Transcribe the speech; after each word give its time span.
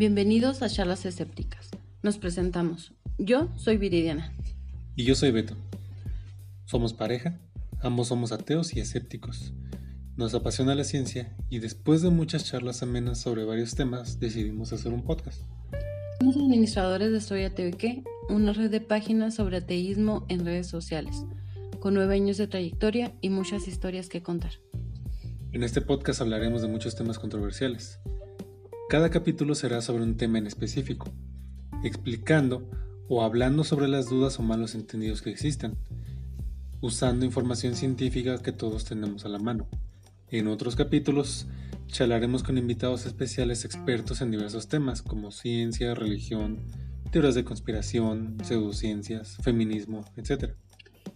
Bienvenidos 0.00 0.62
a 0.62 0.70
Charlas 0.70 1.04
Escépticas. 1.04 1.68
Nos 2.02 2.16
presentamos. 2.16 2.94
Yo 3.18 3.50
soy 3.56 3.76
Viridiana. 3.76 4.32
Y 4.96 5.04
yo 5.04 5.14
soy 5.14 5.30
Beto. 5.30 5.54
Somos 6.64 6.94
pareja, 6.94 7.38
ambos 7.82 8.08
somos 8.08 8.32
ateos 8.32 8.74
y 8.74 8.80
escépticos. 8.80 9.52
Nos 10.16 10.34
apasiona 10.34 10.74
la 10.74 10.84
ciencia 10.84 11.36
y 11.50 11.58
después 11.58 12.00
de 12.00 12.08
muchas 12.08 12.46
charlas 12.46 12.82
amenas 12.82 13.20
sobre 13.20 13.44
varios 13.44 13.74
temas 13.74 14.18
decidimos 14.18 14.72
hacer 14.72 14.90
un 14.90 15.04
podcast. 15.04 15.42
Somos 16.18 16.34
administradores 16.34 17.12
de 17.12 17.20
Soy 17.20 17.44
Ateo 17.44 17.68
y 17.68 17.72
qué, 17.72 18.02
una 18.30 18.54
red 18.54 18.70
de 18.70 18.80
páginas 18.80 19.34
sobre 19.34 19.58
ateísmo 19.58 20.24
en 20.30 20.46
redes 20.46 20.66
sociales, 20.66 21.26
con 21.78 21.92
nueve 21.92 22.14
años 22.14 22.38
de 22.38 22.46
trayectoria 22.46 23.12
y 23.20 23.28
muchas 23.28 23.68
historias 23.68 24.08
que 24.08 24.22
contar. 24.22 24.52
En 25.52 25.62
este 25.62 25.82
podcast 25.82 26.22
hablaremos 26.22 26.62
de 26.62 26.68
muchos 26.68 26.96
temas 26.96 27.18
controversiales. 27.18 27.98
Cada 28.90 29.08
capítulo 29.08 29.54
será 29.54 29.82
sobre 29.82 30.02
un 30.02 30.16
tema 30.16 30.38
en 30.38 30.48
específico, 30.48 31.14
explicando 31.84 32.68
o 33.08 33.22
hablando 33.22 33.62
sobre 33.62 33.86
las 33.86 34.10
dudas 34.10 34.40
o 34.40 34.42
malos 34.42 34.74
entendidos 34.74 35.22
que 35.22 35.30
existen, 35.30 35.76
usando 36.80 37.24
información 37.24 37.76
científica 37.76 38.42
que 38.42 38.50
todos 38.50 38.84
tenemos 38.84 39.24
a 39.24 39.28
la 39.28 39.38
mano. 39.38 39.68
En 40.28 40.48
otros 40.48 40.74
capítulos 40.74 41.46
charlaremos 41.86 42.42
con 42.42 42.58
invitados 42.58 43.06
especiales 43.06 43.64
expertos 43.64 44.22
en 44.22 44.32
diversos 44.32 44.66
temas 44.66 45.02
como 45.02 45.30
ciencia, 45.30 45.94
religión, 45.94 46.58
teorías 47.12 47.36
de 47.36 47.44
conspiración, 47.44 48.38
pseudociencias, 48.42 49.36
feminismo, 49.36 50.04
etc. 50.16 50.54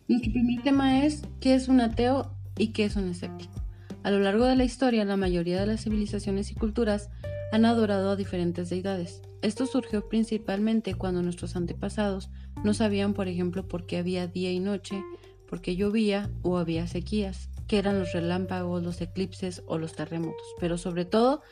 Nuestro 0.07 0.33
primer 0.33 0.63
tema 0.63 1.05
es 1.05 1.23
¿qué 1.41 1.57
es 1.57 1.67
un 1.67 1.81
ateo 1.81 2.37
y 2.57 2.69
qué 2.69 2.85
es 2.85 2.95
un 2.95 3.09
escéptico? 3.09 3.65
A 4.05 4.13
lo 4.13 4.21
largo 4.21 4.45
de 4.45 4.55
la 4.55 4.63
historia, 4.63 5.05
la 5.05 5.17
mayoría 5.17 5.59
de 5.59 5.67
las 5.67 5.83
civilizaciones 5.83 6.53
y 6.53 6.55
culturas 6.55 7.11
han 7.55 7.67
adorado 7.67 8.11
a 8.11 8.17
diferentes 8.17 8.69
deidades. 8.69 9.23
Esto 9.41 9.67
surgió 9.67 10.09
principalmente 10.09 10.97
cuando 10.97 11.23
nuestros 11.23 11.55
antepasados 11.55 12.29
no 12.65 12.75
sabían, 12.75 13.15
por 13.15 13.29
ejemplo, 13.29 13.69
por 13.69 13.87
qué 13.87 13.99
había 13.99 14.27
día 14.27 14.51
y 14.51 14.59
noche, 14.59 15.01
por 15.49 15.61
qué 15.61 15.77
llovía 15.77 16.33
o 16.43 16.59
había 16.59 16.89
sequías, 16.89 17.51
qué 17.69 17.79
eran 17.79 18.01
los 18.01 18.13
relámpagos, 18.13 18.83
los 18.83 19.01
eclipses 19.01 19.63
o 19.67 19.79
los 19.79 19.95
terremotos, 19.95 20.45
pero 20.59 20.79
sobre 20.79 21.05
todo 21.05 21.43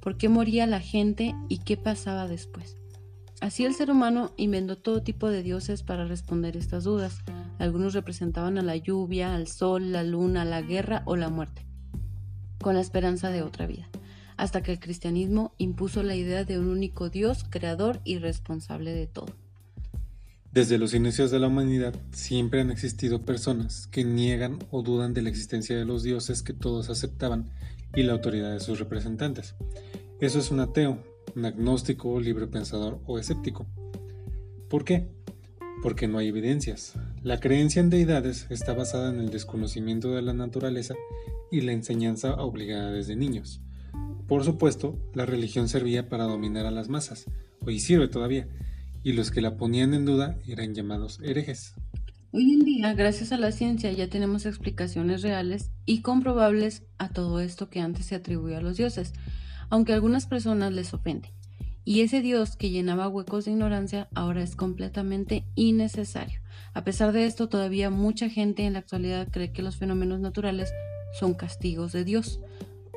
por 0.00 0.16
qué 0.16 0.28
moría 0.28 0.64
la 0.68 0.78
gente 0.78 1.34
y 1.48 1.58
qué 1.58 1.76
pasaba 1.76 2.28
después. 2.28 2.76
Así 3.40 3.64
el 3.64 3.74
ser 3.74 3.90
humano 3.90 4.34
inventó 4.36 4.78
todo 4.78 5.02
tipo 5.02 5.28
de 5.28 5.42
dioses 5.42 5.82
para 5.82 6.04
responder 6.04 6.56
estas 6.56 6.84
dudas. 6.84 7.18
Algunos 7.58 7.94
representaban 7.94 8.58
a 8.58 8.62
la 8.62 8.76
lluvia, 8.76 9.34
al 9.34 9.48
sol, 9.48 9.90
la 9.90 10.04
luna, 10.04 10.44
la 10.44 10.62
guerra 10.62 11.02
o 11.04 11.16
la 11.16 11.30
muerte, 11.30 11.66
con 12.60 12.76
la 12.76 12.80
esperanza 12.80 13.30
de 13.30 13.42
otra 13.42 13.66
vida, 13.66 13.88
hasta 14.38 14.62
que 14.62 14.72
el 14.72 14.78
cristianismo 14.78 15.52
impuso 15.58 16.02
la 16.02 16.14
idea 16.14 16.44
de 16.44 16.58
un 16.58 16.68
único 16.68 17.10
Dios, 17.10 17.44
creador 17.50 18.00
y 18.04 18.18
responsable 18.18 18.92
de 18.92 19.08
todo. 19.08 19.26
Desde 20.52 20.78
los 20.78 20.94
inicios 20.94 21.30
de 21.30 21.40
la 21.40 21.48
humanidad 21.48 21.94
siempre 22.12 22.60
han 22.60 22.70
existido 22.70 23.22
personas 23.22 23.88
que 23.88 24.04
niegan 24.04 24.60
o 24.70 24.82
dudan 24.82 25.12
de 25.12 25.22
la 25.22 25.28
existencia 25.28 25.76
de 25.76 25.84
los 25.84 26.04
dioses 26.04 26.42
que 26.42 26.54
todos 26.54 26.88
aceptaban 26.88 27.50
y 27.94 28.04
la 28.04 28.12
autoridad 28.12 28.52
de 28.52 28.60
sus 28.60 28.78
representantes. 28.78 29.56
Eso 30.20 30.38
es 30.38 30.50
un 30.52 30.60
ateo, 30.60 31.02
un 31.34 31.44
agnóstico, 31.44 32.18
libre 32.20 32.46
pensador 32.46 33.00
o 33.06 33.18
escéptico. 33.18 33.66
¿Por 34.70 34.84
qué? 34.84 35.08
Porque 35.82 36.06
no 36.06 36.18
hay 36.18 36.28
evidencias. 36.28 36.94
La 37.24 37.40
creencia 37.40 37.80
en 37.80 37.90
deidades 37.90 38.46
está 38.50 38.72
basada 38.72 39.10
en 39.10 39.18
el 39.18 39.30
desconocimiento 39.30 40.14
de 40.14 40.22
la 40.22 40.32
naturaleza 40.32 40.94
y 41.50 41.60
la 41.62 41.72
enseñanza 41.72 42.34
obligada 42.34 42.92
desde 42.92 43.16
niños. 43.16 43.62
Por 44.28 44.44
supuesto, 44.44 44.98
la 45.14 45.24
religión 45.24 45.70
servía 45.70 46.10
para 46.10 46.24
dominar 46.24 46.66
a 46.66 46.70
las 46.70 46.90
masas, 46.90 47.24
hoy 47.64 47.80
sirve 47.80 48.08
todavía, 48.08 48.46
y 49.02 49.14
los 49.14 49.30
que 49.30 49.40
la 49.40 49.56
ponían 49.56 49.94
en 49.94 50.04
duda 50.04 50.36
eran 50.46 50.74
llamados 50.74 51.18
herejes. 51.22 51.72
Hoy 52.30 52.52
en 52.52 52.60
día, 52.60 52.92
gracias 52.92 53.32
a 53.32 53.38
la 53.38 53.52
ciencia, 53.52 53.90
ya 53.90 54.10
tenemos 54.10 54.44
explicaciones 54.44 55.22
reales 55.22 55.70
y 55.86 56.02
comprobables 56.02 56.82
a 56.98 57.08
todo 57.08 57.40
esto 57.40 57.70
que 57.70 57.80
antes 57.80 58.04
se 58.04 58.16
atribuía 58.16 58.58
a 58.58 58.60
los 58.60 58.76
dioses, 58.76 59.14
aunque 59.70 59.94
algunas 59.94 60.26
personas 60.26 60.74
les 60.74 60.92
ofende. 60.92 61.32
Y 61.86 62.02
ese 62.02 62.20
Dios 62.20 62.54
que 62.54 62.68
llenaba 62.68 63.08
huecos 63.08 63.46
de 63.46 63.52
ignorancia 63.52 64.08
ahora 64.14 64.42
es 64.42 64.56
completamente 64.56 65.46
innecesario. 65.54 66.42
A 66.74 66.84
pesar 66.84 67.12
de 67.12 67.24
esto, 67.24 67.48
todavía 67.48 67.88
mucha 67.88 68.28
gente 68.28 68.66
en 68.66 68.74
la 68.74 68.80
actualidad 68.80 69.28
cree 69.30 69.52
que 69.52 69.62
los 69.62 69.78
fenómenos 69.78 70.20
naturales 70.20 70.70
son 71.18 71.32
castigos 71.32 71.92
de 71.92 72.04
Dios, 72.04 72.40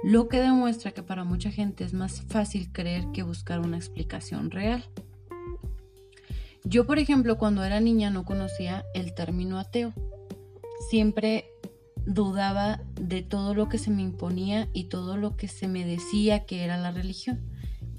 lo 0.03 0.27
que 0.27 0.39
demuestra 0.39 0.91
que 0.91 1.03
para 1.03 1.23
mucha 1.23 1.51
gente 1.51 1.83
es 1.83 1.93
más 1.93 2.21
fácil 2.21 2.71
creer 2.71 3.05
que 3.13 3.23
buscar 3.23 3.59
una 3.59 3.77
explicación 3.77 4.51
real. 4.51 4.83
Yo, 6.63 6.85
por 6.85 6.99
ejemplo, 6.99 7.37
cuando 7.37 7.63
era 7.63 7.79
niña 7.79 8.09
no 8.11 8.23
conocía 8.23 8.85
el 8.93 9.13
término 9.13 9.59
ateo. 9.59 9.93
Siempre 10.89 11.45
dudaba 12.05 12.81
de 12.99 13.21
todo 13.21 13.53
lo 13.53 13.69
que 13.69 13.77
se 13.77 13.91
me 13.91 14.01
imponía 14.01 14.69
y 14.73 14.85
todo 14.85 15.17
lo 15.17 15.35
que 15.37 15.47
se 15.47 15.67
me 15.67 15.85
decía 15.85 16.45
que 16.45 16.63
era 16.63 16.77
la 16.77 16.91
religión. 16.91 17.41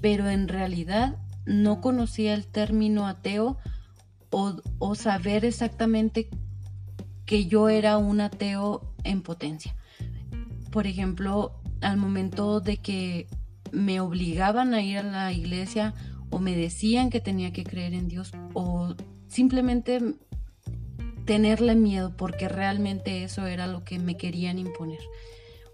Pero 0.01 0.29
en 0.29 0.47
realidad 0.47 1.17
no 1.45 1.81
conocía 1.81 2.33
el 2.33 2.47
término 2.47 3.07
ateo 3.07 3.57
o, 4.29 4.95
saber 4.95 5.45
exactamente 5.45 6.29
que 7.25 7.45
yo 7.45 7.69
era 7.69 7.97
un 7.97 8.19
ateo 8.19 8.93
en 9.03 9.21
potencia. 9.21 9.75
Por 10.71 10.87
ejemplo, 10.87 11.61
al 11.83 11.97
momento 11.97 12.59
de 12.59 12.77
que 12.77 13.27
me 13.71 13.99
obligaban 13.99 14.73
a 14.73 14.81
ir 14.81 14.99
a 14.99 15.03
la 15.03 15.33
iglesia 15.33 15.93
o 16.29 16.39
me 16.39 16.55
decían 16.55 17.09
que 17.09 17.19
tenía 17.19 17.53
que 17.53 17.63
creer 17.63 17.93
en 17.93 18.07
Dios 18.07 18.31
o 18.53 18.95
simplemente 19.27 19.99
tenerle 21.25 21.75
miedo 21.75 22.15
porque 22.15 22.49
realmente 22.49 23.23
eso 23.23 23.45
era 23.45 23.67
lo 23.67 23.83
que 23.83 23.99
me 23.99 24.17
querían 24.17 24.59
imponer. 24.59 24.99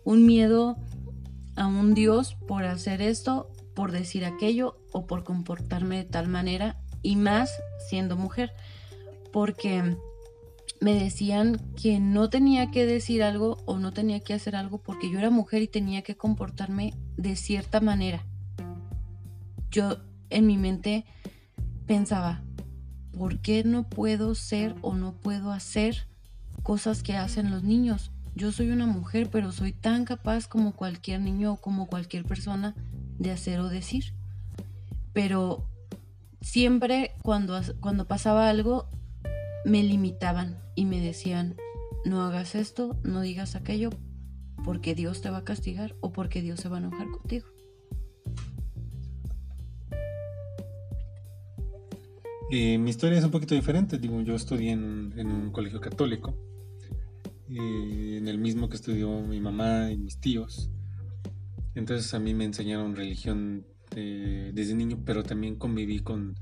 Un 0.04 0.26
miedo 0.26 0.78
a 1.56 1.68
un 1.68 1.94
Dios 1.94 2.36
por 2.48 2.66
hacer 2.66 3.02
esto, 3.02 3.50
por 3.74 3.92
decir 3.92 4.26
aquello 4.26 4.78
o 4.92 5.08
por 5.08 5.24
comportarme 5.24 5.98
de 5.98 6.06
tal 6.06 6.28
manera 6.28 6.78
y 7.02 7.16
más 7.16 7.52
siendo 7.90 8.16
mujer 8.16 8.52
porque 9.32 9.96
me 10.82 10.94
decían 10.94 11.60
que 11.76 12.00
no 12.00 12.30
tenía 12.30 12.72
que 12.72 12.86
decir 12.86 13.24
algo 13.24 13.58
o 13.66 13.80
no 13.80 13.92
tenía 13.92 14.22
que 14.22 14.34
hacer 14.34 14.56
algo 14.56 14.82
porque 14.82 15.12
yo 15.12 15.20
era 15.20 15.30
mujer 15.30 15.62
y 15.62 15.68
tenía 15.68 16.02
que 16.02 16.16
comportarme 16.16 16.94
de 17.18 17.36
cierta 17.36 17.82
manera. 17.82 18.26
Yo 19.72 19.98
en 20.30 20.48
mi 20.48 20.58
mente 20.58 21.06
pensaba, 21.86 22.44
¿por 23.18 23.40
qué 23.40 23.64
no 23.64 23.90
puedo 23.90 24.36
ser 24.36 24.76
o 24.82 24.96
no 24.96 25.14
puedo 25.14 25.52
hacer 25.52 26.08
cosas 26.64 27.04
que 27.04 27.18
hacen 27.18 27.52
los 27.52 27.64
niños? 27.64 28.12
Yo 28.36 28.52
soy 28.52 28.70
una 28.70 28.86
mujer, 28.86 29.30
pero 29.30 29.52
soy 29.52 29.74
tan 29.74 30.06
capaz 30.06 30.48
como 30.48 30.74
cualquier 30.74 31.20
niño 31.20 31.54
o 31.54 31.58
como 31.58 31.88
cualquier 31.88 32.24
persona 32.24 32.74
de 33.18 33.32
hacer 33.32 33.60
o 33.60 33.68
decir. 33.68 34.14
Pero 35.12 35.68
siempre 36.40 37.16
cuando, 37.22 37.60
cuando 37.82 38.08
pasaba 38.08 38.50
algo, 38.50 38.88
me 39.66 39.84
limitaban 39.84 40.58
y 40.76 40.86
me 40.86 41.00
decían, 41.02 41.56
no 42.06 42.22
hagas 42.22 42.56
esto, 42.56 43.00
no 43.04 43.22
digas 43.22 43.56
aquello, 43.56 43.90
porque 44.64 44.96
Dios 44.96 45.22
te 45.22 45.30
va 45.30 45.38
a 45.38 45.44
castigar 45.44 45.96
o 46.02 46.12
porque 46.12 46.42
Dios 46.42 46.60
se 46.60 46.70
va 46.70 46.78
a 46.78 46.80
enojar 46.80 47.10
contigo. 47.10 47.48
mi 52.52 52.90
historia 52.90 53.20
es 53.20 53.24
un 53.24 53.32
poquito 53.32 53.54
diferente. 53.54 54.00
Digo, 54.00 54.22
yo 54.22 54.36
estudié 54.36 54.72
en, 54.72 55.14
un 55.18 55.52
colegio 55.52 55.80
católico, 55.80 56.36
eh, 57.48 58.18
en 58.18 58.28
el 58.28 58.40
mismo 58.40 58.70
que 58.70 58.76
estudió 58.76 59.22
mi 59.22 59.40
mamá 59.40 59.92
y 59.92 59.98
mis 59.98 60.20
tíos. 60.20 60.70
Entonces 61.76 62.14
a 62.14 62.20
mí 62.20 62.34
me 62.34 62.46
enseñaron 62.46 62.96
religión 62.96 63.66
desde 63.92 64.76
niño, 64.76 65.02
pero 65.04 65.24
también 65.24 65.56
conviví 65.56 66.00
con 66.00 66.36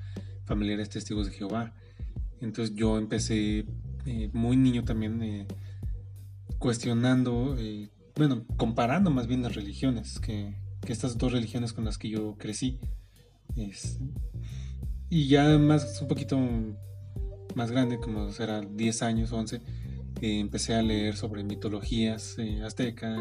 familiares 0.46 0.90
testigos 0.90 1.28
de 1.28 1.34
Jehová. 1.34 1.74
Entonces 2.42 2.76
yo 2.76 2.98
empecé 2.98 3.66
eh, 4.06 4.30
muy 4.34 4.58
niño 4.58 4.84
también 4.84 5.22
eh, 5.22 5.48
cuestionando, 6.60 7.56
bueno, 8.16 8.46
comparando 8.58 9.10
más 9.10 9.28
bien 9.28 9.42
las 9.44 9.56
religiones, 9.56 10.20
que, 10.20 10.56
estas 10.88 11.18
dos 11.18 11.34
religiones 11.34 11.74
con 11.74 11.84
las 11.84 11.98
que 11.98 12.10
yo 12.10 12.36
crecí. 12.38 12.80
Y 15.10 15.28
ya 15.28 15.58
más, 15.58 16.02
un 16.02 16.08
poquito 16.08 16.38
más 17.56 17.72
grande, 17.72 18.00
como 18.00 18.32
será 18.32 18.62
10 18.62 19.02
años, 19.02 19.32
11, 19.32 19.62
eh, 20.22 20.40
empecé 20.40 20.76
a 20.76 20.82
leer 20.82 21.16
sobre 21.16 21.44
mitologías 21.44 22.38
eh, 22.38 22.62
azteca, 22.64 23.16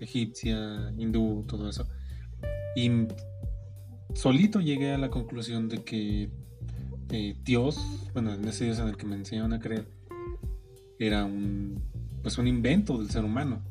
egipcia, 0.00 0.92
hindú, 0.96 1.44
todo 1.46 1.68
eso. 1.68 1.86
Y 2.76 2.90
solito 4.14 4.60
llegué 4.60 4.92
a 4.92 4.98
la 4.98 5.10
conclusión 5.10 5.68
de 5.68 5.84
que 5.84 6.30
eh, 7.10 7.36
Dios, 7.44 7.78
bueno, 8.12 8.34
en 8.34 8.46
ese 8.46 8.64
Dios 8.64 8.78
en 8.78 8.88
el 8.88 8.96
que 8.96 9.06
me 9.06 9.16
enseñaron 9.16 9.52
a 9.52 9.60
creer, 9.60 9.88
era 10.98 11.24
un, 11.24 11.82
pues 12.22 12.38
un 12.38 12.46
invento 12.46 12.98
del 12.98 13.10
ser 13.10 13.24
humano. 13.24 13.62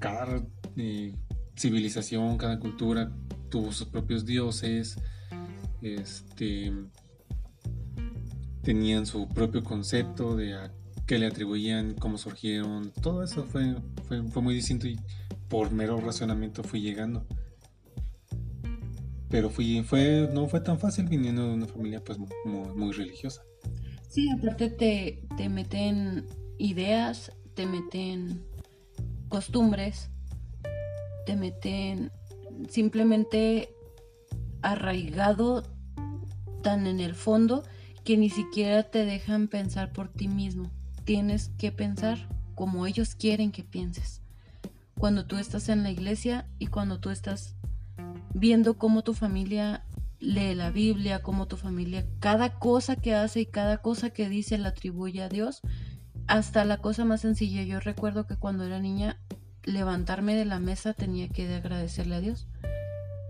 cada 0.00 0.42
civilización, 1.56 2.38
cada 2.38 2.58
cultura 2.58 3.10
tuvo 3.48 3.72
sus 3.72 3.88
propios 3.88 4.24
dioses, 4.24 4.96
este, 5.82 6.72
tenían 8.62 9.06
su 9.06 9.28
propio 9.28 9.62
concepto 9.62 10.36
de 10.36 10.54
a 10.54 10.72
qué 11.06 11.18
le 11.18 11.26
atribuían, 11.26 11.94
cómo 11.94 12.18
surgieron, 12.18 12.92
todo 13.02 13.22
eso 13.22 13.44
fue, 13.44 13.76
fue, 14.06 14.42
muy 14.42 14.54
distinto 14.54 14.86
y 14.86 14.98
por 15.48 15.72
mero 15.72 15.98
razonamiento 16.00 16.62
fui 16.62 16.80
llegando. 16.80 17.26
Pero 19.28 19.50
fui, 19.50 19.82
fue, 19.82 20.28
no 20.32 20.48
fue 20.48 20.60
tan 20.60 20.78
fácil 20.78 21.06
viniendo 21.06 21.46
de 21.46 21.54
una 21.54 21.66
familia 21.66 22.02
pues 22.02 22.18
muy, 22.44 22.92
religiosa. 22.92 23.42
Sí, 24.08 24.28
aparte 24.30 24.70
te, 24.70 25.26
te 25.36 25.48
meten 25.48 26.26
ideas, 26.56 27.32
te 27.54 27.66
meten 27.66 28.42
costumbres, 29.28 30.10
te 31.26 31.36
meten 31.36 32.10
simplemente 32.68 33.74
arraigado 34.62 35.62
tan 36.62 36.86
en 36.86 37.00
el 37.00 37.14
fondo 37.14 37.62
que 38.04 38.16
ni 38.16 38.30
siquiera 38.30 38.84
te 38.84 39.04
dejan 39.04 39.48
pensar 39.48 39.92
por 39.92 40.08
ti 40.08 40.28
mismo. 40.28 40.70
Tienes 41.04 41.50
que 41.58 41.70
pensar 41.70 42.28
como 42.54 42.86
ellos 42.86 43.14
quieren 43.14 43.52
que 43.52 43.62
pienses. 43.62 44.22
Cuando 44.98 45.26
tú 45.26 45.36
estás 45.36 45.68
en 45.68 45.82
la 45.82 45.90
iglesia 45.90 46.48
y 46.58 46.68
cuando 46.68 46.98
tú 46.98 47.10
estás 47.10 47.57
viendo 48.38 48.78
cómo 48.78 49.02
tu 49.02 49.14
familia 49.14 49.84
lee 50.20 50.54
la 50.54 50.70
Biblia, 50.70 51.22
cómo 51.22 51.46
tu 51.46 51.56
familia, 51.56 52.06
cada 52.20 52.58
cosa 52.58 52.96
que 52.96 53.14
hace 53.14 53.40
y 53.40 53.46
cada 53.46 53.78
cosa 53.78 54.10
que 54.10 54.28
dice 54.28 54.58
la 54.58 54.70
atribuye 54.70 55.22
a 55.22 55.28
Dios, 55.28 55.62
hasta 56.26 56.64
la 56.64 56.78
cosa 56.78 57.04
más 57.04 57.20
sencilla. 57.20 57.62
Yo 57.62 57.80
recuerdo 57.80 58.26
que 58.26 58.36
cuando 58.36 58.64
era 58.64 58.80
niña, 58.80 59.18
levantarme 59.64 60.34
de 60.34 60.44
la 60.44 60.58
mesa 60.58 60.94
tenía 60.94 61.28
que 61.28 61.54
agradecerle 61.54 62.16
a 62.16 62.20
Dios 62.20 62.48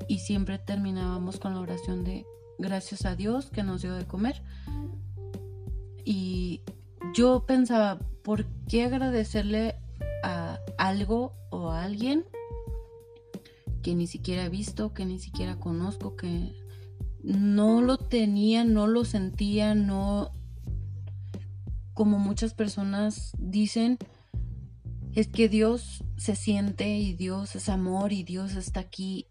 y 0.08 0.20
siempre 0.20 0.58
terminábamos 0.58 1.38
con 1.38 1.55
la 1.55 1.60
oración 1.60 2.05
de 2.05 2.25
gracias 2.58 3.05
a 3.05 3.14
Dios 3.14 3.50
que 3.50 3.62
nos 3.62 3.82
dio 3.82 3.94
de 3.94 4.06
comer. 4.06 4.43
Y 6.05 6.62
yo 7.14 7.44
pensaba, 7.46 7.99
¿por 8.22 8.46
qué 8.69 8.84
agradecerle 8.84 9.76
a 10.22 10.58
algo 10.78 11.34
o 11.50 11.70
a 11.70 11.82
alguien 11.82 12.25
que 13.88 13.94
ni 13.94 14.06
siquiera 14.06 14.44
he 14.44 14.49
visto, 14.50 14.93
que 14.93 15.06
ni 15.06 15.19
siquiera 15.19 15.56
conozco, 15.56 16.14
que 16.14 16.55
no 17.23 17.81
lo 17.81 17.96
tenía, 17.96 18.62
no 18.62 18.87
lo 18.87 19.06
sentía, 19.06 19.75
no 19.75 20.31
como 21.94 22.19
muchas 22.19 22.52
personas 22.52 23.32
dicen, 23.38 23.96
es 25.14 25.29
que 25.29 25.49
Dios 25.49 26.05
se 26.19 26.37
siente 26.37 26.99
y 26.99 27.14
Dios 27.14 27.56
es 27.56 27.70
amor 27.70 28.12
y 28.12 28.25
Dios 28.25 28.56
está 28.56 28.81
aquí 28.81 29.26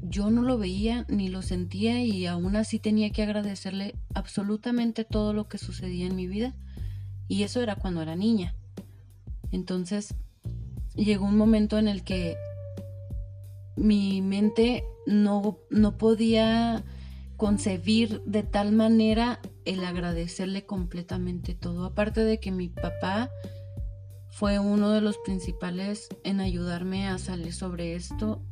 yo 0.00 0.30
no 0.30 0.42
lo 0.42 0.58
veía 0.58 1.04
ni 1.08 1.26
lo 1.26 1.42
sentía 1.42 2.04
y 2.04 2.24
aún 2.26 2.54
así 2.54 2.78
tenía 2.78 3.10
que 3.10 3.24
agradecerle 3.24 3.96
absolutamente 4.14 5.04
todo 5.04 5.32
lo 5.32 5.48
que 5.48 5.58
sucedía 5.58 6.06
en 6.06 6.14
mi 6.14 6.28
vida. 6.28 6.54
Y 7.26 7.42
eso 7.42 7.60
era 7.62 7.74
cuando 7.74 8.00
era 8.00 8.14
niña. 8.14 8.54
Entonces 9.50 10.14
llegó 10.94 11.26
un 11.26 11.36
momento 11.36 11.78
en 11.78 11.88
el 11.88 12.04
que 12.04 12.36
mi 13.78 14.20
mente 14.22 14.84
no, 15.06 15.58
no 15.70 15.96
podía 15.96 16.84
concebir 17.36 18.22
de 18.24 18.42
tal 18.42 18.72
manera 18.72 19.40
el 19.64 19.84
agradecerle 19.84 20.66
completamente 20.66 21.54
todo. 21.54 21.84
Aparte 21.84 22.24
de 22.24 22.40
que 22.40 22.50
mi 22.50 22.68
papá 22.68 23.30
fue 24.30 24.58
uno 24.58 24.90
de 24.90 25.00
los 25.00 25.18
principales 25.18 26.08
en 26.24 26.40
ayudarme 26.40 27.08
a 27.08 27.18
salir 27.18 27.52
sobre 27.52 27.94
esto 27.94 28.42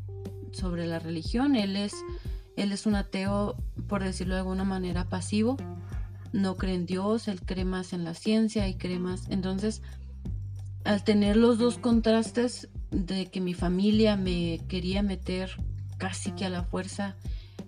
sobre 0.52 0.86
la 0.86 0.98
religión. 0.98 1.54
Él 1.54 1.76
es, 1.76 1.92
él 2.56 2.72
es 2.72 2.86
un 2.86 2.94
ateo, 2.94 3.56
por 3.88 4.02
decirlo 4.02 4.34
de 4.34 4.40
alguna 4.40 4.64
manera, 4.64 5.08
pasivo. 5.08 5.56
No 6.32 6.56
cree 6.56 6.74
en 6.74 6.86
Dios, 6.86 7.28
él 7.28 7.40
cree 7.42 7.64
más 7.64 7.92
en 7.92 8.04
la 8.04 8.14
ciencia 8.14 8.68
y 8.68 8.74
cree 8.74 8.98
más. 8.98 9.28
Entonces, 9.28 9.82
al 10.84 11.04
tener 11.04 11.36
los 11.36 11.58
dos 11.58 11.78
contrastes 11.78 12.68
de 12.90 13.26
que 13.26 13.40
mi 13.40 13.54
familia 13.54 14.16
me 14.16 14.60
quería 14.68 15.02
meter 15.02 15.50
casi 15.98 16.32
que 16.32 16.44
a 16.44 16.50
la 16.50 16.62
fuerza 16.62 17.16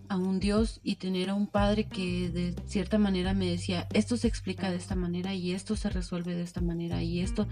a 0.08 0.16
un 0.16 0.40
Dios 0.40 0.80
y 0.82 0.96
tener 0.96 1.30
a 1.30 1.34
un 1.34 1.46
padre 1.46 1.84
que 1.84 2.30
de 2.30 2.54
cierta 2.66 2.98
manera 2.98 3.34
me 3.34 3.50
decía, 3.50 3.86
esto 3.92 4.16
se 4.16 4.28
explica 4.28 4.70
de 4.70 4.76
esta 4.76 4.94
manera 4.94 5.34
y 5.34 5.52
esto 5.52 5.76
se 5.76 5.90
resuelve 5.90 6.34
de 6.34 6.42
esta 6.42 6.60
manera 6.60 7.02
y 7.02 7.20
esto, 7.20 7.46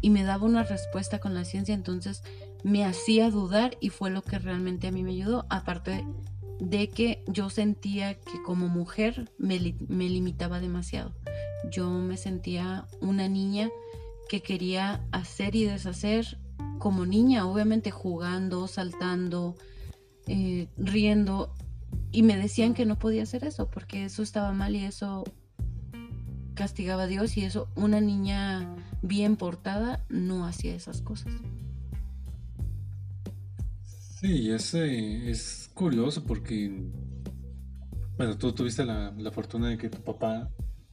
y 0.00 0.10
me 0.10 0.24
daba 0.24 0.46
una 0.46 0.64
respuesta 0.64 1.18
con 1.18 1.34
la 1.34 1.44
ciencia, 1.44 1.74
entonces 1.74 2.22
me 2.64 2.84
hacía 2.84 3.30
dudar 3.30 3.76
y 3.80 3.90
fue 3.90 4.10
lo 4.10 4.22
que 4.22 4.38
realmente 4.38 4.88
a 4.88 4.92
mí 4.92 5.02
me 5.02 5.12
ayudó, 5.12 5.46
aparte 5.50 6.04
de 6.60 6.88
que 6.88 7.24
yo 7.26 7.48
sentía 7.48 8.14
que 8.14 8.42
como 8.44 8.68
mujer 8.68 9.30
me, 9.38 9.58
limitaba 9.58 10.60
demasiado. 10.60 11.14
Yo 11.70 11.88
me 11.90 12.16
sentía 12.16 12.86
una 13.00 13.28
niña 13.28 13.70
que 14.28 14.42
quería 14.42 15.00
hacer 15.10 15.56
y 15.56 15.64
deshacer 15.64 16.38
como 16.78 17.06
niña, 17.06 17.46
obviamente 17.46 17.90
jugando, 17.90 18.66
saltando, 18.68 19.56
eh, 20.26 20.68
riendo, 20.76 21.52
y 22.12 22.22
me 22.22 22.36
decían 22.36 22.74
que 22.74 22.86
no 22.86 22.98
podía 22.98 23.22
hacer 23.22 23.44
eso 23.44 23.68
porque 23.70 24.04
eso 24.04 24.22
estaba 24.22 24.52
mal 24.52 24.74
y 24.74 24.84
eso 24.84 25.24
castigaba 26.54 27.04
a 27.04 27.06
Dios 27.06 27.36
y 27.36 27.44
eso 27.44 27.68
una 27.74 28.00
niña 28.00 28.76
bien 29.02 29.36
portada 29.36 30.04
no 30.08 30.46
hacía 30.46 30.74
esas 30.74 31.00
cosas. 31.00 31.32
Sí, 34.20 34.50
es, 34.50 34.74
es 34.74 35.70
curioso 35.72 36.24
porque, 36.24 36.70
bueno, 38.18 38.36
tú 38.36 38.52
tuviste 38.52 38.84
la, 38.84 39.14
fortuna 39.32 39.70
de 39.70 39.78
que 39.78 39.88
tu 39.88 40.02
papá 40.02 40.50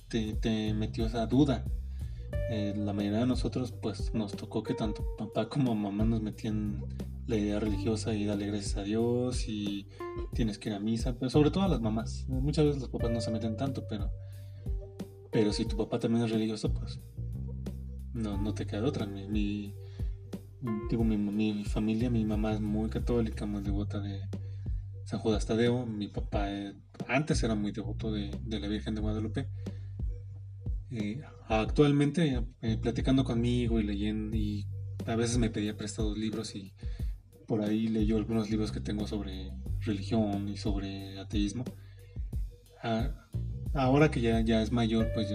te, 0.08 0.74
metió 0.74 1.06
esa 1.08 1.26
duda. 1.26 1.66
Eh, 2.50 2.74
la 2.78 2.94
mayoría 2.94 3.20
de 3.20 3.26
nosotros, 3.26 3.72
pues, 3.72 4.14
nos 4.14 4.32
tocó 4.34 4.64
que 4.64 4.74
tanto 4.74 5.06
papá 5.18 5.50
como 5.50 5.76
mamá 5.76 6.06
nos 6.06 6.22
metían 6.22 6.86
la 7.28 7.36
idea 7.36 7.60
religiosa 7.60 8.14
y 8.14 8.26
darle 8.26 8.48
gracias 8.48 8.78
a 8.78 8.84
Dios 8.84 9.48
y 9.50 9.88
tienes 10.34 10.58
que 10.58 10.70
ir 10.70 10.76
a 10.76 10.80
misa, 10.80 11.18
pero 11.20 11.30
sobre 11.30 11.52
todo 11.52 11.64
a 11.64 11.68
las 11.68 11.82
mamás. 11.82 12.26
Muchas 12.30 12.66
veces 12.66 12.82
los 12.82 12.90
papás 12.90 13.12
no 13.12 13.20
se 13.20 13.32
meten 13.32 13.58
tanto, 13.58 13.86
pero, 13.88 14.10
pero 15.30 15.52
si 15.52 15.66
tu 15.66 15.76
papá 15.76 16.00
también 16.00 16.24
es 16.24 16.32
religioso, 16.32 16.74
pues 16.74 17.02
no, 18.14 18.42
no 18.42 18.54
te 18.54 18.66
queda 18.66 18.86
otra. 18.86 19.06
Mi, 19.06 19.74
digo, 20.90 21.04
mi, 21.04 21.66
familia, 21.66 22.10
mi 22.10 22.26
mamá 22.26 22.54
es 22.54 22.62
muy 22.62 22.90
católica, 22.90 23.46
muy 23.46 23.62
devota 23.62 24.00
de 24.00 24.22
San 25.04 25.20
Judas 25.20 25.46
Tadeo. 25.46 25.86
Mi 25.86 26.08
papá 26.08 26.50
eh, 26.52 26.76
antes 27.08 27.44
era 27.44 27.56
muy 27.56 27.72
devoto 27.72 28.12
de, 28.12 28.32
la 28.46 28.68
Virgen 28.68 28.96
de 28.96 29.02
Guadalupe. 29.02 29.50
Eh, 30.92 31.22
actualmente, 31.50 32.44
eh, 32.62 32.78
platicando 32.78 33.24
conmigo 33.24 33.80
y 33.80 33.84
leyendo, 33.84 34.36
y 34.36 34.66
a 35.06 35.16
veces 35.16 35.38
me 35.38 35.50
pedía 35.50 35.78
prestados 35.78 36.18
libros 36.18 36.56
y 36.56 36.74
por 37.48 37.62
ahí 37.62 37.88
leyó 37.88 38.18
algunos 38.18 38.50
libros 38.50 38.72
que 38.72 38.82
tengo 38.82 39.08
sobre 39.08 39.52
religión 39.82 40.50
y 40.50 40.58
sobre 40.58 41.18
ateísmo. 41.20 41.64
Ah, 42.84 43.28
ahora 43.74 44.12
que 44.12 44.22
ya, 44.22 44.42
ya 44.42 44.62
es 44.62 44.72
mayor, 44.72 45.10
pues 45.14 45.34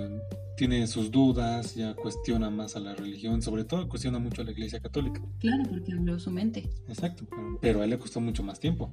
tiene 0.56 0.86
sus 0.86 1.10
dudas, 1.10 1.74
ya 1.74 1.94
cuestiona 1.94 2.50
más 2.50 2.76
a 2.76 2.80
la 2.80 2.94
religión, 2.94 3.42
sobre 3.42 3.64
todo 3.64 3.88
cuestiona 3.88 4.18
mucho 4.18 4.42
a 4.42 4.44
la 4.44 4.52
iglesia 4.52 4.80
católica. 4.80 5.20
Claro, 5.38 5.64
porque 5.68 5.92
abrió 5.92 6.18
su 6.18 6.30
mente. 6.30 6.68
Exacto, 6.88 7.26
pero, 7.60 7.80
a 7.80 7.84
él 7.84 7.90
le 7.90 7.98
costó 7.98 8.20
mucho 8.20 8.42
más 8.42 8.60
tiempo. 8.60 8.92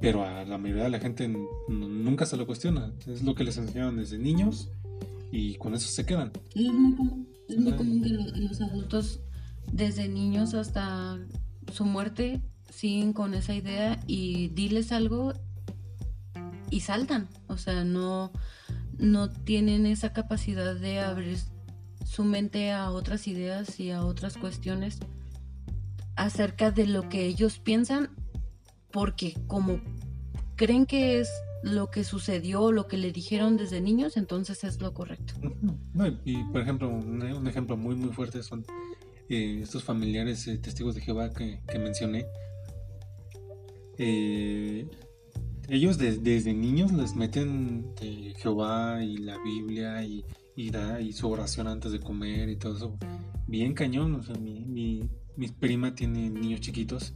Pero 0.00 0.24
a 0.24 0.44
la 0.44 0.58
mayoría 0.58 0.84
de 0.84 0.90
la 0.90 1.00
gente 1.00 1.28
nunca 1.68 2.26
se 2.26 2.36
lo 2.36 2.46
cuestiona. 2.46 2.92
Es 3.06 3.22
lo 3.22 3.34
que 3.34 3.44
les 3.44 3.56
enseñaron 3.56 3.96
desde 3.96 4.18
niños 4.18 4.70
y 5.30 5.54
con 5.56 5.74
eso 5.74 5.88
se 5.88 6.04
quedan. 6.04 6.32
Es 6.54 6.72
muy 6.72 6.94
común, 6.96 7.28
es 7.48 7.58
muy 7.58 7.72
común 7.72 8.02
que 8.02 8.10
los 8.40 8.60
adultos, 8.60 9.20
desde 9.72 10.08
niños 10.08 10.54
hasta 10.54 11.18
su 11.72 11.84
muerte, 11.84 12.40
siguen 12.70 13.12
con 13.12 13.34
esa 13.34 13.54
idea 13.54 14.00
y 14.06 14.48
diles 14.48 14.92
algo 14.92 15.32
y 16.70 16.80
saltan. 16.80 17.28
O 17.48 17.56
sea, 17.56 17.84
no 17.84 18.32
no 18.98 19.30
tienen 19.30 19.84
esa 19.86 20.12
capacidad 20.12 20.76
de 20.76 21.00
abrir 21.00 21.38
su 22.06 22.24
mente 22.24 22.70
a 22.72 22.90
otras 22.90 23.26
ideas 23.26 23.80
y 23.80 23.90
a 23.90 24.04
otras 24.04 24.36
cuestiones 24.36 24.98
acerca 26.14 26.70
de 26.70 26.86
lo 26.86 27.08
que 27.08 27.26
ellos 27.26 27.58
piensan, 27.58 28.10
porque 28.92 29.34
como 29.46 29.80
creen 30.56 30.86
que 30.86 31.20
es 31.20 31.30
lo 31.62 31.90
que 31.90 32.04
sucedió, 32.04 32.72
lo 32.72 32.88
que 32.88 32.96
le 32.96 33.12
dijeron 33.12 33.56
desde 33.56 33.80
niños, 33.80 34.16
entonces 34.16 34.64
es 34.64 34.80
lo 34.80 34.92
correcto. 34.92 35.34
y 36.24 36.42
por 36.44 36.60
ejemplo, 36.60 36.88
un, 36.88 37.46
ejemplo 37.46 37.76
muy 37.76 37.94
muy 37.94 38.12
fuerte 38.12 38.42
son 38.42 38.64
eh, 39.28 39.60
estos 39.62 39.84
familiares 39.84 40.46
eh, 40.48 40.58
testigos 40.58 40.94
de 40.94 41.00
Jehová 41.00 41.30
que, 41.30 41.60
mencioné. 41.78 42.26
Eh, 43.98 44.86
ellos 45.68 45.96
desde 45.98 46.52
niños 46.52 46.92
les 46.92 47.14
meten 47.14 47.94
Jehová 48.36 49.02
y 49.04 49.18
la 49.18 49.38
Biblia 49.42 50.04
y, 50.04 50.24
y, 50.56 51.12
su 51.12 51.30
oración 51.30 51.68
antes 51.68 51.92
de 51.92 52.00
comer 52.00 52.48
y 52.48 52.56
todo 52.56 52.76
eso. 52.76 52.98
Bien 53.46 53.72
cañón, 53.74 54.16
o 54.16 54.22
sea, 54.22 54.34
mi, 54.34 54.60
mi, 55.36 55.48
prima 55.48 55.94
tiene 55.94 56.28
niños 56.30 56.60
chiquitos 56.60 57.14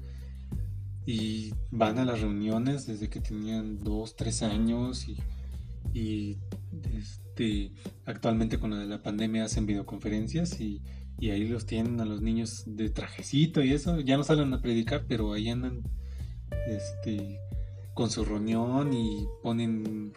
y 1.07 1.55
van 1.71 1.99
a 1.99 2.05
las 2.05 2.21
reuniones 2.21 2.87
desde 2.87 3.09
que 3.09 3.21
tenían 3.21 3.79
dos, 3.79 4.17
tres 4.17 4.43
años 4.43 5.07
y, 5.09 5.17
y 5.95 6.37
este, 6.99 7.73
actualmente 8.05 8.59
con 8.59 8.71
lo 8.71 8.77
de 8.77 8.87
la 8.87 9.03
pandemia 9.03 9.45
hacen 9.45 9.67
videoconferencias 9.67 10.61
y, 10.61 10.83
y, 11.21 11.31
ahí 11.31 11.47
los 11.47 11.65
tienen 11.65 12.01
a 12.01 12.05
los 12.05 12.21
niños 12.21 12.65
de 12.67 12.91
trajecito 12.91 13.63
y 13.63 13.73
eso, 13.73 14.01
ya 14.01 14.17
no 14.17 14.25
salen 14.25 14.53
a 14.53 14.61
predicar, 14.61 15.05
pero 15.07 15.33
ahí 15.33 15.49
andan 15.49 15.85
este, 16.67 17.39
con 17.95 18.11
su 18.11 18.25
reunión 18.25 18.93
y 18.93 19.27
ponen 19.45 20.13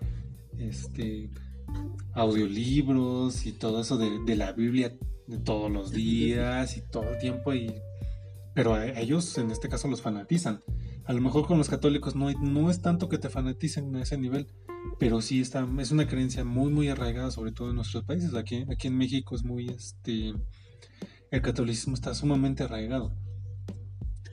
este, 0.58 1.30
audiolibros 2.14 3.46
y 3.46 3.52
todo 3.52 3.82
eso 3.82 4.00
de, 4.00 4.24
de 4.26 4.36
la 4.36 4.54
Biblia 4.54 4.98
de 5.28 5.38
todos 5.38 5.72
los 5.72 5.92
días 5.92 6.76
y 6.78 6.82
todo 6.82 7.08
el 7.12 7.20
tiempo 7.20 7.54
y 7.54 7.72
pero 8.60 8.78
ellos 8.78 9.38
en 9.38 9.52
este 9.52 9.70
caso 9.70 9.88
los 9.88 10.02
fanatizan. 10.02 10.62
A 11.06 11.14
lo 11.14 11.22
mejor 11.22 11.48
con 11.48 11.58
los 11.58 11.70
católicos 11.70 12.18
no, 12.18 12.30
no 12.30 12.70
es 12.70 12.82
tanto 12.82 13.08
que 13.08 13.18
te 13.18 13.30
fanaticen 13.30 13.96
a 13.96 14.02
ese 14.02 14.18
nivel, 14.18 14.48
pero 15.00 15.22
sí 15.22 15.40
está, 15.40 15.66
es 15.80 15.92
una 15.92 16.08
creencia 16.08 16.44
muy, 16.44 16.70
muy 16.70 16.90
arraigada, 16.90 17.32
sobre 17.32 17.54
todo 17.54 17.70
en 17.70 17.78
nuestros 17.78 18.04
países. 18.04 18.36
Aquí, 18.36 18.66
aquí 18.70 18.88
en 18.90 18.98
México 18.98 19.34
es 19.34 19.46
muy, 19.46 19.70
este, 19.70 20.34
el 21.32 21.42
catolicismo 21.42 21.94
está 21.94 22.14
sumamente 22.14 22.64
arraigado. 22.64 23.16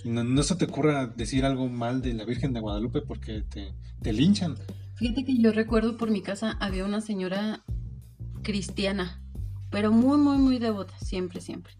Y 0.02 0.10
no, 0.10 0.42
se 0.42 0.56
te 0.56 0.64
ocurra 0.64 1.06
decir 1.06 1.44
algo 1.44 1.68
mal 1.68 2.02
de 2.02 2.12
la 2.12 2.24
Virgen 2.24 2.52
de 2.52 2.58
Guadalupe 2.58 3.02
porque 3.02 3.42
te, 3.42 3.76
te 4.02 4.12
linchan. 4.12 4.56
Fíjate 4.96 5.24
que 5.24 5.40
yo 5.40 5.52
recuerdo 5.52 5.96
por 5.96 6.10
mi 6.10 6.20
casa 6.20 6.56
había 6.58 6.84
una 6.84 7.00
señora 7.00 7.62
cristiana, 8.42 9.22
pero 9.70 9.92
muy, 9.92 10.18
muy, 10.18 10.38
muy 10.38 10.58
devota, 10.58 10.98
siempre, 10.98 11.40
siempre. 11.40 11.74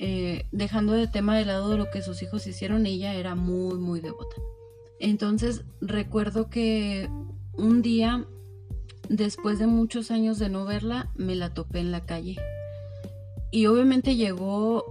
Eh, 0.00 0.46
dejando 0.52 0.92
de 0.92 1.08
tema 1.08 1.36
de 1.36 1.44
lado 1.44 1.76
lo 1.76 1.90
que 1.90 2.02
sus 2.02 2.22
hijos 2.22 2.46
hicieron, 2.46 2.86
ella 2.86 3.14
era 3.14 3.34
muy, 3.34 3.78
muy 3.78 4.00
devota. 4.00 4.36
Entonces 5.00 5.64
recuerdo 5.80 6.50
que 6.50 7.08
un 7.54 7.82
día, 7.82 8.26
después 9.08 9.58
de 9.58 9.66
muchos 9.66 10.10
años 10.10 10.38
de 10.38 10.48
no 10.48 10.64
verla, 10.64 11.10
me 11.16 11.34
la 11.34 11.52
topé 11.52 11.80
en 11.80 11.92
la 11.92 12.04
calle. 12.04 12.36
Y 13.50 13.66
obviamente 13.66 14.14
llegó 14.14 14.84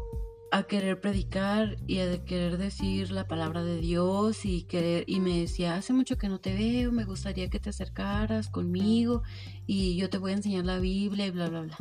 a 0.51 0.63
querer 0.63 0.99
predicar 1.01 1.77
y 1.87 1.99
a 1.99 2.23
querer 2.23 2.57
decir 2.57 3.11
la 3.11 3.27
palabra 3.27 3.63
de 3.63 3.77
Dios 3.79 4.45
y 4.45 4.63
querer 4.63 5.03
y 5.07 5.19
me 5.19 5.39
decía, 5.39 5.75
hace 5.75 5.93
mucho 5.93 6.17
que 6.17 6.29
no 6.29 6.39
te 6.39 6.53
veo, 6.53 6.91
me 6.91 7.05
gustaría 7.05 7.49
que 7.49 7.59
te 7.59 7.69
acercaras 7.69 8.49
conmigo 8.49 9.23
y 9.65 9.97
yo 9.97 10.09
te 10.09 10.17
voy 10.17 10.31
a 10.31 10.35
enseñar 10.35 10.65
la 10.65 10.79
Biblia 10.79 11.27
y 11.27 11.31
bla, 11.31 11.49
bla, 11.49 11.61
bla. 11.61 11.77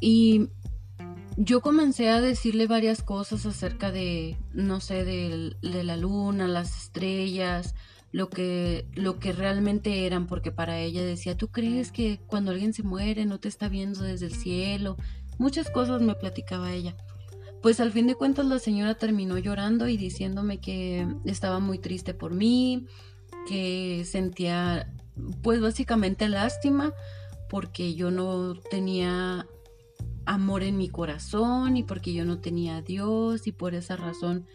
Y 0.00 0.48
yo 1.36 1.60
comencé 1.60 2.08
a 2.08 2.20
decirle 2.20 2.66
varias 2.66 3.02
cosas 3.02 3.44
acerca 3.44 3.92
de, 3.92 4.36
no 4.52 4.80
sé, 4.80 5.04
de, 5.04 5.54
la 5.62 5.96
luna, 5.96 6.48
las 6.48 6.76
estrellas, 6.84 7.74
lo 8.10 8.30
que, 8.30 8.86
lo 8.94 9.18
que 9.18 9.32
realmente 9.32 10.06
eran, 10.06 10.26
porque 10.26 10.50
para 10.50 10.78
ella 10.78 11.04
decía, 11.04 11.36
¿tú 11.36 11.48
crees 11.48 11.92
que 11.92 12.20
cuando 12.26 12.52
alguien 12.52 12.72
se 12.72 12.82
muere 12.82 13.26
no 13.26 13.38
te 13.38 13.48
está 13.48 13.68
viendo 13.68 14.02
desde 14.02 14.26
el 14.26 14.34
cielo? 14.34 14.96
Muchas 15.38 15.70
cosas 15.70 16.00
me 16.00 16.14
platicaba 16.14 16.72
ella. 16.72 16.96
Pues 17.60 17.80
al 17.80 17.92
fin 17.92 18.06
de 18.06 18.14
cuentas 18.14 18.46
la 18.46 18.58
señora 18.58 18.94
terminó 18.94 19.36
llorando 19.38 19.88
y 19.88 19.96
diciéndome 19.96 20.58
que 20.58 21.06
estaba 21.26 21.58
muy 21.58 21.78
triste 21.78 22.14
por 22.14 22.32
mí, 22.32 22.86
que 23.46 24.04
sentía 24.06 24.90
pues 25.42 25.60
básicamente 25.60 26.28
lástima 26.28 26.92
porque 27.48 27.94
yo 27.94 28.10
no 28.10 28.54
tenía 28.70 29.46
amor 30.26 30.62
en 30.62 30.76
mi 30.76 30.88
corazón 30.88 31.76
y 31.76 31.82
porque 31.82 32.12
yo 32.12 32.24
no 32.24 32.40
tenía 32.40 32.76
a 32.76 32.82
Dios 32.82 33.46
y 33.46 33.52
por 33.52 33.74
esa 33.74 33.96
razón 33.96 34.46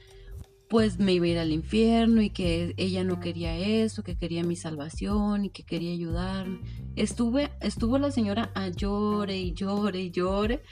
pues 0.70 1.00
me 1.00 1.14
iba 1.14 1.26
a 1.26 1.30
ir 1.30 1.40
al 1.40 1.52
infierno 1.52 2.22
y 2.22 2.30
que 2.30 2.74
ella 2.78 3.04
no 3.04 3.20
quería 3.20 3.58
eso, 3.58 4.04
que 4.04 4.16
quería 4.16 4.44
mi 4.44 4.56
salvación 4.56 5.44
y 5.44 5.50
que 5.50 5.64
quería 5.64 5.92
ayudarme. 5.92 6.62
Estuve, 6.96 7.52
estuvo 7.60 7.98
la 7.98 8.10
señora 8.12 8.52
a 8.56 8.70
llore 8.70 9.38
y 9.38 9.54
llore 9.54 10.00
y 10.00 10.12
llore 10.12 10.64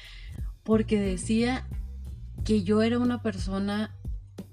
porque 0.63 1.01
decía 1.01 1.68
que 2.46 2.63
yo 2.63 2.82
era 2.82 2.98
una 2.98 3.22
persona 3.22 3.94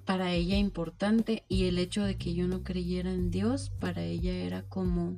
para 0.05 0.33
ella 0.33 0.57
importante 0.57 1.45
y 1.49 1.67
el 1.67 1.79
hecho 1.79 2.03
de 2.03 2.17
que 2.17 2.35
yo 2.35 2.49
no 2.49 2.65
creyera 2.65 3.13
en 3.13 3.31
Dios 3.31 3.71
para 3.79 4.03
ella 4.03 4.33
era 4.33 4.63
como 4.63 5.15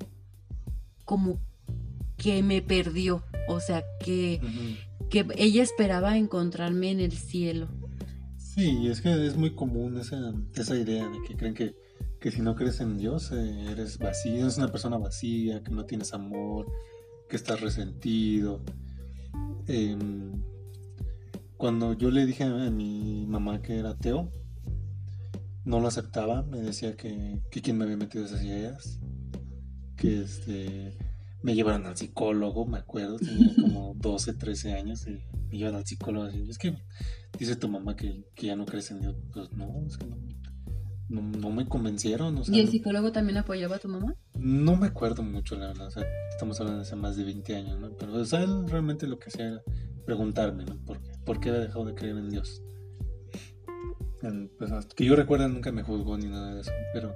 como 1.07 1.41
que 2.19 2.43
me 2.43 2.61
perdió, 2.61 3.23
o 3.47 3.61
sea, 3.61 3.83
que, 4.05 4.41
que 5.09 5.27
ella 5.37 5.63
esperaba 5.63 6.17
encontrarme 6.17 6.91
en 6.91 7.01
el 7.01 7.13
cielo. 7.13 7.69
Sí, 8.37 8.89
es 8.89 9.01
que 9.01 9.27
es 9.27 9.37
muy 9.37 9.55
común 9.55 9.99
esa, 9.99 10.35
esa 10.55 10.77
idea 10.77 11.09
de 11.09 11.19
que 11.27 11.37
creen 11.37 11.55
que, 11.55 11.77
que 12.21 12.31
si 12.31 12.43
no 12.43 12.55
crees 12.57 12.81
en 12.81 12.99
Dios 12.99 13.31
eh, 13.33 13.71
eres 13.71 13.99
vacío, 13.99 14.41
eres 14.41 14.59
una 14.59 14.71
persona 14.71 14.99
vacía, 14.99 15.63
que 15.63 15.71
no 15.71 15.85
tienes 15.85 16.13
amor, 16.13 16.67
que 17.29 17.37
estás 17.37 17.61
resentido. 17.61 18.61
Em, 19.67 20.43
cuando 21.57 21.93
yo 21.93 22.11
le 22.11 22.27
dije 22.27 22.45
a 22.45 22.71
mi 22.71 23.27
mamá 23.29 23.63
que 23.63 23.79
era 23.79 23.91
ateo, 23.91 24.33
no 25.65 25.81
lo 25.81 25.89
aceptaba, 25.89 26.43
me 26.43 26.61
decía 26.61 26.97
que, 26.97 27.41
que 27.51 27.61
quien 27.61 27.79
me 27.79 27.85
había 27.85 27.97
metido 27.97 28.25
esas 28.25 28.43
ideas, 28.43 28.99
que 29.97 30.23
este 30.23 30.97
me 31.43 31.55
llevaron 31.55 31.87
al 31.87 31.97
psicólogo, 31.97 32.67
me 32.67 32.79
acuerdo, 32.79 33.19
tenía 33.19 33.55
como 33.61 33.95
12, 33.99 34.35
13 34.35 34.73
años 34.73 35.07
y 35.07 35.21
me 35.51 35.59
llevan 35.59 35.77
al 35.77 35.87
psicólogo. 35.87 36.31
Y 36.31 36.49
es 36.49 36.59
que 36.59 36.77
dice 37.39 37.57
tu 37.57 37.69
mamá 37.69 37.97
que, 37.97 38.25
ya 38.37 38.57
no 38.57 38.65
crees 38.65 38.91
en 38.91 39.01
Dios. 39.01 39.17
Pues 39.33 39.53
no, 39.53 39.85
es 39.87 39.97
que 39.97 40.07
no, 40.07 41.23
no, 41.23 41.51
me 41.51 41.67
convencieron. 41.67 42.43
¿Y 42.49 42.61
el 42.61 42.69
psicólogo 42.69 43.13
también 43.13 43.39
apoyaba 43.39 43.77
a 43.77 43.79
tu 43.79 43.89
mamá? 43.89 44.15
No 44.35 44.77
me 44.77 44.89
acuerdo 44.89 45.23
mucho, 45.23 45.57
la 45.57 45.69
verdad. 45.69 45.87
O 45.87 45.91
sea, 45.91 46.05
estamos 46.31 46.61
hablando 46.61 46.81
de 46.81 46.87
hace 46.87 46.97
más 46.97 47.17
de 47.17 47.25
20 47.25 47.57
años, 47.57 47.81
¿no? 47.81 47.91
Pero 47.97 48.15
o 48.15 48.25
sea, 48.25 48.43
él 48.43 48.69
realmente 48.69 49.07
lo 49.07 49.19
que 49.19 49.29
hacía 49.29 49.49
era 49.49 49.63
preguntarme, 50.05 50.65
¿no? 50.65 50.77
¿Por 50.85 51.01
qué, 51.01 51.11
¿Por 51.25 51.41
qué 51.41 51.51
había 51.51 51.63
dejado 51.63 51.85
de 51.85 51.95
creer 51.95 52.17
en 52.17 52.31
Dios? 52.31 52.63
Pues, 54.21 54.87
que 54.97 55.05
yo 55.05 55.15
recuerdo 55.15 55.49
nunca 55.49 55.71
me 55.71 55.83
juzgó 55.83 56.19
ni 56.19 56.27
nada 56.27 56.55
de 56.55 56.63
eso, 56.63 56.73
pero 56.93 57.15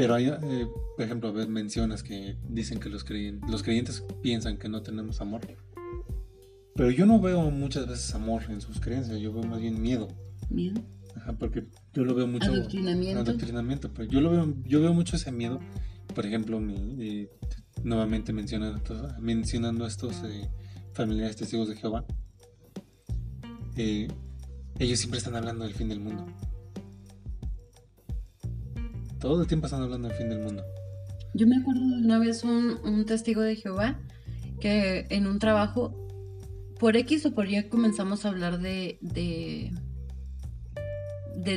pero 0.00 0.14
hay, 0.14 0.28
eh, 0.28 0.66
por 0.96 1.04
ejemplo, 1.04 1.30
mencionas 1.46 2.02
que 2.02 2.34
dicen 2.48 2.80
que 2.80 2.88
los 2.88 3.04
creyentes, 3.04 3.50
los 3.50 3.62
creyentes 3.62 4.02
piensan 4.22 4.56
que 4.56 4.66
no 4.66 4.80
tenemos 4.80 5.20
amor. 5.20 5.42
Pero 6.74 6.90
yo 6.90 7.04
no 7.04 7.20
veo 7.20 7.50
muchas 7.50 7.86
veces 7.86 8.14
amor 8.14 8.44
en 8.48 8.62
sus 8.62 8.80
creencias, 8.80 9.20
yo 9.20 9.30
veo 9.30 9.42
más 9.42 9.60
bien 9.60 9.82
miedo. 9.82 10.08
¿Miedo? 10.48 10.80
Ajá, 11.16 11.34
porque 11.34 11.66
yo 11.92 12.06
lo 12.06 12.14
veo 12.14 12.26
mucho. 12.26 12.50
Adoctrinamiento. 12.50 13.20
Adoctrinamiento, 13.20 13.92
pero 13.92 14.08
yo 14.08 14.22
lo 14.22 14.30
veo, 14.30 14.54
yo 14.64 14.80
veo 14.80 14.94
mucho 14.94 15.16
ese 15.16 15.32
miedo. 15.32 15.60
Por 16.14 16.24
ejemplo, 16.24 16.60
mi, 16.60 17.28
nuevamente 17.84 18.32
mencionando, 18.32 18.80
mencionando 19.20 19.86
estos 19.86 20.24
eh, 20.24 20.48
familiares 20.94 21.36
testigos 21.36 21.68
de 21.68 21.76
Jehová. 21.76 22.06
Eh, 23.76 24.08
ellos 24.78 24.98
siempre 24.98 25.18
están 25.18 25.36
hablando 25.36 25.64
del 25.64 25.74
fin 25.74 25.90
del 25.90 26.00
mundo. 26.00 26.24
Todo 29.20 29.42
el 29.42 29.48
tiempo 29.48 29.66
están 29.66 29.82
hablando 29.82 30.08
del 30.08 30.16
fin 30.16 30.30
del 30.30 30.40
mundo. 30.40 30.64
Yo 31.34 31.46
me 31.46 31.56
acuerdo 31.56 31.80
de 31.80 32.04
una 32.04 32.18
vez 32.18 32.42
un, 32.42 33.04
testigo 33.06 33.42
de 33.42 33.54
Jehová 33.54 34.00
que 34.60 35.06
en 35.10 35.26
un 35.26 35.38
trabajo, 35.38 35.94
por 36.78 36.96
X 36.96 37.26
o 37.26 37.34
por 37.34 37.50
Y, 37.50 37.68
comenzamos 37.68 38.24
a 38.24 38.30
hablar 38.30 38.60
de, 38.60 38.98
de, 39.02 39.72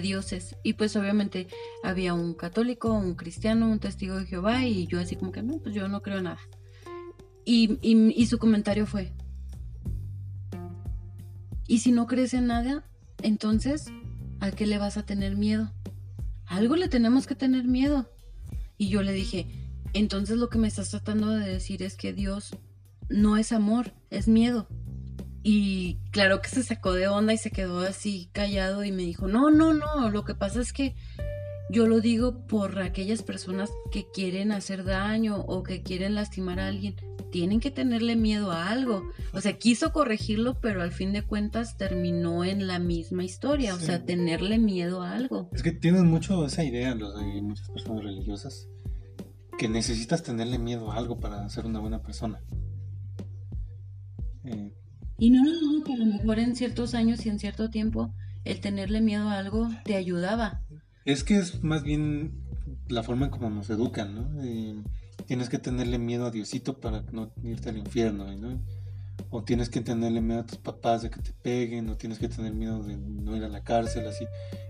dioses. 0.02 0.58
Y 0.64 0.74
pues 0.74 0.96
obviamente 0.96 1.48
había 1.84 2.14
un 2.14 2.34
católico, 2.34 2.92
un 2.92 3.16
cristiano, 3.16 3.70
un 3.70 3.80
testigo 3.80 4.18
de 4.18 4.26
Jehová 4.26 4.66
y 4.66 4.86
yo 4.88 5.00
así 5.00 5.16
como 5.16 5.32
que 5.32 5.42
no, 5.42 5.60
pues 5.60 5.74
yo 5.74 5.88
no 5.88 6.02
creo 6.02 6.22
nada. 6.22 6.40
Y, 7.46 7.78
y 7.82 8.26
su 8.26 8.40
comentario 8.40 8.86
fue, 8.86 9.14
¿y 11.68 11.80
si 11.80 11.92
no 11.92 12.08
crees 12.08 12.34
en 12.34 12.48
nada? 12.48 12.84
Entonces, 13.22 13.86
¿a 14.40 14.52
qué 14.52 14.66
le 14.66 14.78
vas 14.78 14.98
a 14.98 15.06
tener 15.06 15.36
miedo? 15.36 15.72
Algo 16.46 16.76
le 16.76 16.88
tenemos 16.88 17.28
que 17.28 17.36
tener 17.36 17.66
miedo. 17.66 18.10
Y 18.78 18.90
yo 18.90 19.04
le 19.04 19.14
dije, 19.14 19.48
entonces 19.94 20.38
lo 20.38 20.50
que 20.50 20.58
me 20.58 20.68
estás 20.68 20.90
tratando 20.90 21.30
de 21.30 21.48
decir 21.48 21.84
es 21.84 21.96
que 21.96 22.14
Dios 22.14 22.58
no 23.10 23.38
es 23.38 23.52
amor, 23.52 23.94
es 24.10 24.28
miedo. 24.28 24.68
Y 25.44 26.00
claro 26.12 26.42
que 26.42 26.50
se 26.50 26.64
sacó 26.64 26.94
de 26.94 27.08
onda 27.08 27.34
y 27.34 27.38
se 27.38 27.52
quedó 27.52 27.82
así 27.82 28.30
callado 28.32 28.84
y 28.84 28.92
me 28.92 29.04
dijo, 29.04 29.28
no, 29.28 29.52
no, 29.52 29.74
no, 29.74 30.10
lo 30.10 30.24
que 30.24 30.36
pasa 30.36 30.62
es 30.62 30.72
que 30.72 30.96
yo 31.74 31.88
lo 31.88 32.02
digo 32.02 32.46
por 32.46 32.80
aquellas 32.80 33.24
personas 33.24 33.72
que 33.92 34.06
quieren 34.14 34.52
hacer 34.52 34.84
daño 34.84 35.42
o 35.42 35.64
que 35.64 35.82
quieren 35.82 36.14
lastimar 36.14 36.60
a 36.60 36.68
alguien 36.68 36.96
tienen 37.32 37.60
que 37.60 37.72
tenerle 37.72 38.16
miedo 38.16 38.52
a 38.52 38.70
algo. 38.70 39.10
O 39.34 39.42
sea, 39.42 39.58
quiso 39.58 39.92
corregirlo, 39.92 40.62
pero 40.62 40.84
al 40.84 40.92
fin 40.92 41.14
de 41.14 41.24
cuentas 41.24 41.78
terminó 41.78 42.46
en 42.46 42.68
la 42.68 42.78
misma 42.78 43.24
historia. 43.24 43.74
O 43.74 43.80
sea, 43.80 44.06
tenerle 44.06 44.60
miedo 44.60 45.02
a 45.02 45.14
algo. 45.14 45.50
Es 45.52 45.64
que 45.64 45.72
tienen 45.72 46.06
mucho 46.06 46.46
esa 46.46 46.64
idea 46.64 46.94
los 46.94 47.20
de 47.20 47.42
muchas 47.42 47.68
personas 47.72 48.04
religiosas, 48.04 48.68
que 49.58 49.68
necesitas 49.68 50.22
tenerle 50.22 50.60
miedo 50.60 50.92
a 50.92 50.98
algo 50.98 51.20
para 51.20 51.50
ser 51.50 51.66
una 51.66 51.80
buena 51.80 52.04
persona. 52.04 52.40
Eh, 54.44 54.72
y 55.18 55.32
no 55.32 55.44
lo 55.44 55.60
dudo 55.60 55.84
que 55.86 55.94
a 55.94 55.98
lo 55.98 56.06
mejor 56.06 56.38
en 56.38 56.56
ciertos 56.56 56.94
años 56.94 57.26
y 57.26 57.30
en 57.30 57.40
cierto 57.40 57.72
tiempo 57.72 58.14
el 58.44 58.60
tenerle 58.60 59.02
miedo 59.02 59.30
a 59.30 59.40
algo 59.40 59.70
te 59.86 59.96
ayudaba. 59.96 60.62
Es 61.06 61.24
que 61.24 61.38
es 61.38 61.64
más 61.64 61.84
bien 61.84 62.32
la 62.88 63.04
forma 63.04 63.26
en 63.26 63.32
como 63.32 63.50
nos 63.50 63.70
educan, 63.70 64.16
¿no? 64.16 64.44
Eh, 64.44 64.76
tienes 65.26 65.50
que 65.50 65.60
tenerle 65.60 66.00
miedo 66.00 66.26
a 66.26 66.32
Diosito 66.32 66.80
para 66.80 67.04
no 67.12 67.32
irte 67.44 67.70
al 67.70 67.78
infierno, 67.78 68.26
¿no? 68.38 68.62
O 69.30 69.44
tienes 69.44 69.70
que 69.70 69.82
tenerle 69.82 70.22
miedo 70.22 70.42
a 70.42 70.46
tus 70.46 70.58
papás 70.58 71.02
de 71.02 71.10
que 71.10 71.20
te 71.20 71.32
peguen, 71.42 71.90
o 71.90 71.98
tienes 71.98 72.20
que 72.20 72.30
tener 72.30 72.54
miedo 72.54 72.84
de 72.84 72.98
no 72.98 73.36
ir 73.36 73.44
a 73.44 73.50
la 73.50 73.64
cárcel, 73.64 74.08
así. 74.08 74.26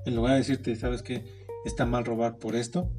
En 0.05 0.15
lugar 0.15 0.33
de 0.33 0.39
decirte, 0.39 0.75
¿sabes 0.75 1.03
qué? 1.03 1.23
Está 1.65 1.85
mal 1.85 2.05
robar 2.05 2.37
por 2.37 2.55
esto. 2.55 2.89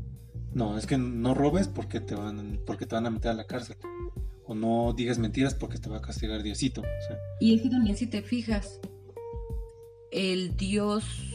No, 0.53 0.79
es 0.79 0.87
que 0.87 0.97
no 0.97 1.35
robes 1.35 1.67
porque 1.67 2.01
te 2.01 2.15
van, 2.15 2.61
porque 2.65 2.87
te 2.87 2.95
van 2.95 3.07
a 3.07 3.11
meter 3.11 3.33
a 3.33 3.35
la 3.35 3.47
cárcel. 3.47 3.77
O 4.47 4.55
no 4.55 4.93
digas 4.97 5.19
mentiras 5.19 5.55
porque 5.55 5.79
te 5.79 5.89
va 5.89 5.99
a 5.99 6.03
castigar 6.03 6.43
Diosito. 6.43 6.83
Y 7.41 7.55
es 7.55 7.63
que 7.63 7.71
también 7.71 7.97
si 7.97 8.07
te 8.07 8.23
fijas, 8.23 8.79
el 10.13 10.57
Dios 10.57 11.34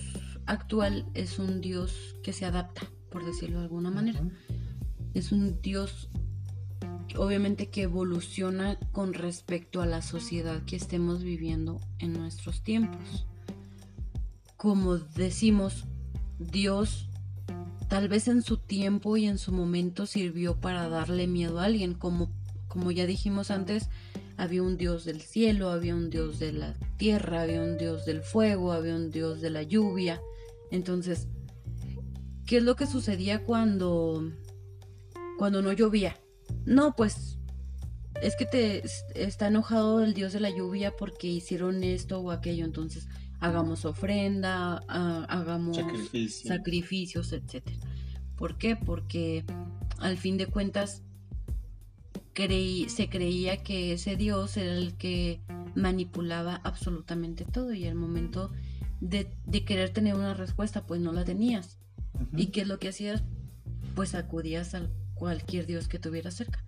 actual 0.50 1.06
es 1.13 1.39
un 1.39 1.62
Dios 1.62 2.15
que 2.24 2.34
se 2.34 2.46
adapta, 2.46 2.82
por 3.10 3.25
decirlo 3.25 3.60
de 3.60 3.65
alguna 3.65 3.91
manera. 3.91 4.22
Es 5.13 5.32
un 5.32 5.62
Dios 5.62 6.10
obviamente 7.18 7.70
que 7.70 7.84
evoluciona 7.84 8.77
con 8.91 9.13
respecto 9.13 9.82
a 9.82 9.86
la 9.86 10.01
sociedad 10.01 10.62
que 10.63 10.75
estemos 10.75 11.24
viviendo 11.24 11.79
en 12.00 12.13
nuestros 12.13 12.62
tiempos. 12.63 13.25
Como 14.58 14.98
decimos, 14.98 15.86
Dios 16.39 17.08
tal 17.88 18.08
vez 18.08 18.27
en 18.27 18.41
su 18.41 18.58
tiempo 18.58 19.18
y 19.18 19.25
en 19.25 19.38
su 19.38 19.51
momento 19.51 20.06
sirvió 20.06 20.60
para 20.60 20.89
darle 20.89 21.27
miedo 21.27 21.60
a 21.60 21.65
alguien, 21.65 21.94
como, 21.94 22.29
como 22.68 22.91
ya 22.91 23.06
dijimos 23.06 23.50
antes, 23.51 23.89
había 24.38 24.62
un 24.63 24.77
dios 24.77 25.06
del 25.06 25.22
cielo, 25.22 25.70
había 25.70 25.96
un 25.96 26.10
dios 26.10 26.39
de 26.39 26.53
la 26.53 26.74
tierra, 26.98 27.41
había 27.41 27.62
un 27.62 27.77
dios 27.77 28.06
del 28.06 28.22
fuego, 28.22 28.72
había 28.72 28.96
un 28.96 29.12
dios 29.12 29.41
de 29.41 29.50
la 29.50 29.63
lluvia. 29.63 30.22
Entonces, 30.72 31.28
¿qué 32.46 32.58
es 32.58 32.64
lo 32.64 32.76
que 32.76 32.88
sucedía 32.88 33.44
cuando 33.44 34.32
cuando 35.38 35.62
no 35.62 35.72
llovía? 35.74 36.18
No, 36.66 36.96
pues 36.96 37.38
es 38.22 38.36
que 38.36 38.46
te 38.46 38.84
está 39.16 39.48
enojado 39.48 40.04
el 40.04 40.14
dios 40.14 40.34
de 40.34 40.40
la 40.40 40.50
lluvia 40.50 40.96
porque 40.98 41.28
hicieron 41.28 41.84
esto 41.84 42.20
o 42.20 42.32
aquello, 42.32 42.66
entonces 42.66 43.08
hagamos 43.40 43.86
ofrenda, 43.86 44.78
hagamos 44.88 45.80
sacrificios, 46.28 47.32
etcétera. 47.32 47.78
¿Por 48.36 48.58
qué? 48.58 48.76
Porque 48.76 49.46
al 50.00 50.18
fin 50.18 50.38
de 50.38 50.48
cuentas 50.48 51.04
se 52.88 53.10
creía 53.10 53.64
que 53.64 53.94
ese 53.94 54.16
Dios 54.16 54.56
era 54.56 54.74
el 54.74 54.96
que 54.96 55.42
manipulaba 55.76 56.62
absolutamente 56.64 57.44
todo 57.44 57.74
y 57.74 57.86
al 57.86 57.96
momento 57.96 58.52
de, 59.00 59.29
querer 59.65 59.91
tener 59.91 60.15
una 60.15 60.34
respuesta 60.34 60.86
pues 60.86 61.01
no 61.01 61.12
la 61.12 61.25
tenías. 61.25 61.77
¿Y 62.36 62.48
qué 62.48 62.62
es 62.62 62.68
lo 62.68 62.79
que 62.79 62.89
hacías? 62.89 63.24
Pues 63.96 64.15
acudías 64.15 64.75
a 64.75 64.89
cualquier 65.13 65.65
Dios 65.65 65.88
que 65.88 66.00
tuviera 66.00 66.32
cerca. 66.32 66.63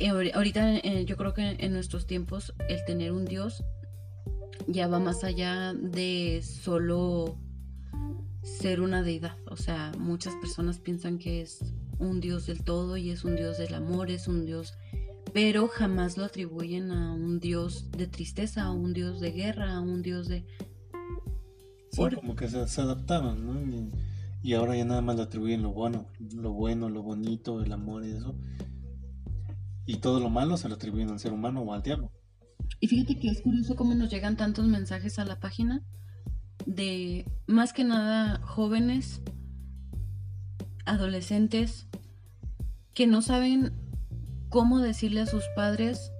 ahorita 0.00 0.76
eh, 0.78 1.04
yo 1.06 1.16
creo 1.16 1.34
que 1.34 1.56
en 1.58 1.72
nuestros 1.72 2.06
tiempos 2.06 2.54
el 2.68 2.84
tener 2.84 3.12
un 3.12 3.24
Dios 3.24 3.62
ya 4.66 4.86
va 4.86 4.98
más 4.98 5.24
allá 5.24 5.74
de 5.74 6.42
solo 6.42 7.38
ser 8.42 8.80
una 8.80 9.02
deidad. 9.02 9.36
O 9.46 9.56
sea, 9.56 9.92
muchas 9.98 10.34
personas 10.36 10.78
piensan 10.78 11.18
que 11.18 11.42
es 11.42 11.60
un 11.98 12.20
Dios 12.20 12.46
del 12.46 12.62
todo 12.62 12.96
y 12.96 13.10
es 13.10 13.24
un 13.24 13.36
Dios 13.36 13.58
del 13.58 13.74
amor, 13.74 14.10
es 14.10 14.28
un 14.28 14.44
Dios, 14.44 14.74
pero 15.32 15.68
jamás 15.68 16.16
lo 16.16 16.24
atribuyen 16.24 16.90
a 16.90 17.12
un 17.14 17.40
Dios 17.40 17.90
de 17.90 18.06
tristeza, 18.06 18.64
a 18.64 18.72
un 18.72 18.92
Dios 18.92 19.20
de 19.20 19.32
guerra, 19.32 19.74
a 19.74 19.80
un 19.80 20.02
Dios 20.02 20.28
de... 20.28 20.46
Sí, 21.94 22.02
como 22.14 22.34
que 22.34 22.48
se, 22.48 22.80
adaptaban, 22.80 23.46
¿no? 23.46 23.90
Y, 24.42 24.52
ahora 24.54 24.76
ya 24.76 24.84
nada 24.84 25.00
más 25.00 25.16
le 25.16 25.22
atribuyen 25.22 25.62
lo 25.62 25.72
bueno, 25.72 26.06
lo 26.18 26.52
bueno, 26.52 26.90
lo 26.90 27.02
bonito, 27.02 27.62
el 27.62 27.72
amor 27.72 28.04
y 28.04 28.10
eso. 28.10 28.34
Y 29.86 29.96
todo 29.96 30.20
lo 30.20 30.28
malo 30.28 30.56
se 30.56 30.68
lo 30.68 30.74
atribuyen 30.74 31.10
al 31.10 31.18
ser 31.18 31.32
humano 31.32 31.62
o 31.62 31.72
al 31.72 31.82
diablo. 31.82 32.10
Y 32.80 32.88
fíjate 32.88 33.18
que 33.18 33.28
es 33.28 33.40
curioso 33.40 33.76
cómo 33.76 33.94
nos 33.94 34.10
llegan 34.10 34.36
tantos 34.36 34.66
mensajes 34.66 35.18
a 35.18 35.24
la 35.24 35.40
página 35.40 35.82
de 36.66 37.26
más 37.46 37.72
que 37.72 37.84
nada 37.84 38.40
jóvenes 38.42 39.22
adolescentes 40.86 41.86
que 42.94 43.06
no 43.06 43.22
saben 43.22 43.72
cómo 44.48 44.78
decirle 44.78 45.20
a 45.20 45.26
sus 45.26 45.44
padres 45.56 46.12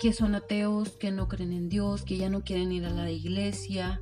que 0.00 0.12
son 0.14 0.34
ateos, 0.34 0.96
que 0.96 1.10
no 1.10 1.28
creen 1.28 1.52
en 1.52 1.68
Dios, 1.68 2.04
que 2.04 2.16
ya 2.16 2.30
no 2.30 2.42
quieren 2.42 2.72
ir 2.72 2.86
a 2.86 2.90
la 2.90 3.10
iglesia, 3.10 4.00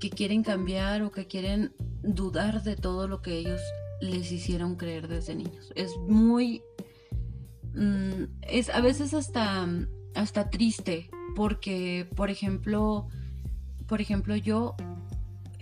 que 0.00 0.10
quieren 0.10 0.42
cambiar 0.42 1.02
o 1.02 1.10
que 1.10 1.26
quieren 1.26 1.72
dudar 2.02 2.62
de 2.62 2.76
todo 2.76 3.08
lo 3.08 3.22
que 3.22 3.38
ellos 3.38 3.60
les 4.00 4.30
hicieron 4.30 4.76
creer 4.76 5.08
desde 5.08 5.34
niños. 5.34 5.72
Es 5.74 5.96
muy... 6.06 6.62
Mm, 7.74 8.24
es 8.42 8.70
a 8.70 8.80
veces 8.80 9.14
hasta, 9.14 9.68
hasta 10.14 10.50
triste 10.50 11.10
porque, 11.34 12.08
por 12.16 12.30
ejemplo, 12.30 13.08
por 13.86 14.00
ejemplo, 14.00 14.36
yo 14.36 14.74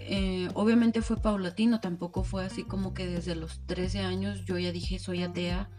eh, 0.06 0.48
obviamente 0.54 1.02
fue 1.02 1.16
paulatino, 1.16 1.80
tampoco 1.80 2.24
fue 2.24 2.44
así 2.44 2.62
como 2.62 2.94
que 2.94 3.06
desde 3.06 3.34
los 3.34 3.60
13 3.66 4.00
años 4.00 4.44
yo 4.44 4.58
ya 4.58 4.70
dije 4.70 4.98
soy 4.98 5.22
atea, 5.22 5.70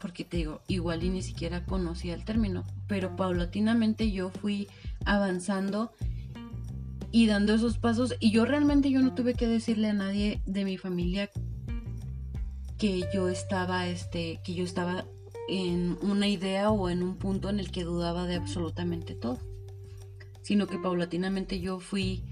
porque 0.00 0.24
te 0.24 0.38
digo, 0.38 0.62
igual 0.66 1.04
y 1.04 1.10
ni 1.10 1.22
siquiera 1.22 1.64
conocía 1.64 2.14
el 2.14 2.24
término, 2.24 2.64
pero 2.88 3.14
paulatinamente 3.14 4.10
yo 4.10 4.30
fui 4.30 4.68
avanzando 5.04 5.92
y 7.12 7.26
dando 7.26 7.54
esos 7.54 7.78
pasos 7.78 8.14
y 8.18 8.30
yo 8.30 8.44
realmente 8.44 8.90
yo 8.90 9.00
no 9.00 9.14
tuve 9.14 9.34
que 9.34 9.46
decirle 9.46 9.88
a 9.88 9.92
nadie 9.92 10.40
de 10.46 10.64
mi 10.64 10.78
familia 10.78 11.30
que 12.78 13.04
yo 13.14 13.28
estaba 13.28 13.86
este 13.86 14.40
que 14.42 14.54
yo 14.54 14.64
estaba 14.64 15.04
en 15.48 15.98
una 16.02 16.26
idea 16.26 16.70
o 16.70 16.88
en 16.88 17.02
un 17.02 17.16
punto 17.16 17.50
en 17.50 17.60
el 17.60 17.70
que 17.70 17.84
dudaba 17.84 18.26
de 18.26 18.36
absolutamente 18.36 19.14
todo 19.14 19.38
sino 20.42 20.66
que 20.66 20.78
paulatinamente 20.78 21.60
yo 21.60 21.78
fui 21.78 22.24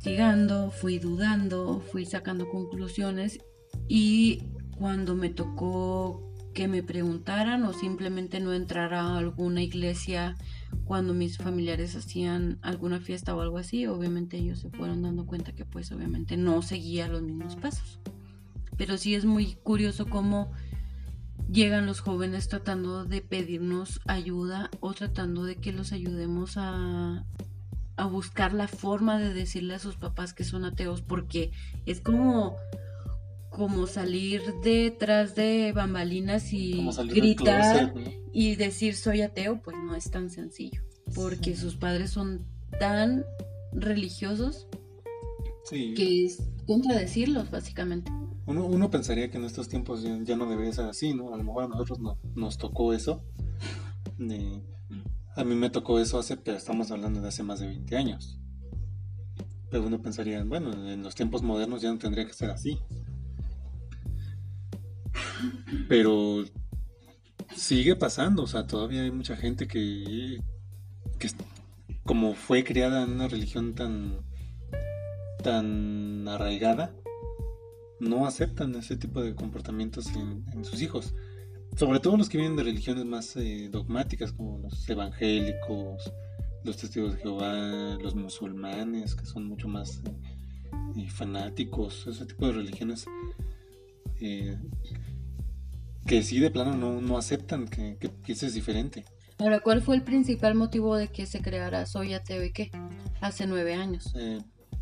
investigando, 0.00 0.70
fui 0.70 0.98
dudando, 0.98 1.80
fui 1.80 2.06
sacando 2.06 2.48
conclusiones 2.48 3.38
y 3.86 4.44
cuando 4.78 5.14
me 5.14 5.28
tocó 5.28 6.29
que 6.60 6.68
me 6.68 6.82
preguntaran 6.82 7.64
o 7.64 7.72
simplemente 7.72 8.38
no 8.38 8.52
entrar 8.52 8.92
a 8.92 9.16
alguna 9.16 9.62
iglesia 9.62 10.36
cuando 10.84 11.14
mis 11.14 11.38
familiares 11.38 11.96
hacían 11.96 12.58
alguna 12.60 13.00
fiesta 13.00 13.34
o 13.34 13.40
algo 13.40 13.56
así, 13.56 13.86
obviamente 13.86 14.36
ellos 14.36 14.58
se 14.58 14.68
fueron 14.68 15.00
dando 15.00 15.24
cuenta 15.24 15.52
que 15.52 15.64
pues 15.64 15.90
obviamente 15.90 16.36
no 16.36 16.60
seguía 16.60 17.08
los 17.08 17.22
mismos 17.22 17.56
pasos. 17.56 17.98
Pero 18.76 18.98
sí 18.98 19.14
es 19.14 19.24
muy 19.24 19.54
curioso 19.62 20.04
cómo 20.04 20.52
llegan 21.50 21.86
los 21.86 22.00
jóvenes 22.00 22.48
tratando 22.48 23.06
de 23.06 23.22
pedirnos 23.22 24.02
ayuda 24.06 24.68
o 24.80 24.92
tratando 24.92 25.44
de 25.44 25.56
que 25.56 25.72
los 25.72 25.92
ayudemos 25.92 26.58
a, 26.58 27.24
a 27.96 28.04
buscar 28.04 28.52
la 28.52 28.68
forma 28.68 29.18
de 29.18 29.32
decirle 29.32 29.76
a 29.76 29.78
sus 29.78 29.96
papás 29.96 30.34
que 30.34 30.44
son 30.44 30.66
ateos, 30.66 31.00
porque 31.00 31.52
es 31.86 32.02
como 32.02 32.58
como 33.60 33.86
salir 33.86 34.40
detrás 34.64 35.34
de 35.34 35.72
bambalinas 35.74 36.50
y 36.54 36.82
gritar 37.10 37.92
y 38.32 38.56
decir 38.56 38.96
soy 38.96 39.20
ateo, 39.20 39.60
pues 39.60 39.76
no 39.76 39.94
es 39.94 40.10
tan 40.10 40.30
sencillo, 40.30 40.80
porque 41.14 41.54
sus 41.54 41.76
padres 41.76 42.08
son 42.08 42.46
tan 42.78 43.22
religiosos 43.74 44.66
que 45.68 46.24
es 46.24 46.42
contradecirlos 46.66 47.50
básicamente. 47.50 48.10
Uno, 48.46 48.64
uno, 48.64 48.90
pensaría 48.90 49.30
que 49.30 49.36
en 49.36 49.44
estos 49.44 49.68
tiempos 49.68 50.02
ya, 50.02 50.36
no 50.36 50.48
debería 50.48 50.72
ser 50.72 50.86
así, 50.86 51.12
¿no? 51.12 51.34
A 51.34 51.36
lo 51.36 51.44
mejor 51.44 51.64
a 51.64 51.68
nosotros 51.68 52.00
no, 52.00 52.16
nos 52.34 52.56
tocó 52.56 52.94
eso. 52.94 53.22
A 55.36 55.44
mí 55.44 55.54
me 55.54 55.68
tocó 55.68 56.00
eso 56.00 56.18
hace, 56.18 56.38
pero 56.38 56.56
estamos 56.56 56.90
hablando 56.90 57.20
de 57.20 57.28
hace 57.28 57.42
más 57.42 57.60
de 57.60 57.66
20 57.66 57.94
años. 57.94 58.38
Pero 59.70 59.86
uno 59.86 60.00
pensaría, 60.00 60.42
bueno, 60.44 60.72
en 60.88 61.02
los 61.02 61.14
tiempos 61.14 61.42
modernos 61.42 61.82
ya 61.82 61.92
no 61.92 61.98
tendría 61.98 62.26
que 62.26 62.32
ser 62.32 62.48
así. 62.48 62.78
Pero 65.88 66.44
sigue 67.56 67.96
pasando, 67.96 68.44
o 68.44 68.46
sea, 68.46 68.66
todavía 68.66 69.02
hay 69.02 69.10
mucha 69.10 69.36
gente 69.36 69.66
que, 69.66 70.40
que 71.18 71.28
como 72.04 72.34
fue 72.34 72.64
criada 72.64 73.02
en 73.02 73.12
una 73.12 73.28
religión 73.28 73.74
tan, 73.74 74.20
tan 75.42 76.26
arraigada, 76.28 76.94
no 77.98 78.26
aceptan 78.26 78.74
ese 78.74 78.96
tipo 78.96 79.22
de 79.22 79.34
comportamientos 79.34 80.06
en 80.16 80.64
sus 80.64 80.80
hijos. 80.82 81.14
Sobre 81.76 82.00
todo 82.00 82.16
los 82.16 82.28
que 82.28 82.38
vienen 82.38 82.56
de 82.56 82.64
religiones 82.64 83.04
más 83.04 83.36
eh, 83.36 83.68
dogmáticas, 83.70 84.32
como 84.32 84.58
los 84.58 84.88
evangélicos, 84.88 86.12
los 86.64 86.76
testigos 86.76 87.14
de 87.14 87.22
Jehová, 87.22 87.96
los 88.02 88.14
musulmanes, 88.14 89.14
que 89.14 89.24
son 89.24 89.46
mucho 89.46 89.68
más 89.68 90.02
eh, 90.96 91.08
fanáticos, 91.08 92.06
ese 92.06 92.26
tipo 92.26 92.46
de 92.46 92.52
religiones 92.52 93.06
eh, 94.20 94.58
que 96.06 96.22
sí 96.22 96.40
de 96.40 96.50
plano 96.50 97.00
no, 97.00 97.18
aceptan 97.18 97.68
que, 97.68 97.96
que, 97.98 98.32
eso 98.32 98.46
es 98.46 98.54
diferente. 98.54 99.04
Ahora, 99.38 99.60
¿cuál 99.60 99.82
fue 99.82 99.96
el 99.96 100.02
principal 100.02 100.54
motivo 100.54 100.96
de 100.96 101.08
que 101.08 101.26
se 101.26 101.40
creara 101.40 101.86
Soy 101.86 102.14
Ateo 102.14 102.44
y 102.44 102.52
qué? 102.52 102.70
Hace 103.20 103.46
nueve 103.46 103.74
años. 103.74 104.12
Eh, 104.14 104.38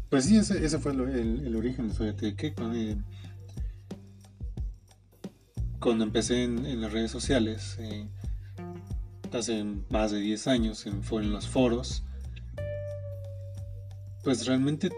pues 0.08 0.24
sí, 0.24 0.36
ese, 0.36 0.64
ese 0.64 0.78
fue 0.78 0.92
el, 0.92 1.54
origen 1.56 1.88
de 1.88 1.94
Soy 1.94 2.08
Ateo. 2.08 2.34
¿Qué? 2.36 2.54
Cuando, 2.54 3.02
cuando 5.78 6.04
empecé 6.04 6.44
en, 6.44 6.80
las 6.80 6.92
redes 6.92 7.10
sociales, 7.10 7.76
eh, 7.80 8.08
hace 9.32 9.64
más 9.90 10.10
de 10.10 10.20
10 10.20 10.48
años, 10.48 10.86
en, 10.86 11.02
fue 11.02 11.22
en 11.22 11.32
los 11.32 11.46
foros, 11.46 12.04
pues 14.24 14.46
realmente 14.46 14.90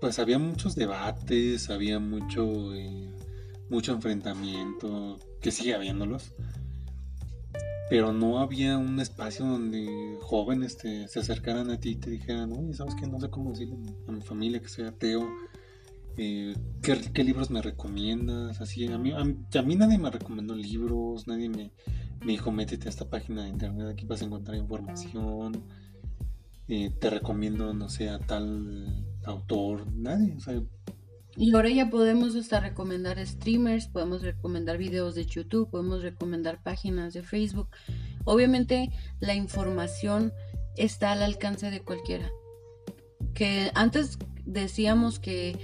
pues 0.00 0.18
había 0.18 0.38
muchos 0.38 0.74
debates, 0.74 1.70
había 1.70 1.98
mucho, 1.98 2.74
eh, 2.74 3.08
mucho 3.70 3.92
enfrentamiento, 3.92 5.18
que 5.40 5.50
sigue 5.50 5.74
habiéndolos, 5.74 6.32
pero 7.90 8.12
no 8.12 8.38
había 8.38 8.76
un 8.76 9.00
espacio 9.00 9.46
donde 9.46 10.18
jóvenes 10.20 10.76
te, 10.76 11.08
se 11.08 11.20
acercaran 11.20 11.70
a 11.70 11.80
ti 11.80 11.90
y 11.90 11.96
te 11.96 12.10
dijeran, 12.10 12.52
oye, 12.52 12.74
¿sabes 12.74 12.94
qué? 12.94 13.06
No 13.06 13.20
sé 13.20 13.30
cómo 13.30 13.50
decirle 13.50 13.76
a 14.06 14.12
mi 14.12 14.20
familia 14.20 14.60
que 14.60 14.68
soy 14.68 14.84
ateo, 14.84 15.26
eh, 16.18 16.54
¿qué, 16.82 17.24
libros 17.24 17.48
me 17.50 17.62
recomiendas? 17.62 18.60
Así, 18.60 18.86
a 18.88 18.98
mí, 18.98 19.12
a, 19.12 19.62
mí 19.62 19.76
nadie 19.76 19.98
me 19.98 20.10
recomendó 20.10 20.54
libros, 20.54 21.28
nadie 21.28 21.48
me, 21.48 21.70
me 22.24 22.32
dijo, 22.32 22.50
métete 22.50 22.88
a 22.88 22.90
esta 22.90 23.08
página 23.08 23.44
de 23.44 23.50
internet, 23.50 23.88
aquí 23.88 24.04
vas 24.04 24.20
a 24.22 24.24
encontrar 24.24 24.56
información. 24.56 25.62
Eh, 26.66 26.90
te 27.00 27.08
recomiendo, 27.08 27.72
no 27.72 27.88
sé, 27.88 28.10
a 28.10 28.18
tal 28.18 29.06
autor, 29.24 29.90
nadie. 29.92 30.36
Y 31.38 31.54
ahora 31.54 31.70
ya 31.70 31.88
podemos 31.88 32.34
hasta 32.34 32.60
recomendar 32.60 33.24
streamers, 33.24 33.86
podemos 33.86 34.22
recomendar 34.22 34.76
videos 34.76 35.14
de 35.14 35.24
YouTube, 35.24 35.70
podemos 35.70 36.02
recomendar 36.02 36.62
páginas 36.62 37.14
de 37.14 37.22
Facebook. 37.22 37.68
Obviamente 38.24 38.90
la 39.20 39.34
información 39.34 40.32
está 40.76 41.12
al 41.12 41.22
alcance 41.22 41.70
de 41.70 41.80
cualquiera. 41.80 42.30
Que 43.34 43.70
antes 43.74 44.18
decíamos 44.44 45.18
que 45.20 45.56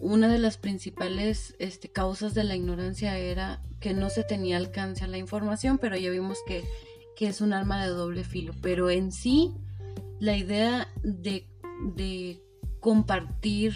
una 0.00 0.28
de 0.28 0.38
las 0.38 0.58
principales 0.58 1.54
este, 1.58 1.88
causas 1.88 2.34
de 2.34 2.44
la 2.44 2.56
ignorancia 2.56 3.16
era 3.16 3.62
que 3.80 3.94
no 3.94 4.10
se 4.10 4.24
tenía 4.24 4.56
alcance 4.56 5.04
a 5.04 5.08
la 5.08 5.18
información, 5.18 5.78
pero 5.78 5.96
ya 5.96 6.10
vimos 6.10 6.38
que, 6.46 6.64
que 7.16 7.28
es 7.28 7.40
un 7.40 7.52
arma 7.52 7.82
de 7.84 7.90
doble 7.90 8.24
filo. 8.24 8.52
Pero 8.60 8.90
en 8.90 9.12
sí 9.12 9.52
la 10.18 10.36
idea 10.36 10.88
de, 11.02 11.46
compartir 12.80 13.74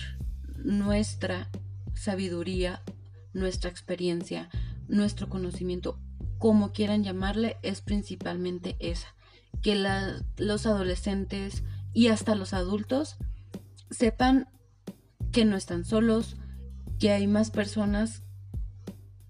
nuestra 0.65 1.49
sabiduría, 1.95 2.83
nuestra 3.33 3.71
experiencia, 3.71 4.49
nuestro 4.89 5.29
conocimiento, 5.29 5.99
como 6.39 6.73
quieran 6.73 7.05
llamarle, 7.05 7.57
es 7.63 7.81
principalmente 7.81 8.77
esa. 8.79 9.15
Que 9.63 9.75
los 10.37 10.67
adolescentes 10.67 11.65
y 11.93 12.09
hasta 12.09 12.35
los 12.35 12.53
adultos 12.53 13.17
sepan 13.91 14.49
que 15.33 15.45
no 15.45 15.57
están 15.57 15.85
solos, 15.85 16.37
que 16.99 17.11
hay 17.11 17.27
más 17.27 17.51
personas 17.51 18.23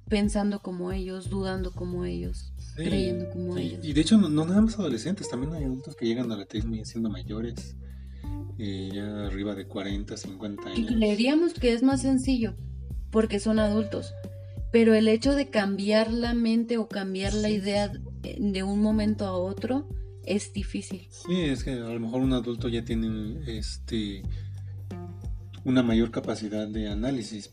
pensando 0.09 0.61
como 0.61 0.93
ellos, 0.93 1.29
dudando 1.29 1.73
como 1.73 2.05
ellos, 2.05 2.53
creyendo 2.75 3.29
como 3.31 3.57
ellos. 3.57 3.85
Y 3.85 3.93
de 3.93 4.01
hecho, 4.01 4.17
no, 4.17 4.29
nada 4.29 4.61
más 4.61 4.79
adolescentes, 4.79 5.29
también 5.29 5.53
hay 5.53 5.65
adultos 5.65 5.97
que 5.97 6.07
llegan 6.07 6.33
al 6.33 6.41
ateísmo 6.41 6.75
y 6.75 6.85
siendo 6.85 7.11
mayores, 7.11 7.77
ya 8.59 9.27
arriba 9.27 9.55
de 9.55 9.67
40, 9.67 10.17
50 10.17 10.63
años. 10.63 10.79
Y 10.79 10.95
creeríamos 10.95 11.55
que 11.55 11.73
es 11.73 11.83
más 11.83 12.03
sencillo, 12.03 12.55
porque 13.11 13.39
son 13.39 13.59
adultos. 13.59 14.13
Pero 14.71 14.95
el 14.95 15.09
hecho 15.09 15.35
de 15.35 15.49
cambiar 15.49 16.13
la 16.13 16.35
mente 16.35 16.77
o 16.77 16.89
cambiar 16.89 17.33
la 17.35 17.51
idea 17.51 17.91
de 18.23 18.63
un 18.63 18.83
momento 18.83 19.27
a 19.27 19.33
otro 19.33 19.89
es 20.25 20.53
difícil. 20.53 21.09
Sí, 21.11 21.41
es 21.41 21.65
que 21.65 21.71
a 21.71 21.89
lo 21.89 22.01
mejor 22.01 22.21
un 22.21 22.35
adulto 22.35 22.69
ya 22.69 22.85
tiene 22.85 23.41
este 23.47 24.23
una 25.65 25.83
mayor 25.83 26.11
capacidad 26.11 26.67
de 26.67 26.89
análisis, 26.89 27.53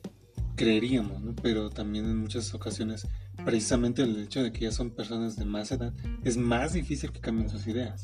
creeríamos, 0.56 1.22
¿no? 1.22 1.36
pero 1.36 1.70
también 1.70 2.06
en 2.06 2.18
muchas 2.18 2.54
ocasiones, 2.54 3.08
precisamente 3.44 4.04
el 4.04 4.18
hecho 4.24 4.42
de 4.42 4.52
que 4.54 4.62
ya 4.62 4.72
son 4.72 4.92
personas 4.92 5.36
de 5.36 5.46
más 5.46 5.72
edad, 5.72 5.94
es 6.24 6.38
más 6.38 6.74
difícil 6.74 7.12
que 7.12 7.20
cambien 7.20 7.50
sus 7.50 7.68
ideas. 7.68 8.04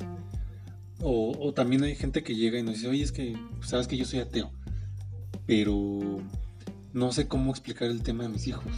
O, 1.03 1.51
también 1.53 1.83
hay 1.83 1.95
gente 1.95 2.23
que 2.23 2.35
llega 2.35 2.59
y 2.59 2.63
nos 2.63 2.75
dice, 2.75 2.87
oye, 2.87 3.03
es 3.03 3.11
que, 3.11 3.35
sabes 3.61 3.87
que 3.87 3.97
yo 3.97 4.05
soy 4.05 4.19
ateo, 4.19 4.51
pero 5.47 6.19
no 6.93 7.11
sé 7.11 7.27
cómo 7.27 7.51
explicar 7.51 7.89
el 7.89 8.03
tema 8.03 8.23
de 8.23 8.29
mis 8.29 8.47
hijos, 8.47 8.71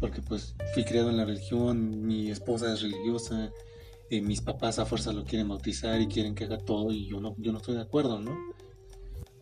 porque 0.00 0.22
pues 0.22 0.54
fui 0.72 0.84
criado 0.84 1.10
en 1.10 1.18
la 1.18 1.26
religión, 1.26 2.06
mi 2.06 2.30
esposa 2.30 2.72
es 2.72 2.80
religiosa, 2.80 3.50
eh, 4.08 4.22
mis 4.22 4.40
papás 4.40 4.78
a 4.78 4.86
fuerza 4.86 5.12
lo 5.12 5.24
quieren 5.24 5.48
bautizar 5.48 6.00
y 6.00 6.08
quieren 6.08 6.34
que 6.34 6.44
haga 6.44 6.58
todo 6.58 6.92
y 6.92 7.06
yo 7.06 7.20
no, 7.20 7.34
yo 7.38 7.52
no 7.52 7.58
estoy 7.58 7.74
de 7.74 7.82
acuerdo, 7.82 8.18
¿no? 8.18 8.34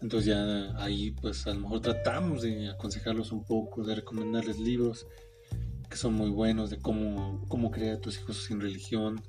Entonces 0.02 0.26
ya 0.26 0.76
ahí 0.83 1.12
pues 1.12 1.46
a 1.46 1.54
lo 1.54 1.61
mejor 1.61 1.81
tratamos 1.81 2.42
de 2.42 2.68
aconsejarlos 2.68 3.31
un 3.31 3.44
poco, 3.44 3.85
de 3.85 3.94
recomendarles 3.94 4.59
libros 4.59 5.07
que 5.88 5.96
son 5.96 6.14
muy 6.14 6.31
buenos, 6.31 6.70
de 6.70 6.78
cómo, 6.78 7.44
cómo 7.48 7.70
crear 7.70 7.96
a 7.96 8.00
tus 8.00 8.18
hijos 8.18 8.44
sin 8.44 8.61
religión, 8.61 9.22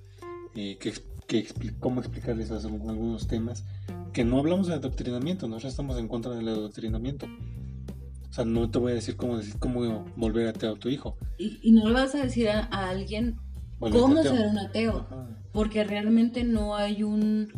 eh, 0.55 0.77
que, 0.77 0.93
que 1.29 1.47
cómo 1.79 2.01
explicarles 2.01 2.49
algunos 2.51 3.27
temas, 3.27 3.63
que 4.13 4.25
no 4.25 4.39
hablamos 4.39 4.67
de 4.67 4.73
adoctrinamiento, 4.73 5.47
nosotros 5.47 5.73
estamos 5.73 5.99
en 5.99 6.07
contra 6.07 6.33
del 6.33 6.47
adoctrinamiento. 6.47 7.27
O 8.29 8.33
sea, 8.33 8.45
no 8.45 8.69
te 8.71 8.79
voy 8.79 8.93
a 8.93 8.95
decir 8.95 9.15
cómo, 9.15 9.37
decir 9.37 9.53
cómo 9.59 10.05
volver 10.15 10.47
ateo 10.47 10.73
a 10.73 10.79
tu 10.79 10.89
hijo. 10.89 11.17
Y, 11.37 11.71
no 11.71 11.87
le 11.87 11.93
vas 11.93 12.15
a 12.15 12.23
decir 12.23 12.49
a, 12.49 12.63
alguien 12.89 13.37
cómo 13.79 14.23
ser 14.23 14.47
un 14.47 14.57
ateo, 14.57 15.07
porque 15.53 15.83
realmente 15.83 16.43
no 16.43 16.75
hay 16.75 17.03
un 17.03 17.53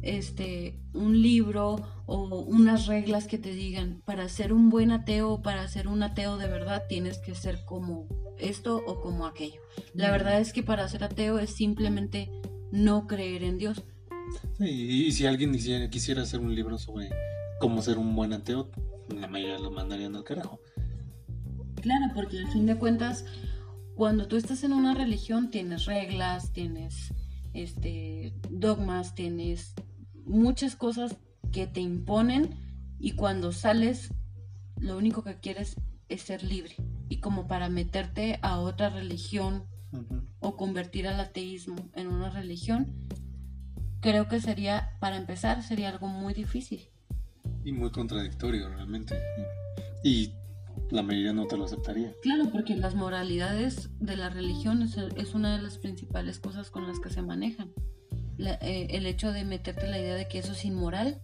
este, 0.00 0.78
un 0.94 1.20
libro 1.20 1.76
o 2.06 2.42
unas 2.42 2.86
reglas 2.86 3.26
que 3.26 3.36
te 3.36 3.50
digan, 3.50 4.00
para 4.06 4.28
ser 4.28 4.52
un 4.52 4.70
buen 4.70 4.92
ateo, 4.92 5.42
para 5.42 5.66
ser 5.66 5.88
un 5.88 6.04
ateo 6.04 6.36
de 6.36 6.46
verdad, 6.46 6.84
tienes 6.88 7.18
que 7.18 7.34
ser 7.34 7.64
como 7.64 8.06
esto 8.38 8.80
o 8.86 9.00
como 9.00 9.26
aquello. 9.26 9.60
La 9.92 10.12
verdad 10.12 10.40
es 10.40 10.52
que 10.52 10.62
para 10.62 10.86
ser 10.86 11.02
ateo 11.02 11.40
es 11.40 11.50
simplemente 11.50 12.30
no 12.72 13.06
creer 13.06 13.42
en 13.42 13.58
Dios. 13.58 13.82
y 14.58 15.10
si 15.12 15.26
alguien 15.26 15.52
quisiera, 15.52 15.88
quisiera 15.90 16.22
hacer 16.22 16.40
un 16.40 16.54
libro 16.54 16.78
sobre 16.78 17.10
cómo 17.60 17.82
ser 17.82 17.98
un 17.98 18.14
buen 18.14 18.32
ateo, 18.32 18.70
la 19.14 19.26
mayoría 19.26 19.58
lo 19.58 19.70
mandarían 19.70 20.16
al 20.16 20.24
carajo. 20.24 20.60
Claro, 21.80 22.06
porque 22.14 22.38
al 22.38 22.48
fin 22.48 22.66
de 22.66 22.76
cuentas, 22.76 23.24
cuando 23.94 24.26
tú 24.28 24.36
estás 24.36 24.64
en 24.64 24.72
una 24.72 24.94
religión, 24.94 25.50
tienes 25.50 25.86
reglas, 25.86 26.52
tienes 26.52 27.14
este, 27.54 28.34
dogmas, 28.50 29.14
tienes 29.14 29.74
muchas 30.24 30.76
cosas 30.76 31.16
que 31.52 31.66
te 31.66 31.80
imponen 31.80 32.54
y 32.98 33.12
cuando 33.12 33.52
sales 33.52 34.12
lo 34.80 34.96
único 34.96 35.22
que 35.24 35.38
quieres 35.38 35.76
es 36.08 36.22
ser 36.22 36.42
libre. 36.42 36.76
Y 37.08 37.20
como 37.20 37.46
para 37.46 37.68
meterte 37.68 38.38
a 38.42 38.58
otra 38.58 38.90
religión 38.90 39.64
o 40.40 40.56
convertir 40.56 41.08
al 41.08 41.20
ateísmo 41.20 41.76
en 41.94 42.08
una 42.08 42.30
religión, 42.30 42.92
creo 44.00 44.28
que 44.28 44.40
sería, 44.40 44.96
para 45.00 45.16
empezar, 45.16 45.62
sería 45.62 45.88
algo 45.88 46.08
muy 46.08 46.34
difícil. 46.34 46.88
Y 47.64 47.72
muy 47.72 47.90
contradictorio 47.90 48.68
realmente. 48.68 49.18
Y 50.04 50.32
la 50.90 51.02
mayoría 51.02 51.32
no 51.32 51.46
te 51.46 51.56
lo 51.56 51.64
aceptaría. 51.64 52.14
Claro, 52.22 52.50
porque 52.50 52.76
las 52.76 52.94
moralidades 52.94 53.90
de 53.98 54.16
la 54.16 54.30
religión 54.30 54.82
es 54.82 55.34
una 55.34 55.56
de 55.56 55.62
las 55.62 55.78
principales 55.78 56.38
cosas 56.38 56.70
con 56.70 56.86
las 56.86 57.00
que 57.00 57.10
se 57.10 57.22
manejan. 57.22 57.72
Eh, 58.38 58.88
el 58.90 59.06
hecho 59.06 59.32
de 59.32 59.44
meterte 59.44 59.88
la 59.88 59.98
idea 59.98 60.14
de 60.14 60.28
que 60.28 60.38
eso 60.38 60.52
es 60.52 60.64
inmoral 60.64 61.20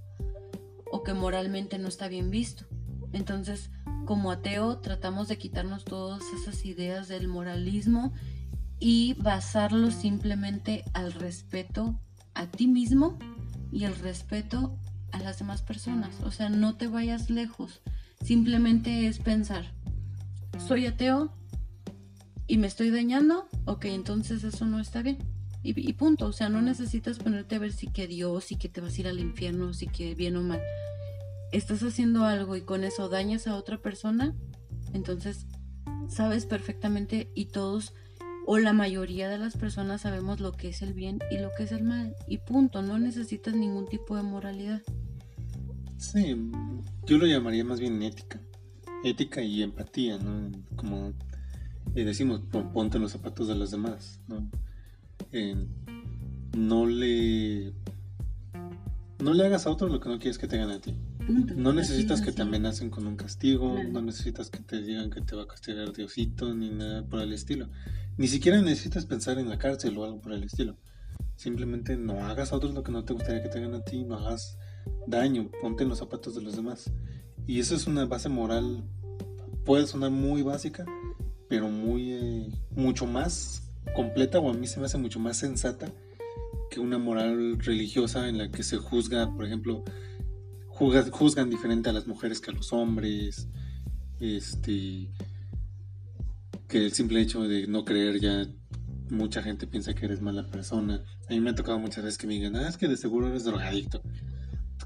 o 0.91 1.05
que 1.05 1.15
moralmente 1.15 1.79
no 1.79 1.89
está 1.89 2.09
bien 2.09 2.31
visto. 2.31 2.65
Entonces, 3.13 3.71
como 4.05 4.33
ateo, 4.33 4.79
tratamos 4.79 5.29
de 5.29 5.39
quitarnos 5.39 5.85
todas 5.85 6.23
esas 6.41 6.65
ideas 6.67 7.07
del 7.09 7.29
moralismo 7.29 8.13
y 8.79 9.15
basarlo 9.15 9.91
simplemente 9.91 10.85
al 10.93 11.13
respeto 11.13 12.01
a 12.35 12.47
ti 12.47 12.67
mismo 12.67 13.19
y 13.73 13.85
el 13.85 13.95
respeto 13.97 14.79
a 15.13 15.21
las 15.21 15.39
demás 15.39 15.63
personas. 15.63 16.21
O 16.23 16.31
sea, 16.31 16.49
no 16.49 16.77
te 16.77 16.87
vayas 16.87 17.31
lejos. 17.31 17.83
Simplemente 18.23 19.07
es 19.07 19.19
pensar, 19.19 19.73
soy 20.67 20.87
ateo 20.87 21.33
y 22.47 22.59
me 22.59 22.67
estoy 22.67 22.91
dañando, 22.91 23.49
ok, 23.65 23.87
entonces 23.87 24.45
eso 24.45 24.67
no 24.67 24.81
está 24.81 25.03
bien 25.03 25.19
y, 25.65 25.93
punto. 25.95 26.27
O 26.27 26.33
sea, 26.33 26.49
no 26.49 26.61
necesitas 26.61 27.19
ponerte 27.19 27.57
a 27.57 27.59
ver 27.59 27.73
si 27.73 27.89
que 27.89 28.07
Dios, 28.07 28.45
si 28.45 28.57
que 28.57 28.69
te 28.69 28.81
vas 28.81 28.97
a 28.97 29.01
ir 29.01 29.09
al 29.09 29.19
infierno, 29.19 29.73
si 29.73 29.87
que 29.87 30.15
bien 30.15 30.37
o 30.37 30.43
mal. 30.43 30.61
Estás 31.53 31.83
haciendo 31.83 32.25
algo 32.25 32.57
y 32.57 32.61
con 32.61 32.85
eso 32.85 33.09
dañas 33.09 33.47
a 33.47 33.57
otra 33.57 33.79
persona, 33.79 34.35
entonces 34.93 35.47
sabes 36.09 36.47
perfectamente 36.47 37.31
y 37.35 37.47
todos 37.47 37.95
o 38.47 38.59
la 38.59 38.73
mayoría 38.73 39.29
de 39.29 39.39
las 39.39 39.57
personas 39.57 40.03
sabemos 40.03 40.41
lo 40.41 40.53
que 40.53 40.69
es 40.69 40.83
el 40.83 40.93
bien 40.93 41.19
y 41.31 41.39
lo 41.39 41.51
que 41.57 41.65
es 41.65 41.73
el 41.73 41.83
mal. 41.83 42.15
Y 42.29 42.39
punto, 42.39 42.83
no 42.83 42.99
necesitas 42.99 43.55
ningún 43.55 43.87
tipo 43.87 44.17
de 44.17 44.23
moralidad. 44.23 44.83
Sí, 45.97 46.37
yo 47.07 47.19
lo 47.19 47.27
llamaría 47.27 47.65
más 47.65 47.81
bien 47.81 48.03
ética. 48.03 48.41
Ética 49.03 49.43
y 49.43 49.63
empatía, 49.63 50.19
¿no? 50.19 50.51
Como 50.77 51.13
decimos, 51.95 52.43
ponte 52.73 52.99
los 52.99 53.13
zapatos 53.13 53.49
de 53.49 53.55
los 53.55 53.71
demás, 53.71 54.21
¿no? 54.29 54.49
no 56.57 56.87
le 56.87 57.73
No 59.19 59.35
le 59.35 59.47
hagas 59.47 59.67
a 59.67 59.71
otros 59.71 59.91
lo 59.91 59.99
que 59.99 60.09
no 60.09 60.19
quieres 60.19 60.39
que 60.39 60.47
te 60.47 60.57
hagan 60.57 60.71
a 60.71 60.81
ti. 60.81 60.95
No 61.29 61.73
necesitas 61.73 62.21
que 62.21 62.33
te 62.33 62.43
amenacen 62.43 62.91
con 62.91 63.07
un 63.07 63.17
castigo, 63.17 63.83
no 63.91 64.03
necesitas 64.03 64.51
que 64.51 64.59
te 64.59 64.83
digan 64.83 65.11
que 65.11 65.23
te 65.23 65.35
va 65.35 65.45
a 65.45 65.47
castigar 65.47 65.93
Diosito, 65.93 66.55
ni 66.55 66.71
nada 66.71 67.07
por 67.07 67.21
el 67.21 67.33
estilo. 67.33 67.69
Ni 68.19 68.29
siquiera 68.29 68.61
necesitas 68.61 69.07
pensar 69.07 69.39
en 69.39 69.49
la 69.49 69.59
cárcel 69.59 69.97
o 69.97 70.05
algo 70.05 70.21
por 70.21 70.33
el 70.33 70.45
estilo. 70.45 70.77
Simplemente 71.37 71.97
no 71.97 72.25
hagas 72.25 72.53
a 72.53 72.57
otros 72.57 72.75
lo 72.75 72.83
que 72.83 72.93
no 72.93 73.05
te 73.05 73.15
gustaría 73.15 73.43
que 73.43 73.49
te 73.49 73.59
hagan 73.59 73.75
a 73.75 73.83
ti, 73.83 74.05
no 74.05 74.17
hagas 74.17 74.59
daño, 75.07 75.51
ponte 75.63 75.83
en 75.83 75.89
los 75.89 75.99
zapatos 75.99 76.35
de 76.35 76.43
los 76.43 76.57
demás. 76.57 76.93
Y 77.47 77.59
eso 77.59 77.75
es 77.75 77.87
una 77.87 78.05
base 78.05 78.29
moral, 78.29 78.85
puede 79.65 79.87
sonar 79.87 80.11
muy 80.11 80.43
básica, 80.43 80.85
pero 81.49 81.69
muy, 81.69 82.13
eh, 82.13 82.49
mucho 82.71 83.07
más 83.07 83.63
completa, 83.95 84.39
o 84.39 84.51
a 84.51 84.55
mí 84.55 84.67
se 84.67 84.79
me 84.79 84.87
hace 84.87 84.99
mucho 84.99 85.19
más 85.21 85.39
sensata 85.39 85.91
que 86.71 86.81
una 86.81 86.99
moral 86.99 87.59
religiosa 87.61 88.29
en 88.29 88.39
la 88.39 88.51
que 88.51 88.63
se 88.63 88.77
juzga, 88.77 89.33
por 89.35 89.45
ejemplo, 89.45 89.85
juzgan 90.75 91.51
diferente 91.51 91.91
a 91.91 91.93
las 91.93 92.07
mujeres 92.07 92.41
que 92.41 92.51
a 92.51 92.55
los 92.55 92.73
hombres, 92.73 93.49
este, 94.21 95.11
que 96.69 96.85
el 96.85 96.93
simple 96.93 97.21
hecho 97.21 97.43
de 97.43 97.67
no 97.67 97.85
creer 97.85 98.21
ya 98.21 98.47
mucha 99.11 99.43
gente 99.43 99.67
piensa 99.67 99.95
que 99.95 100.07
eres 100.07 100.21
mala 100.21 100.47
persona. 100.51 101.05
A 101.29 101.33
mí 101.33 101.41
me 101.41 101.51
ha 101.51 101.55
tocado 101.55 101.79
muchas 101.79 102.05
veces 102.05 102.19
que 102.19 102.27
me 102.27 102.35
digan, 102.35 102.57
ah, 102.57 102.69
es 102.69 102.77
que 102.77 102.89
de 102.89 102.97
seguro 102.97 103.29
eres 103.29 103.45
drogadicto. 103.45 104.03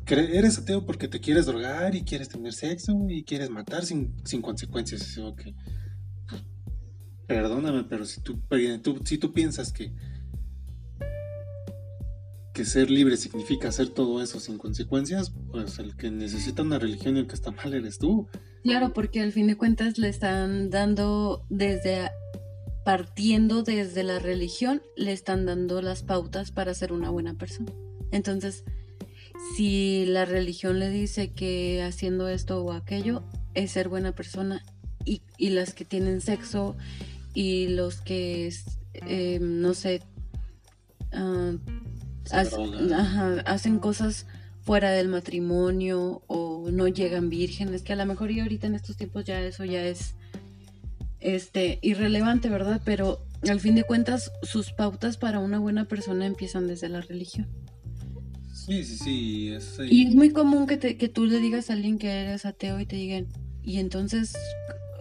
Eres 0.07 0.59
ateo 0.59 0.87
porque 0.87 1.09
te 1.09 1.21
quieres 1.21 1.47
drogar 1.47 1.95
y 1.95 2.03
quieres 2.03 2.29
tener 2.29 2.53
sexo 2.53 3.07
y 3.09 3.25
quieres 3.25 3.51
matar 3.51 3.85
sin, 3.85 4.15
sin 4.25 4.41
consecuencias. 4.41 5.19
Perdóname, 7.27 7.85
pero 7.85 8.07
si 8.07 8.23
tú, 8.23 8.41
si 9.05 9.19
tú 9.19 9.33
piensas 9.33 9.71
que, 9.71 9.93
que 12.59 12.65
ser 12.65 12.91
libre 12.91 13.17
significa 13.17 13.69
hacer 13.69 13.89
todo 13.91 14.21
eso 14.21 14.41
sin 14.41 14.59
consecuencias, 14.59 15.33
pues 15.53 15.79
el 15.79 15.95
que 15.97 16.11
necesita 16.11 16.63
una 16.63 16.81
religión 16.81 17.17
y 17.17 17.21
el 17.21 17.29
que 17.29 17.37
está 17.37 17.53
mal 17.53 17.73
eres 17.73 17.99
tú. 18.01 18.27
Claro, 18.65 18.93
porque 18.93 19.21
al 19.23 19.31
fin 19.31 19.47
de 19.47 19.57
cuentas 19.57 19.97
le 19.97 20.09
están 20.09 20.69
dando 20.69 21.45
desde 21.51 22.11
partiendo 22.85 23.63
desde 23.63 24.03
la 24.03 24.19
religión, 24.19 24.83
le 24.97 25.13
están 25.13 25.47
dando 25.47 25.81
las 25.83 26.03
pautas 26.03 26.51
para 26.51 26.75
ser 26.75 26.93
una 26.93 27.11
buena 27.11 27.35
persona. 27.35 27.71
Entonces, 28.11 28.65
si 29.57 30.05
la 30.07 30.25
religión 30.25 30.81
le 30.81 30.91
dice 30.91 31.31
que 31.31 31.85
haciendo 31.85 32.29
esto 32.29 32.65
o 32.65 32.73
aquello 32.73 33.23
es 33.55 33.71
ser 33.71 33.89
buena 33.89 34.11
persona 34.17 34.65
y, 35.05 35.23
las 35.51 35.75
que 35.75 35.85
tienen 35.85 36.21
sexo 36.21 36.77
y 37.35 37.69
los 37.69 38.01
que, 38.01 38.53
eh, 39.07 39.39
no 39.41 39.75
sé, 39.75 40.03
hacen 42.33 43.79
cosas 43.79 44.27
fuera 44.61 44.91
del 44.91 45.09
matrimonio 45.09 46.23
o 46.27 46.71
no 46.71 46.89
llegan 46.89 47.31
vírgenes, 47.31 47.83
que 47.83 47.95
a 47.95 47.97
lo 47.97 48.07
mejor 48.07 48.31
y 48.31 48.41
ahorita 48.41 48.67
en 48.67 48.75
estos 48.75 48.97
tiempos 48.97 49.25
ya 49.25 49.41
eso 49.41 49.65
ya 49.65 49.83
es 49.83 50.15
este 51.21 51.79
irrelevante, 51.83 52.49
¿verdad? 52.49 52.81
Pero 52.85 53.25
al 53.49 53.61
fin 53.61 53.75
de 53.75 53.85
cuentas 53.85 54.31
sus 54.43 54.73
pautas 54.73 55.17
para 55.17 55.39
una 55.39 55.59
buena 55.59 55.87
persona 55.87 56.27
empiezan 56.27 56.67
desde 56.67 56.89
la 56.89 57.01
religión. 57.01 57.47
Sí, 58.53 58.85
sí, 58.85 58.97
sí. 59.61 59.83
Y 59.91 60.07
es 60.07 60.15
muy 60.15 60.31
común 60.31 60.67
que, 60.67 60.79
que 60.79 61.09
tú 61.09 61.25
le 61.25 61.39
digas 61.39 61.71
a 61.71 61.73
alguien 61.73 61.99
que 61.99 62.11
eres 62.11 62.45
ateo 62.45 62.79
y 62.81 62.87
te 62.87 62.97
digan, 62.97 63.27
¿y 63.63 63.79
entonces 63.79 64.35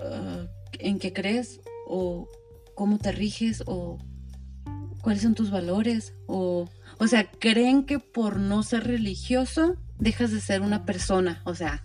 ah, 0.02 0.48
en 0.80 1.00
qué 1.00 1.12
crees? 1.12 1.60
¿O 1.88 2.30
cómo 2.76 2.98
te 3.00 3.12
riges? 3.12 3.64
¿O 3.66 3.98
cuáles 5.02 5.24
son 5.24 5.36
tus 5.36 5.52
valores? 5.52 6.14
¿O, 6.28 6.70
o 7.00 7.08
sea, 7.08 7.30
creen 7.32 7.86
que 7.86 8.00
por 8.00 8.40
no 8.40 8.64
ser 8.64 8.86
religioso 8.86 9.78
dejas 10.00 10.32
de 10.32 10.42
ser 10.42 10.62
una 10.62 10.86
persona? 10.86 11.42
O 11.46 11.56
sea, 11.56 11.84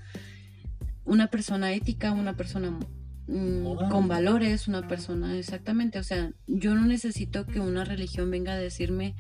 una 1.04 1.28
persona 1.28 1.72
ética, 1.72 2.12
una 2.12 2.36
persona 2.36 2.78
mm, 3.26 3.90
con 3.90 4.08
valores, 4.08 4.68
una 4.68 4.86
persona 4.88 5.36
exactamente. 5.36 5.98
O 5.98 6.02
sea, 6.02 6.32
yo 6.46 6.74
no 6.74 6.86
necesito 6.86 7.46
que 7.46 7.60
una 7.60 7.84
religión 7.84 8.30
venga 8.30 8.52
a 8.52 8.58
decirme 8.58 9.14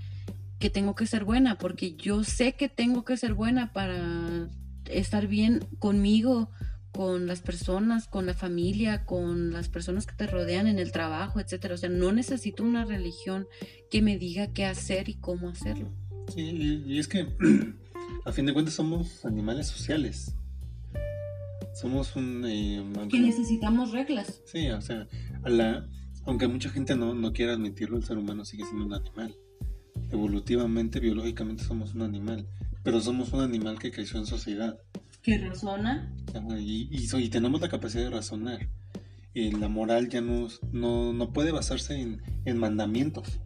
que 0.58 0.70
tengo 0.70 0.94
que 0.94 1.06
ser 1.06 1.24
buena, 1.24 1.58
porque 1.58 1.94
yo 1.96 2.22
sé 2.22 2.52
que 2.52 2.68
tengo 2.68 3.04
que 3.04 3.16
ser 3.16 3.34
buena 3.34 3.72
para 3.72 4.48
estar 4.88 5.26
bien 5.26 5.60
conmigo, 5.78 6.50
con 6.92 7.26
las 7.26 7.40
personas, 7.40 8.06
con 8.06 8.26
la 8.26 8.34
familia, 8.34 9.04
con 9.04 9.52
las 9.52 9.68
personas 9.68 10.06
que 10.06 10.14
te 10.14 10.26
rodean 10.26 10.66
en 10.66 10.78
el 10.78 10.92
trabajo, 10.92 11.40
etcétera. 11.40 11.74
O 11.74 11.78
sea, 11.78 11.88
no 11.88 12.12
necesito 12.12 12.62
una 12.62 12.84
religión 12.84 13.46
que 13.90 14.02
me 14.02 14.18
diga 14.18 14.48
qué 14.48 14.66
hacer 14.66 15.08
y 15.08 15.14
cómo 15.14 15.48
hacerlo. 15.48 15.90
Sí, 16.34 16.82
y 16.86 16.98
es 16.98 17.08
que 17.08 17.26
a 18.24 18.32
fin 18.32 18.46
de 18.46 18.52
cuentas 18.52 18.74
somos 18.74 19.24
animales 19.24 19.66
sociales. 19.66 20.34
Somos 21.74 22.14
un... 22.16 22.44
Eh, 22.46 22.84
que 23.10 23.18
necesitamos 23.18 23.92
reglas. 23.92 24.42
Sí, 24.44 24.68
o 24.70 24.80
sea, 24.82 25.08
la, 25.46 25.88
aunque 26.26 26.46
mucha 26.46 26.68
gente 26.68 26.94
no, 26.94 27.14
no 27.14 27.32
quiera 27.32 27.54
admitirlo, 27.54 27.96
el 27.96 28.04
ser 28.04 28.18
humano 28.18 28.44
sigue 28.44 28.64
siendo 28.64 28.84
un 28.84 28.94
animal 28.94 29.34
evolutivamente, 30.12 31.00
biológicamente 31.00 31.64
somos 31.64 31.94
un 31.94 32.02
animal, 32.02 32.46
pero 32.82 33.00
somos 33.00 33.32
un 33.32 33.40
animal 33.40 33.78
que 33.78 33.90
creció 33.90 34.18
en 34.18 34.26
sociedad. 34.26 34.78
Que 35.22 35.38
razona. 35.38 36.12
Y, 36.58 36.88
y, 36.90 37.28
tenemos 37.28 37.60
la 37.60 37.68
capacidad 37.68 38.04
de 38.04 38.10
razonar. 38.10 38.68
Y 39.34 39.52
la 39.52 39.68
moral 39.68 40.08
ya 40.08 40.20
no, 40.20 40.48
no, 40.72 41.32
puede 41.32 41.52
basarse 41.52 42.00
en, 42.00 42.20
en, 42.44 42.58
mandamientos. 42.58 43.38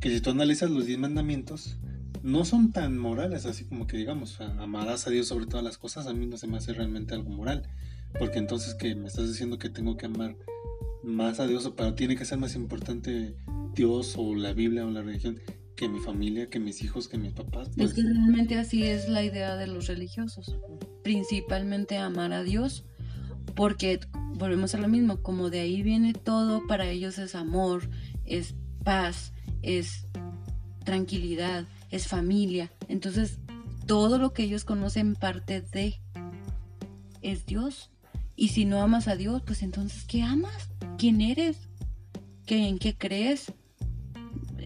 Que 0.00 0.10
si 0.10 0.20
tú 0.20 0.30
analizas 0.30 0.70
los 0.70 0.86
10 0.86 0.98
mandamientos, 0.98 1.78
no 2.22 2.44
son 2.44 2.72
tan 2.72 2.98
morales, 2.98 3.46
así 3.46 3.64
como 3.64 3.86
que 3.86 3.96
digamos, 3.96 4.40
amarás 4.40 5.06
a 5.06 5.10
Dios 5.10 5.28
sobre 5.28 5.46
todas 5.46 5.64
las 5.64 5.78
cosas, 5.78 6.06
a 6.06 6.12
mí 6.12 6.26
no 6.26 6.36
se 6.36 6.48
me 6.48 6.56
hace 6.56 6.72
realmente 6.72 7.14
algo 7.14 7.30
moral. 7.30 7.62
Porque 8.18 8.38
entonces 8.38 8.74
que 8.74 8.94
me 8.96 9.06
estás 9.06 9.28
diciendo 9.28 9.58
que 9.58 9.70
tengo 9.70 9.96
que 9.96 10.06
amar 10.06 10.36
más 11.04 11.38
a 11.38 11.46
Dios, 11.46 11.72
pero 11.76 11.94
tiene 11.94 12.16
que 12.16 12.24
ser 12.24 12.38
más 12.38 12.56
importante 12.56 13.36
Dios 13.74 14.14
o 14.18 14.34
la 14.34 14.52
Biblia 14.52 14.84
o 14.84 14.90
la 14.90 15.02
religión 15.02 15.40
que 15.76 15.88
mi 15.88 16.00
familia, 16.00 16.48
que 16.48 16.60
mis 16.60 16.82
hijos, 16.82 17.08
que 17.08 17.18
mis 17.18 17.32
papás. 17.32 17.68
Es 17.68 17.74
pues. 17.76 17.94
que 17.94 18.02
realmente 18.02 18.58
así 18.58 18.84
es 18.84 19.08
la 19.08 19.22
idea 19.22 19.56
de 19.56 19.66
los 19.66 19.86
religiosos. 19.86 20.56
Principalmente 21.02 21.98
amar 21.98 22.32
a 22.32 22.42
Dios, 22.42 22.84
porque 23.54 24.00
volvemos 24.34 24.74
a 24.74 24.78
lo 24.78 24.88
mismo, 24.88 25.22
como 25.22 25.50
de 25.50 25.60
ahí 25.60 25.82
viene 25.82 26.12
todo, 26.12 26.66
para 26.66 26.88
ellos 26.88 27.18
es 27.18 27.34
amor, 27.34 27.88
es 28.24 28.54
paz, 28.84 29.32
es 29.62 30.06
tranquilidad, 30.84 31.66
es 31.90 32.06
familia. 32.06 32.70
Entonces, 32.88 33.38
todo 33.86 34.18
lo 34.18 34.32
que 34.32 34.44
ellos 34.44 34.64
conocen 34.64 35.14
parte 35.14 35.60
de 35.60 36.00
es 37.22 37.46
Dios. 37.46 37.90
Y 38.36 38.48
si 38.48 38.64
no 38.64 38.80
amas 38.82 39.08
a 39.08 39.16
Dios, 39.16 39.42
pues 39.44 39.62
entonces, 39.62 40.04
¿qué 40.04 40.22
amas? 40.22 40.70
¿Quién 40.98 41.20
eres? 41.20 41.68
¿Qué, 42.46 42.68
¿En 42.68 42.78
qué 42.78 42.96
crees? 42.96 43.52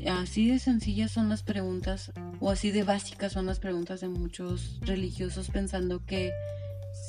Así 0.09 0.51
de 0.51 0.59
sencillas 0.59 1.11
son 1.11 1.29
las 1.29 1.43
preguntas, 1.43 2.13
o 2.41 2.51
así 2.51 2.71
de 2.71 2.83
básicas 2.83 3.33
son 3.33 3.47
las 3.47 3.61
preguntas 3.61 4.01
de 4.01 4.09
muchos 4.09 4.79
religiosos 4.83 5.51
pensando 5.51 6.05
que 6.05 6.33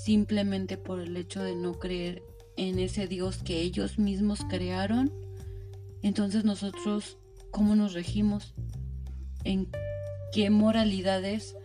simplemente 0.04 0.78
por 0.78 1.00
el 1.00 1.16
hecho 1.18 1.44
de 1.44 1.56
no 1.56 1.80
creer 1.80 2.24
en 2.56 2.80
ese 2.80 3.08
Dios 3.08 3.38
que 3.38 3.62
ellos 3.62 4.00
mismos 4.00 4.42
crearon, 4.50 5.12
entonces 6.02 6.44
nosotros, 6.44 7.18
¿cómo 7.52 7.76
nos 7.76 7.94
regimos? 7.94 8.54
¿En 9.44 9.70
qué 10.34 10.50
moralidades 10.50 11.56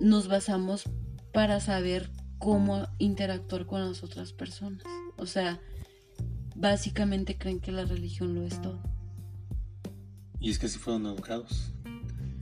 nos 0.00 0.28
basamos 0.28 0.84
para 1.32 1.60
saber 1.60 2.10
cómo 2.38 2.88
interactuar 2.98 3.66
con 3.66 3.86
las 3.86 4.02
otras 4.02 4.32
personas? 4.32 4.82
O 5.16 5.26
sea, 5.26 5.60
básicamente 6.56 7.38
creen 7.38 7.60
que 7.60 7.72
la 7.72 7.84
religión 7.84 8.34
lo 8.34 8.42
es 8.42 8.60
todo. 8.60 8.91
Y 10.42 10.50
es 10.50 10.58
que 10.58 10.66
así 10.66 10.78
fueron 10.78 11.06
educados. 11.06 11.72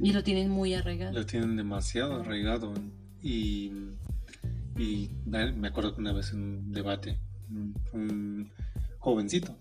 Y 0.01 0.15
lo 0.15 0.25
tienen 0.25 0.51
muy 0.51 0.73
arraigado. 0.73 1.13
Lo 1.13 1.27
tienen 1.27 1.55
demasiado 1.55 2.21
arraigado. 2.21 2.73
Y, 3.23 3.71
y 4.79 5.11
me 5.27 5.69
acuerdo 5.69 5.95
que 5.95 6.01
una 6.01 6.15
vez 6.15 6.33
en 6.33 6.41
un 6.41 6.73
debate, 6.73 7.19
un, 7.93 8.51
jovencito, 8.99 9.55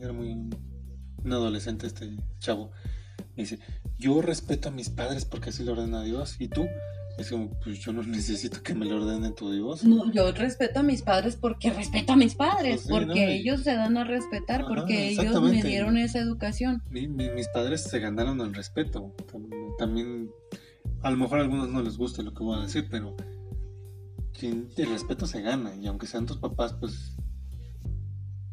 era, 0.00 0.14
muy 0.14 0.32
un 0.32 1.32
adolescente 1.32 1.86
este 1.86 2.16
chavo, 2.38 2.70
me 3.36 3.42
dice, 3.42 3.58
yo 3.98 4.22
respeto 4.22 4.70
a 4.70 4.72
mis 4.72 4.88
padres 4.88 5.26
porque 5.26 5.50
así 5.50 5.62
lo 5.62 5.72
ordena 5.72 6.02
Dios. 6.02 6.36
¿Y 6.40 6.48
tú? 6.48 6.66
Es 7.18 7.30
como, 7.30 7.50
pues 7.60 7.78
yo 7.78 7.92
no 7.92 8.02
necesito 8.02 8.62
que 8.62 8.74
me 8.74 8.84
lo 8.84 8.96
ordene 8.96 9.30
tu 9.30 9.50
Dios. 9.50 9.84
No, 9.84 10.12
yo 10.12 10.32
respeto 10.32 10.80
a 10.80 10.82
mis 10.82 11.00
padres 11.00 11.36
porque 11.36 11.70
respeto 11.70 12.12
a 12.12 12.16
mis 12.16 12.34
padres, 12.34 12.82
pues 12.86 13.04
porque 13.04 13.34
ellos 13.34 13.62
se 13.62 13.74
dan 13.74 13.96
a 13.96 14.04
respetar, 14.04 14.66
porque 14.66 15.08
ellos 15.08 15.40
me 15.40 15.62
dieron 15.62 15.96
esa 15.96 16.18
educación. 16.18 16.82
mis 16.90 17.48
padres 17.48 17.84
se 17.84 18.00
ganaron 18.00 18.40
el 18.42 18.52
respeto. 18.52 19.14
También, 19.78 20.30
a 21.02 21.10
lo 21.10 21.16
mejor 21.16 21.38
a 21.38 21.42
algunos 21.42 21.70
no 21.70 21.80
les 21.82 21.96
gusta 21.96 22.22
lo 22.22 22.34
que 22.34 22.44
voy 22.44 22.58
a 22.58 22.62
decir, 22.62 22.86
pero 22.90 23.16
el 24.42 24.68
respeto 24.90 25.26
se 25.26 25.40
gana, 25.40 25.74
y 25.74 25.86
aunque 25.86 26.06
sean 26.06 26.26
tus 26.26 26.36
papás, 26.36 26.74
pues. 26.74 27.16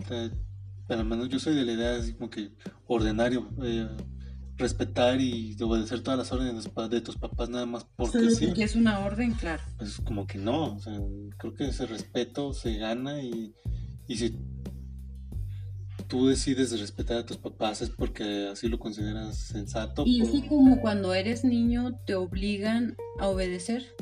pero 0.07 0.99
al 0.99 1.05
menos 1.05 1.29
yo 1.29 1.39
soy 1.39 1.55
de 1.55 1.65
la 1.65 1.73
idea 1.73 1.95
así 1.95 2.13
como 2.13 2.29
que 2.29 2.51
ordenario. 2.87 3.49
Eh, 3.61 3.89
respetar 4.57 5.19
y 5.19 5.55
obedecer 5.61 6.01
todas 6.01 6.19
las 6.19 6.31
órdenes 6.31 6.69
de 6.89 7.01
tus 7.01 7.17
papás 7.17 7.49
nada 7.49 7.65
más 7.65 7.85
porque 7.95 8.29
sí. 8.31 8.47
Porque 8.47 8.63
es 8.63 8.75
una 8.75 8.99
orden, 8.99 9.33
claro. 9.33 9.63
Pues 9.77 9.99
como 10.01 10.27
que 10.27 10.37
no, 10.37 10.75
o 10.75 10.79
sea, 10.79 10.99
creo 11.37 11.53
que 11.53 11.67
ese 11.67 11.85
respeto 11.85 12.53
se 12.53 12.77
gana 12.77 13.21
y, 13.21 13.53
y 14.07 14.17
si 14.17 14.37
tú 16.07 16.27
decides 16.27 16.79
respetar 16.79 17.17
a 17.17 17.25
tus 17.25 17.37
papás 17.37 17.81
es 17.81 17.89
porque 17.89 18.49
así 18.51 18.67
lo 18.67 18.79
consideras 18.79 19.37
sensato. 19.37 20.03
Y 20.05 20.21
así 20.21 20.43
como 20.47 20.79
cuando 20.81 21.13
eres 21.13 21.43
niño 21.43 21.99
te 22.05 22.15
obligan 22.15 22.95
a 23.19 23.27
obedecer. 23.27 23.95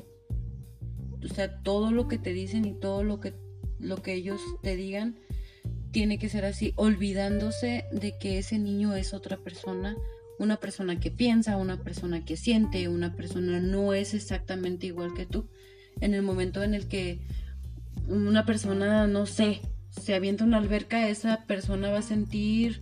O 1.24 1.34
sea, 1.34 1.62
todo 1.62 1.92
lo 1.92 2.08
que 2.08 2.18
te 2.18 2.34
dicen 2.34 2.66
y 2.66 2.74
todo 2.74 3.04
lo 3.04 3.20
que, 3.20 3.36
lo 3.80 3.98
que 3.98 4.14
ellos 4.16 4.42
te 4.62 4.76
digan 4.76 5.20
tiene 5.92 6.18
que 6.18 6.30
ser 6.30 6.46
así, 6.46 6.74
olvidándose 6.78 7.86
de 7.92 8.18
que 8.18 8.38
ese 8.38 8.58
niño 8.60 8.96
es 8.96 9.14
otra 9.14 9.38
persona, 9.38 9.96
una 10.41 10.58
persona 10.58 10.99
que 10.99 11.12
piensa, 11.12 11.56
una 11.56 11.84
persona 11.84 12.25
que 12.25 12.36
siente, 12.36 12.88
una 12.88 13.15
persona 13.15 13.60
no 13.60 13.93
es 13.93 14.15
exactamente 14.15 14.88
igual 14.88 15.13
que 15.13 15.27
tú. 15.27 15.47
En 15.99 16.15
el 16.15 16.23
momento 16.23 16.63
en 16.63 16.73
el 16.73 16.88
que 16.88 17.19
una 18.08 18.43
persona, 18.43 19.06
no 19.06 19.27
sé, 19.27 19.62
se 19.91 20.15
avienta 20.15 20.43
una 20.43 20.58
alberca, 20.58 21.08
esa 21.10 21.45
persona 21.45 21.91
va 21.91 21.99
a 21.99 22.01
sentir 22.01 22.82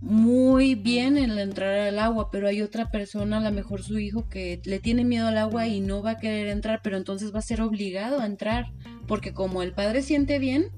muy 0.00 0.76
bien 0.76 1.16
el 1.16 1.36
entrar 1.36 1.80
al 1.80 1.98
agua, 1.98 2.30
pero 2.30 2.46
hay 2.46 2.62
otra 2.62 2.92
persona, 2.92 3.38
a 3.38 3.40
lo 3.40 3.50
mejor 3.50 3.82
su 3.82 3.98
hijo, 3.98 4.28
que 4.28 4.60
le 4.64 4.78
tiene 4.78 5.04
miedo 5.04 5.26
al 5.26 5.38
agua 5.38 5.66
y 5.66 5.80
no 5.80 6.00
va 6.00 6.12
a 6.12 6.18
querer 6.18 6.46
entrar, 6.46 6.80
pero 6.84 6.96
entonces 6.96 7.34
va 7.34 7.40
a 7.40 7.42
ser 7.42 7.60
obligado 7.60 8.20
a 8.20 8.26
entrar, 8.26 8.72
porque 9.08 9.32
como 9.32 9.64
el 9.64 9.72
padre 9.72 10.02
siente 10.02 10.38
bien, 10.38 10.70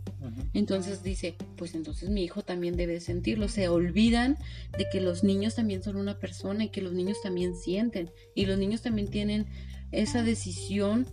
entonces 0.52 1.02
dice, 1.02 1.36
pues 1.56 1.74
entonces 1.74 2.08
mi 2.08 2.24
hijo 2.24 2.42
también 2.42 2.76
debe 2.76 3.00
sentirlo. 3.00 3.48
Se 3.48 3.68
olvidan 3.68 4.38
de 4.76 4.86
que 4.90 5.00
los 5.00 5.24
niños 5.24 5.54
también 5.54 5.82
son 5.82 5.96
una 5.96 6.18
persona 6.18 6.64
y 6.64 6.68
que 6.70 6.82
los 6.82 6.92
niños 6.92 7.18
también 7.22 7.56
sienten, 7.56 8.10
y 8.34 8.46
los 8.46 8.58
niños 8.58 8.82
también 8.82 9.08
tienen 9.08 9.46
esa 9.92 10.22
decisión 10.22 11.06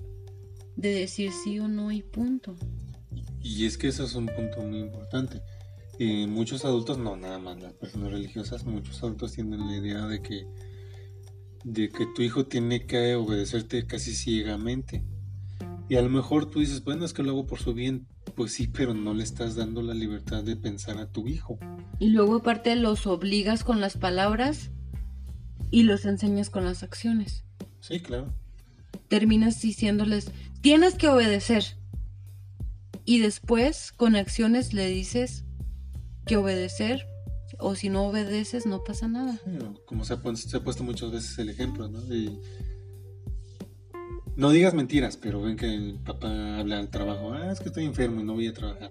de 0.75 0.93
decir 0.93 1.31
sí 1.43 1.59
o 1.59 1.67
no 1.67 1.91
y 1.91 2.01
punto. 2.01 2.55
Y 3.41 3.65
es 3.65 3.77
que 3.77 3.87
eso 3.87 4.03
es 4.03 4.15
un 4.15 4.27
punto 4.27 4.61
muy 4.61 4.79
importante. 4.79 5.41
Eh, 5.99 6.25
muchos 6.27 6.65
adultos, 6.65 6.97
no 6.97 7.15
nada 7.15 7.37
más 7.37 7.61
las 7.61 7.73
personas 7.73 8.11
religiosas, 8.11 8.65
muchos 8.65 9.03
adultos 9.03 9.33
tienen 9.33 9.67
la 9.67 9.77
idea 9.77 10.07
de 10.07 10.21
que, 10.21 10.47
de 11.63 11.89
que 11.89 12.07
tu 12.15 12.21
hijo 12.21 12.45
tiene 12.45 12.85
que 12.85 13.15
obedecerte 13.15 13.85
casi 13.85 14.15
ciegamente. 14.15 15.03
Y 15.89 15.95
a 15.97 16.01
lo 16.01 16.09
mejor 16.09 16.49
tú 16.49 16.59
dices, 16.59 16.83
bueno, 16.83 17.05
es 17.05 17.13
que 17.13 17.23
lo 17.23 17.31
hago 17.31 17.45
por 17.45 17.59
su 17.59 17.73
bien. 17.73 18.07
Pues 18.35 18.53
sí, 18.53 18.67
pero 18.67 18.93
no 18.93 19.13
le 19.13 19.23
estás 19.23 19.55
dando 19.55 19.81
la 19.81 19.93
libertad 19.93 20.43
de 20.43 20.55
pensar 20.55 20.97
a 20.97 21.07
tu 21.07 21.27
hijo. 21.27 21.59
Y 21.99 22.09
luego 22.09 22.37
aparte 22.37 22.75
los 22.75 23.05
obligas 23.07 23.63
con 23.63 23.81
las 23.81 23.97
palabras 23.97 24.71
y 25.69 25.83
los 25.83 26.05
enseñas 26.05 26.49
con 26.49 26.65
las 26.65 26.83
acciones. 26.83 27.43
Sí, 27.79 27.99
claro. 27.99 28.33
Terminas 29.07 29.61
diciéndoles, 29.61 30.31
tienes 30.61 30.95
que 30.95 31.07
obedecer 31.07 31.63
y 33.05 33.19
después 33.19 33.91
con 33.91 34.15
acciones 34.15 34.73
le 34.73 34.87
dices 34.87 35.43
que 36.25 36.37
obedecer 36.37 37.07
o 37.59 37.75
si 37.75 37.89
no 37.89 38.05
obedeces 38.05 38.65
no 38.65 38.83
pasa 38.83 39.07
nada. 39.07 39.39
como 39.85 40.05
se 40.05 40.13
ha, 40.13 40.21
puesto 40.63 40.83
muchas 40.83 41.11
veces 41.11 41.37
el 41.39 41.49
ejemplo, 41.49 41.87
¿no? 41.87 42.01
No 44.41 44.49
digas 44.49 44.73
mentiras, 44.73 45.17
pero 45.17 45.39
ven 45.39 45.55
que 45.55 45.71
el 45.71 45.99
papá 46.03 46.57
habla 46.57 46.79
al 46.79 46.89
trabajo, 46.89 47.31
ah, 47.31 47.51
es 47.51 47.59
que 47.59 47.67
estoy 47.67 47.85
enfermo 47.85 48.21
y 48.21 48.23
no 48.23 48.33
voy 48.33 48.47
a 48.47 48.53
trabajar. 48.53 48.89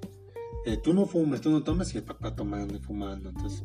Eh, 0.65 0.77
tú 0.77 0.95
no 0.95 1.07
fumes, 1.07 1.41
tú 1.41 1.51
no 1.51 1.65
tomas 1.65 1.93
y 1.93 1.99
el 1.99 2.05
papá 2.05 2.37
tomando 2.37 2.77
y 2.77 2.79
fumando. 2.79 3.31
Entonces, 3.31 3.65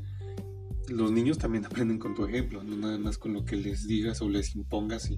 los 0.90 1.12
niños 1.12 1.38
también 1.38 1.64
aprenden 1.68 2.00
con 2.00 2.16
tu 2.16 2.26
ejemplo, 2.26 2.64
no 2.64 2.76
nada 2.76 2.98
más 2.98 3.20
con 3.20 3.34
lo 3.34 3.46
que 3.46 3.56
les 3.56 3.88
digas 3.88 4.20
o 4.24 4.30
les 4.30 4.56
impongas 4.56 5.12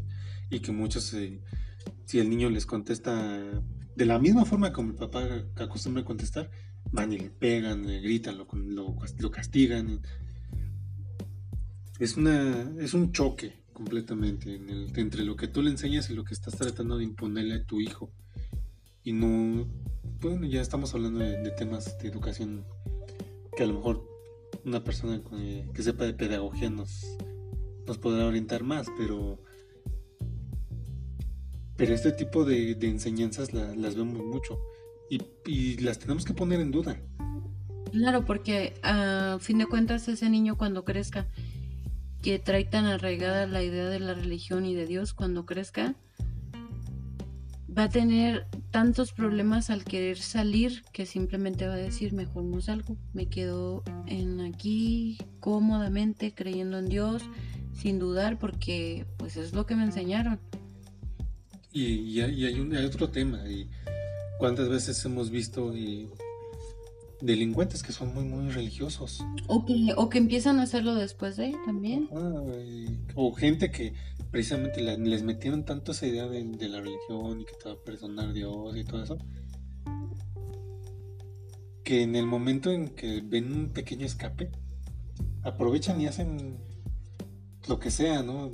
y, 0.50 0.60
que 0.60 0.74
muchos, 0.74 1.14
eh, 1.14 1.42
si 2.04 2.20
el 2.20 2.30
niño 2.30 2.50
les 2.50 2.66
contesta 2.66 3.42
de 3.96 4.06
la 4.06 4.20
misma 4.20 4.44
forma 4.44 4.74
como 4.74 4.90
el 4.92 4.98
papá 4.98 5.26
acostumbra 5.56 6.04
contestar, 6.04 6.52
van 6.92 7.14
y 7.14 7.18
le 7.18 7.30
pegan, 7.30 7.88
le 7.88 8.02
gritan, 8.02 8.38
lo, 8.38 8.46
lo, 8.52 9.32
castigan. 9.32 10.02
Es, 11.98 12.18
una, 12.18 12.74
es 12.78 12.94
un 12.94 13.14
choque 13.14 13.64
completamente 13.78 14.60
entre 14.96 15.24
lo 15.24 15.36
que 15.36 15.48
tú 15.48 15.62
le 15.62 15.70
enseñas 15.70 16.10
y 16.10 16.16
lo 16.16 16.24
que 16.24 16.34
estás 16.34 16.56
tratando 16.56 16.98
de 16.98 17.04
imponerle 17.04 17.54
a 17.54 17.64
tu 17.64 17.80
hijo. 17.80 18.10
Y 19.04 19.14
no, 19.14 19.68
bueno, 20.20 20.48
ya 20.48 20.62
estamos 20.62 20.96
hablando 20.96 21.20
de, 21.20 21.52
temas 21.52 21.96
de 22.00 22.08
educación 22.08 22.66
que 23.56 23.62
a 23.62 23.68
lo 23.68 23.76
mejor 23.76 24.04
una 24.66 24.84
persona 24.84 25.22
que 25.76 25.84
sepa 25.84 26.06
de 26.06 26.16
pedagogía 26.16 26.72
nos, 26.72 27.06
nos 27.86 28.00
podrá 28.00 28.26
orientar 28.26 28.64
más, 28.64 28.88
pero 28.98 29.40
pero 31.76 31.94
este 31.94 32.12
tipo 32.12 32.46
de, 32.46 32.72
enseñanzas 32.82 33.54
las 33.54 33.96
vemos 33.96 34.26
mucho 34.26 34.60
y, 35.08 35.78
las 35.82 36.00
tenemos 36.00 36.26
que 36.26 36.34
poner 36.34 36.62
en 36.62 36.72
duda. 36.72 37.00
Claro, 37.92 38.26
porque 38.26 38.74
a 38.82 39.38
fin 39.40 39.60
de 39.60 39.68
cuentas 39.68 40.08
ese 40.08 40.32
niño 40.32 40.58
cuando 40.58 40.84
crezca, 40.84 41.28
que 42.22 42.40
trae 42.40 42.66
tan 42.66 42.86
arraigada 42.86 43.48
la 43.48 43.64
idea 43.64 43.90
de 43.90 44.00
la 44.00 44.14
religión 44.14 44.66
y 44.66 44.76
de 44.76 44.86
Dios, 44.86 45.14
cuando 45.14 45.46
crezca, 45.46 45.96
va 47.78 47.84
a 47.84 47.90
tener 47.90 48.48
tantos 48.72 49.12
problemas 49.12 49.70
al 49.70 49.84
querer 49.84 50.18
salir 50.18 50.84
que 50.94 51.06
simplemente 51.06 51.68
va 51.68 51.74
a 51.74 51.78
decir, 51.78 52.14
mejor 52.14 52.44
no 52.44 52.60
salgo, 52.60 52.98
me 53.14 53.28
quedo 53.28 53.84
en 54.08 54.42
aquí 54.42 55.18
cómodamente 55.40 56.34
creyendo 56.34 56.80
en 56.80 56.90
Dios, 56.90 57.24
sin 57.74 58.00
dudar, 58.00 58.40
porque 58.40 59.06
pues 59.18 59.38
es 59.38 59.54
lo 59.54 59.66
que 59.66 59.76
me 59.76 59.84
enseñaron. 59.84 60.40
Y, 61.72 62.20
hay, 62.22 62.60
un, 62.60 62.76
otro 62.76 63.10
tema. 63.10 63.48
Y 63.48 63.70
¿Cuántas 64.40 64.70
veces 64.70 65.04
hemos 65.06 65.30
visto 65.30 65.76
delincuentes 67.22 67.84
que 67.84 67.92
son 67.92 68.14
muy, 68.14 68.26
muy 68.26 68.50
religiosos? 68.52 69.24
O 69.48 69.66
que, 69.66 69.94
o 69.96 70.10
que 70.10 70.18
empiezan 70.18 70.60
a 70.60 70.64
hacerlo 70.64 70.96
después 70.96 71.38
de 71.38 71.56
también. 71.66 72.10
o 73.16 73.34
gente 73.34 73.72
que 73.72 73.94
precisamente 74.32 74.82
les 74.82 75.24
metieron 75.24 75.64
tanto 75.64 75.92
esa 75.92 76.06
idea 76.06 76.28
de, 76.28 76.68
la 76.68 76.82
religión 76.82 77.42
y 77.42 77.46
que 77.46 77.54
te 77.54 77.70
va 77.70 77.76
a 77.76 77.84
perdonar 77.84 78.34
Dios 78.34 78.76
y 78.76 78.84
todo 78.84 79.04
eso. 79.04 79.18
Que 81.84 82.04
en 82.04 82.16
el 82.16 82.26
momento 82.26 82.72
en 82.72 82.90
que 82.90 83.22
ven 83.22 83.54
un 83.54 83.70
pequeño 83.70 84.06
escape, 84.06 84.52
aprovechan 85.44 86.02
y 86.02 86.08
hacen 86.08 86.58
lo 87.68 87.80
que 87.80 87.92
sea, 87.92 88.24
¿no? 88.24 88.52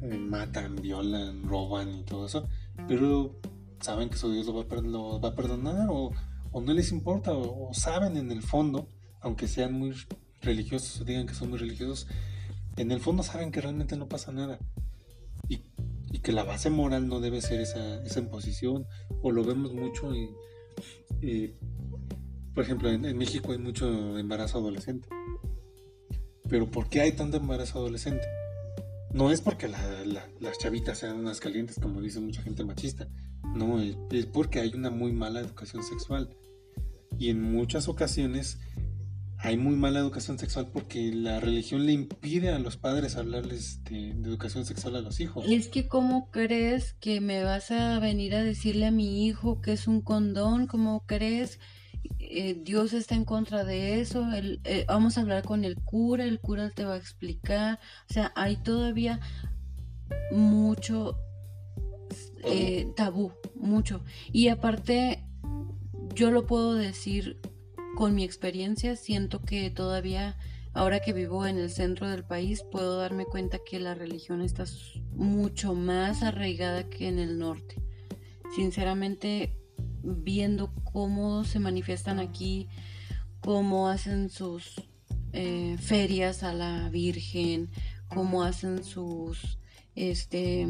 Eh, 0.00 0.16
matan, 0.16 0.76
violan, 0.76 1.42
roban 1.42 1.92
y 1.92 2.02
todo 2.04 2.26
eso, 2.26 2.46
pero 2.86 3.34
saben 3.80 4.08
que 4.08 4.16
su 4.16 4.32
Dios 4.32 4.46
lo 4.46 4.54
va 5.20 5.28
a, 5.28 5.34
perdonar 5.34 5.88
o, 5.90 6.12
no 6.54 6.72
les 6.72 6.92
importa 6.92 7.32
o, 7.32 7.72
saben 7.72 8.16
en 8.16 8.30
el 8.30 8.42
fondo, 8.42 8.88
aunque 9.20 9.48
sean 9.48 9.72
muy 9.72 9.94
religiosos 10.40 11.00
o 11.00 11.04
digan 11.04 11.26
que 11.26 11.34
son 11.34 11.50
muy 11.50 11.58
religiosos, 11.58 12.06
en 12.76 12.92
el 12.92 13.00
fondo 13.00 13.22
saben 13.22 13.50
que 13.50 13.60
realmente 13.60 13.96
no 13.96 14.08
pasa 14.08 14.32
nada 14.32 14.58
y, 15.48 15.62
que 16.22 16.32
la 16.32 16.42
base 16.42 16.68
moral 16.68 17.06
no 17.06 17.20
debe 17.20 17.40
ser 17.40 17.60
esa, 17.60 18.02
esa 18.02 18.18
imposición 18.18 18.86
o 19.22 19.30
lo 19.30 19.44
vemos 19.44 19.72
mucho 19.72 20.12
y, 20.14 21.54
por 22.54 22.64
ejemplo 22.64 22.90
en 22.90 23.16
México 23.16 23.52
hay 23.52 23.58
mucho 23.58 24.18
embarazo 24.18 24.58
adolescente 24.58 25.08
pero 26.48 26.70
¿por 26.70 26.88
qué 26.88 27.02
hay 27.02 27.12
tanto 27.12 27.36
embarazo 27.36 27.78
adolescente? 27.78 28.26
No 29.12 29.30
es 29.30 29.40
porque 29.40 29.68
las 29.68 30.58
chavitas 30.58 30.98
sean 30.98 31.16
unas 31.16 31.40
calientes, 31.40 31.78
como 31.80 32.00
dice 32.00 32.20
mucha 32.20 32.42
gente 32.42 32.64
machista. 32.64 33.08
No, 33.54 33.80
es, 33.80 33.96
porque 34.26 34.60
hay 34.60 34.72
una 34.74 34.90
muy 34.90 35.12
mala 35.12 35.40
educación 35.40 35.82
sexual. 35.82 36.36
Y 37.18 37.30
en 37.30 37.40
muchas 37.40 37.88
ocasiones 37.88 38.58
hay 39.38 39.56
muy 39.56 39.76
mala 39.76 40.00
educación 40.00 40.38
sexual 40.38 40.68
porque 40.72 41.12
la 41.12 41.40
religión 41.40 41.86
le 41.86 41.92
impide 41.92 42.50
a 42.50 42.58
los 42.58 42.76
padres 42.76 43.16
hablarles 43.16 43.82
de, 43.84 44.12
de, 44.14 44.28
educación 44.28 44.66
sexual 44.66 44.96
a 44.96 45.00
los 45.00 45.20
hijos. 45.20 45.46
Es 45.48 45.68
que 45.68 45.88
¿cómo 45.88 46.30
crees 46.30 46.94
que 46.94 47.20
me 47.20 47.44
vas 47.44 47.70
a 47.70 47.98
venir 48.00 48.34
a 48.34 48.42
decirle 48.42 48.86
a 48.86 48.90
mi 48.90 49.26
hijo 49.26 49.60
que 49.60 49.72
es 49.72 49.86
un 49.86 50.00
condón? 50.00 50.66
¿Cómo 50.66 51.06
crees 51.06 51.60
eh, 52.30 52.60
Dios 52.62 52.92
está 52.92 53.14
en 53.14 53.24
contra 53.24 53.64
de 53.64 54.00
eso, 54.00 54.26
eh, 54.34 54.84
vamos 54.86 55.16
a 55.16 55.22
hablar 55.22 55.44
con 55.44 55.64
el 55.64 55.76
cura, 55.76 56.24
el 56.24 56.40
cura 56.40 56.68
te 56.70 56.84
va 56.84 56.94
a 56.94 56.98
explicar, 56.98 57.78
o 58.10 58.12
sea, 58.12 58.32
hay 58.36 58.56
todavía 58.56 59.18
mucho 60.30 61.16
eh, 62.44 62.92
tabú, 62.96 63.32
mucho. 63.54 64.02
Y 64.30 64.48
aparte, 64.48 65.24
yo 66.14 66.30
lo 66.30 66.46
puedo 66.46 66.74
decir 66.74 67.40
con 67.96 68.14
mi 68.14 68.24
experiencia, 68.24 68.96
siento 68.96 69.40
que 69.40 69.70
todavía, 69.70 70.36
ahora 70.72 71.00
que 71.00 71.12
vivo 71.12 71.46
en 71.46 71.58
el 71.58 71.70
centro 71.70 72.08
del 72.08 72.24
país, 72.24 72.62
puedo 72.70 72.98
darme 72.98 73.24
cuenta 73.24 73.58
que 73.64 73.80
la 73.80 73.94
religión 73.94 74.42
está 74.42 74.64
mucho 75.14 75.74
más 75.74 76.22
arraigada 76.22 76.88
que 76.90 77.08
en 77.08 77.18
el 77.18 77.38
norte. 77.38 77.82
Sinceramente, 78.54 79.56
viendo 80.02 80.72
cómo 80.84 81.44
se 81.44 81.58
manifiestan 81.58 82.18
aquí, 82.18 82.68
cómo 83.40 83.88
hacen 83.88 84.30
sus 84.30 84.82
eh, 85.32 85.76
ferias 85.78 86.42
a 86.42 86.52
la 86.52 86.88
Virgen, 86.88 87.70
cómo 88.08 88.42
hacen 88.42 88.82
sus, 88.84 89.58
este, 89.94 90.66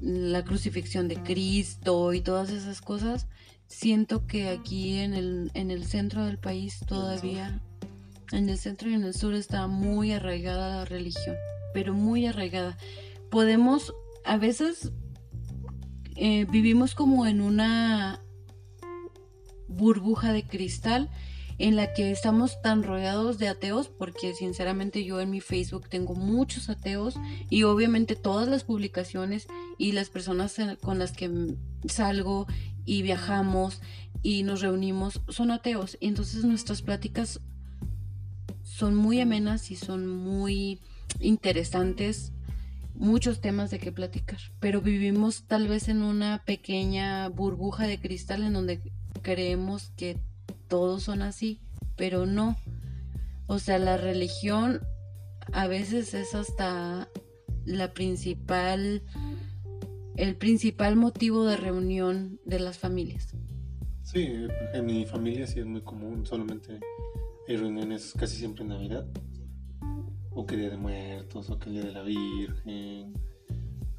la 0.00 0.44
crucifixión 0.44 1.08
de 1.08 1.16
Cristo 1.16 2.12
y 2.12 2.20
todas 2.20 2.50
esas 2.50 2.80
cosas, 2.80 3.26
siento 3.66 4.26
que 4.26 4.48
aquí 4.48 4.98
en 4.98 5.14
el, 5.14 5.50
en 5.54 5.70
el 5.70 5.84
centro 5.84 6.24
del 6.24 6.38
país 6.38 6.80
todavía, 6.86 7.60
en 8.32 8.48
el 8.48 8.58
centro 8.58 8.90
y 8.90 8.94
en 8.94 9.04
el 9.04 9.14
sur 9.14 9.34
está 9.34 9.66
muy 9.66 10.12
arraigada 10.12 10.78
la 10.78 10.84
religión, 10.84 11.36
pero 11.74 11.94
muy 11.94 12.26
arraigada. 12.26 12.76
Podemos, 13.30 13.94
a 14.24 14.36
veces 14.36 14.92
eh, 16.14 16.46
vivimos 16.50 16.94
como 16.94 17.26
en 17.26 17.40
una 17.40 18.20
burbuja 19.68 20.32
de 20.32 20.44
cristal 20.44 21.10
en 21.58 21.76
la 21.76 21.94
que 21.94 22.10
estamos 22.10 22.60
tan 22.60 22.82
rodeados 22.82 23.38
de 23.38 23.48
ateos, 23.48 23.88
porque 23.88 24.34
sinceramente 24.34 25.04
yo 25.04 25.20
en 25.20 25.30
mi 25.30 25.40
Facebook 25.40 25.88
tengo 25.88 26.14
muchos 26.14 26.68
ateos 26.68 27.14
y 27.48 27.62
obviamente 27.62 28.14
todas 28.14 28.46
las 28.48 28.64
publicaciones 28.64 29.46
y 29.78 29.92
las 29.92 30.10
personas 30.10 30.56
con 30.82 30.98
las 30.98 31.12
que 31.12 31.56
salgo 31.88 32.46
y 32.84 33.02
viajamos 33.02 33.80
y 34.22 34.42
nos 34.42 34.60
reunimos 34.60 35.22
son 35.28 35.50
ateos. 35.50 35.96
Entonces 36.00 36.44
nuestras 36.44 36.82
pláticas 36.82 37.40
son 38.62 38.94
muy 38.94 39.20
amenas 39.20 39.70
y 39.70 39.76
son 39.76 40.06
muy 40.06 40.80
interesantes, 41.20 42.32
muchos 42.94 43.40
temas 43.40 43.70
de 43.70 43.78
qué 43.78 43.92
platicar, 43.92 44.38
pero 44.60 44.82
vivimos 44.82 45.44
tal 45.46 45.68
vez 45.68 45.88
en 45.88 46.02
una 46.02 46.42
pequeña 46.44 47.28
burbuja 47.28 47.86
de 47.86 47.98
cristal 47.98 48.42
en 48.42 48.52
donde 48.52 48.80
creemos 49.26 49.90
que 49.96 50.20
todos 50.68 51.02
son 51.02 51.20
así, 51.20 51.60
pero 51.96 52.26
no. 52.26 52.56
O 53.48 53.58
sea, 53.58 53.76
la 53.80 53.96
religión 53.96 54.82
a 55.52 55.66
veces 55.66 56.14
es 56.14 56.36
hasta 56.36 57.08
la 57.64 57.92
principal, 57.92 59.02
el 60.14 60.36
principal 60.36 60.94
motivo 60.94 61.44
de 61.44 61.56
reunión 61.56 62.38
de 62.44 62.60
las 62.60 62.78
familias. 62.78 63.34
Sí, 64.02 64.28
en 64.72 64.86
mi 64.86 65.04
familia 65.06 65.48
sí 65.48 65.58
es 65.58 65.66
muy 65.66 65.80
común, 65.80 66.24
solamente 66.24 66.78
hay 67.48 67.56
reuniones 67.56 68.14
casi 68.16 68.36
siempre 68.36 68.62
en 68.62 68.68
Navidad, 68.68 69.08
o 70.30 70.46
que 70.46 70.56
Día 70.56 70.70
de 70.70 70.76
Muertos, 70.76 71.50
o 71.50 71.58
que 71.58 71.70
Día 71.70 71.82
de 71.82 71.90
la 71.90 72.02
Virgen, 72.02 73.12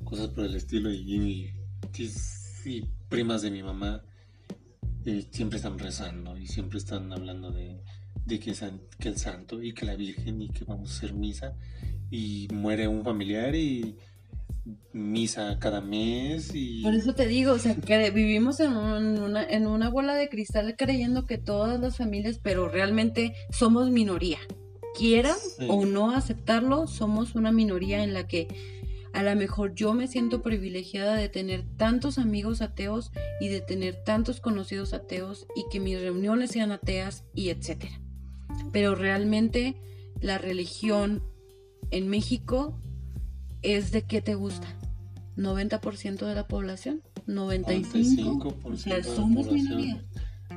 cosas 0.05 0.29
por 0.29 0.45
el 0.45 0.55
estilo, 0.55 0.89
y, 0.89 1.51
y 2.63 2.81
primas 3.09 3.41
de 3.41 3.51
mi 3.51 3.61
mamá 3.61 4.05
siempre 5.31 5.57
están 5.57 5.79
rezando 5.79 6.37
y 6.37 6.47
siempre 6.47 6.79
están 6.79 7.11
hablando 7.13 7.51
de, 7.51 7.81
que, 8.27 8.39
que, 8.99 9.09
el 9.09 9.17
santo 9.17 9.61
y 9.61 9.73
que 9.73 9.85
la 9.85 9.95
Virgen 9.95 10.41
y 10.41 10.49
que 10.49 10.65
vamos 10.65 10.91
a 10.91 10.97
hacer 10.97 11.13
misa 11.13 11.55
y 12.09 12.47
muere 12.51 12.87
un 12.87 13.03
familiar 13.03 13.55
y 13.55 13.95
misa 14.91 15.57
cada 15.59 15.81
mes 15.81 16.51
y... 16.53 16.81
Por 16.83 16.93
eso 16.93 17.13
te 17.13 17.27
digo, 17.27 17.53
o 17.53 17.59
sea, 17.59 17.75
que 17.75 18.11
vivimos 18.11 18.59
en, 18.59 18.75
una, 18.75 19.43
en 19.43 19.67
una 19.67 19.89
bola 19.89 20.15
de 20.15 20.29
cristal 20.29 20.75
creyendo 20.77 21.25
que 21.25 21.37
todas 21.37 21.79
las 21.79 21.97
familias, 21.97 22.39
pero 22.41 22.67
realmente 22.67 23.33
somos 23.49 23.89
minoría. 23.89 24.39
Quieran 24.97 25.37
o 25.67 25.85
no 25.85 26.11
aceptarlo, 26.11 26.87
somos 26.87 27.35
una 27.35 27.51
minoría 27.51 28.03
en 28.03 28.13
la 28.13 28.27
que 28.27 28.47
a 29.17 29.23
lo 29.23 29.35
mejor 29.35 29.73
yo 29.73 29.95
me 29.95 30.07
siento 30.07 30.43
privilegiada 30.43 31.15
de 31.15 31.27
tener 31.27 31.65
tantos 31.75 32.19
amigos 32.19 32.61
ateos 32.61 33.11
y 33.41 33.47
de 33.47 33.61
tener 33.61 33.95
tantos 34.03 34.39
conocidos 34.39 34.93
ateos 34.93 35.47
y 35.55 35.63
que 35.71 35.79
mis 35.79 35.99
reuniones 35.99 36.51
sean 36.51 36.71
ateas 36.71 37.23
y 37.33 37.49
etcétera. 37.49 37.99
Pero 38.71 38.93
realmente 38.93 39.75
la 40.21 40.37
religión 40.37 41.23
en 41.89 42.09
México 42.09 42.79
es 43.63 43.91
de 43.91 44.03
qué 44.03 44.21
te 44.21 44.35
gusta. 44.35 44.67
90% 45.35 46.27
de 46.27 46.35
la 46.35 46.47
población, 46.47 47.01
95%, 47.25 48.55
o 48.63 48.75
sea, 48.75 49.03
somos 49.03 49.51
minoría. 49.51 50.05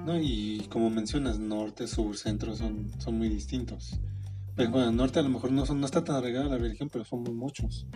No, 0.04 0.20
y 0.20 0.66
como 0.68 0.90
mencionas, 0.90 1.38
norte, 1.38 1.86
sur, 1.86 2.14
centro 2.14 2.54
son, 2.54 2.90
son 2.98 3.16
muy 3.16 3.30
distintos. 3.30 3.98
Pero 4.54 4.70
bueno, 4.70 4.92
norte 4.92 5.18
a 5.18 5.22
lo 5.22 5.30
mejor 5.30 5.50
no, 5.50 5.64
son, 5.64 5.80
no 5.80 5.86
está 5.86 6.04
tan 6.04 6.16
arraigada 6.16 6.44
la 6.44 6.58
religión, 6.58 6.90
pero 6.92 7.06
somos 7.06 7.32
muchos. 7.32 7.86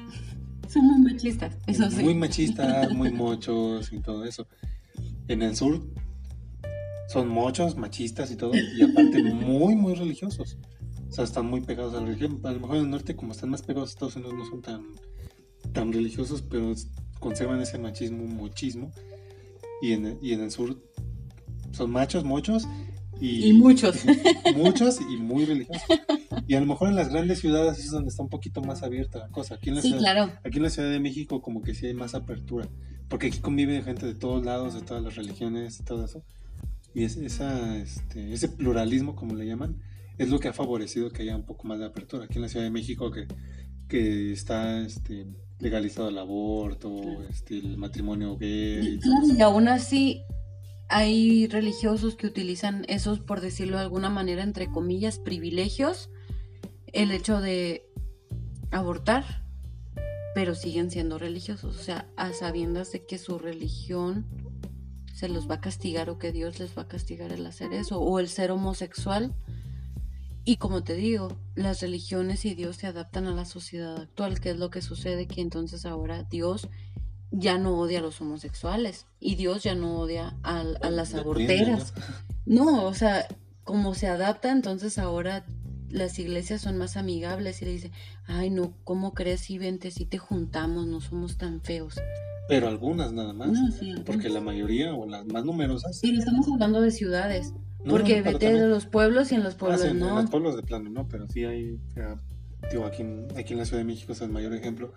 Son 0.75 0.85
muy 0.87 1.13
machistas, 1.13 1.57
eso 1.69 1.89
sí. 1.89 2.03
Muy 2.03 2.15
machistas, 2.17 2.93
muy 2.93 3.13
mochos 3.13 3.93
y 3.93 4.01
todo 4.01 4.25
eso. 4.25 4.49
En 5.29 5.43
el 5.43 5.55
sur 5.55 5.87
son 7.09 7.29
mochos, 7.29 7.77
machistas 7.77 8.33
y 8.33 8.37
todo, 8.37 8.51
y 8.55 8.83
aparte 8.83 9.23
muy, 9.23 9.77
muy 9.77 9.95
religiosos. 9.95 10.59
O 11.09 11.13
sea, 11.13 11.23
están 11.23 11.47
muy 11.47 11.61
pegados 11.61 11.95
a 11.95 12.01
la 12.01 12.07
religión. 12.07 12.41
A 12.43 12.51
lo 12.51 12.59
mejor 12.59 12.77
en 12.79 12.83
el 12.83 12.91
norte, 12.91 13.15
como 13.15 13.31
están 13.31 13.51
más 13.51 13.63
pegados 13.63 13.91
a 13.91 13.93
Estados 13.93 14.17
Unidos, 14.17 14.35
no 14.35 14.45
son 14.47 14.63
tan, 14.63 14.83
tan 15.73 15.93
religiosos, 15.93 16.43
pero 16.43 16.75
conservan 17.21 17.61
ese 17.61 17.79
machismo, 17.79 18.25
muchismo. 18.25 18.91
Y 19.81 19.93
en, 19.93 20.19
y 20.21 20.33
en 20.33 20.41
el 20.41 20.51
sur 20.51 20.77
son 21.71 21.93
machos, 21.93 22.25
mochos 22.25 22.67
y, 23.21 23.51
y 23.51 23.53
muchos. 23.53 24.05
muchos 24.57 24.99
y 25.01 25.19
muy 25.19 25.45
religiosos. 25.45 25.85
Y 26.47 26.55
a 26.55 26.61
lo 26.61 26.67
mejor 26.67 26.89
en 26.89 26.97
las 26.97 27.09
grandes 27.11 27.41
ciudades 27.41 27.79
es 27.79 27.91
donde 27.91 28.09
está 28.09 28.23
un 28.23 28.29
poquito 28.29 28.63
más 28.63 28.83
abierta 28.83 29.19
la 29.19 29.29
cosa. 29.29 29.57
Aquí 29.57 29.69
en 29.69 29.77
la, 29.77 29.83
sí, 29.83 29.89
ciudad, 29.89 30.01
claro. 30.01 30.33
aquí 30.45 30.57
en 30.59 30.63
la 30.63 30.71
Ciudad 30.71 30.91
de 30.91 31.01
México 31.01 31.43
como 31.43 31.63
que 31.63 31.75
sí 31.75 31.87
hay 31.87 31.95
más 31.95 32.15
apertura. 32.15 32.69
Porque 33.09 33.29
aquí 33.29 33.39
convive 33.39 33.83
gente 33.83 34.07
de 34.07 34.15
todos 34.15 34.45
lados, 34.45 34.75
de 34.75 34.81
todas 34.81 35.03
las 35.03 35.15
religiones, 35.17 35.83
todo 35.85 36.05
eso. 36.05 36.23
Y 36.95 37.05
es, 37.05 37.17
esa, 37.17 37.77
este, 37.77 38.33
ese 38.33 38.49
pluralismo, 38.49 39.17
como 39.17 39.35
le 39.35 39.47
llaman, 39.47 39.81
es 40.19 40.29
lo 40.29 40.39
que 40.39 40.49
ha 40.49 40.53
favorecido 40.53 41.11
que 41.11 41.23
haya 41.23 41.37
un 41.37 41.45
poco 41.45 41.67
más 41.67 41.79
de 41.79 41.87
apertura. 41.87 42.25
Aquí 42.25 42.37
en 42.37 42.43
la 42.43 42.49
Ciudad 42.49 42.65
de 42.65 42.71
México 42.71 43.11
que, 43.11 43.27
que 43.89 44.33
está 44.33 44.81
este, 44.81 45.27
legalizado 45.59 46.09
el 46.09 46.19
aborto, 46.19 47.23
este, 47.29 47.59
el 47.59 47.77
matrimonio 47.77 48.37
gay. 48.37 49.01
Y, 49.03 49.39
y 49.39 49.43
aún 49.43 49.69
así 49.69 50.23
hay 50.89 51.47
religiosos 51.49 52.15
que 52.15 52.27
utilizan 52.27 52.85
esos, 52.89 53.21
por 53.21 53.41
decirlo 53.41 53.77
de 53.77 53.83
alguna 53.83 54.11
manera, 54.11 54.43
entre 54.43 54.71
comillas, 54.71 55.19
privilegios 55.19 56.11
el 56.95 57.11
hecho 57.11 57.41
de 57.41 57.91
abortar, 58.71 59.45
pero 60.35 60.55
siguen 60.55 60.91
siendo 60.91 61.19
religiosos, 61.19 61.77
o 61.77 61.83
sea, 61.83 62.09
a 62.17 62.33
sabiendas 62.33 62.93
de 62.93 63.05
que 63.05 63.19
su 63.19 63.39
religión 63.39 64.27
se 65.13 65.29
los 65.29 65.49
va 65.49 65.57
a 65.57 65.61
castigar 65.61 66.11
o 66.11 66.19
que 66.19 66.33
Dios 66.33 66.59
les 66.59 66.77
va 66.77 66.83
a 66.83 66.89
castigar 66.89 67.33
el 67.33 67.47
hacer 67.47 67.73
eso, 67.73 68.01
o 68.01 68.19
el 68.19 68.29
ser 68.29 68.51
homosexual. 68.51 69.35
Y 70.45 70.57
como 70.57 70.83
te 70.83 70.95
digo, 70.95 71.37
las 71.55 71.81
religiones 71.81 72.45
y 72.45 72.55
Dios 72.55 72.77
se 72.77 72.87
adaptan 72.87 73.27
a 73.27 73.35
la 73.35 73.45
sociedad 73.45 73.97
actual, 73.97 74.41
que 74.41 74.51
es 74.51 74.59
lo 74.59 74.71
que 74.71 74.83
sucede, 74.83 75.27
que 75.27 75.41
entonces 75.41 75.87
ahora 75.87 76.25
Dios 76.25 76.69
ya 77.31 77.59
no 77.59 77.79
odia 77.79 78.01
a 78.01 78.03
los 78.03 78.21
homosexuales 78.21 79.07
y 79.19 79.35
Dios 79.37 79.63
ya 79.63 79.75
no 79.75 79.99
odia 79.99 80.37
a, 80.43 80.61
a 80.61 80.91
las 80.91 81.15
aborteras. 81.15 81.95
No, 82.45 82.85
o 82.85 82.95
sea, 82.95 83.27
como 83.65 83.95
se 83.95 84.07
adapta, 84.07 84.53
entonces 84.53 84.99
ahora 84.99 85.47
las 85.95 86.19
iglesias 86.19 86.61
son 86.61 86.77
más 86.77 86.97
amigables 86.97 87.63
y 87.63 87.65
le 87.65 87.71
dice, 87.71 87.93
ay 88.27 88.51
no, 88.51 88.75
¿cómo 88.83 89.15
crees? 89.15 89.49
Y 89.49 89.59
vente, 89.59 89.91
si 89.93 90.05
te 90.05 90.19
juntamos, 90.19 90.87
no 90.87 91.01
somos 91.01 91.39
tan 91.39 91.61
feos. 91.61 91.95
Pero 92.49 92.69
algunas 92.69 93.13
nada 93.13 93.33
más. 93.33 93.57
porque 94.05 94.29
la 94.29 94.41
mayoría 94.41 94.93
o 94.93 95.07
las 95.07 95.25
más 95.27 95.45
numerosas. 95.45 95.99
Sí, 95.99 96.15
estamos 96.19 96.47
hablando 96.53 96.81
de 96.81 96.91
ciudades. 96.91 97.55
porque 97.89 98.23
vete 98.23 98.53
de 98.53 98.67
los 98.67 98.87
pueblos 98.87 99.31
y 99.31 99.37
en 99.37 99.45
los 99.45 99.55
pueblos 99.55 99.83
ah, 99.85 99.95
no. 99.95 100.09
En 100.09 100.15
los 100.17 100.31
pueblos 100.31 100.57
de 100.57 100.63
plano, 100.63 100.91
no, 100.91 101.09
pero 101.09 101.29
sí 101.29 101.45
hay, 101.45 101.79
digo, 102.71 102.87
aquí 102.87 103.03
en, 103.03 103.29
aquí 103.37 103.53
en 103.53 103.61
la 103.61 103.65
Ciudad 103.65 103.79
de 103.79 103.87
México 103.87 104.13
es 104.13 104.21
el 104.21 104.31
mayor 104.31 104.53
ejemplo. 104.53 104.93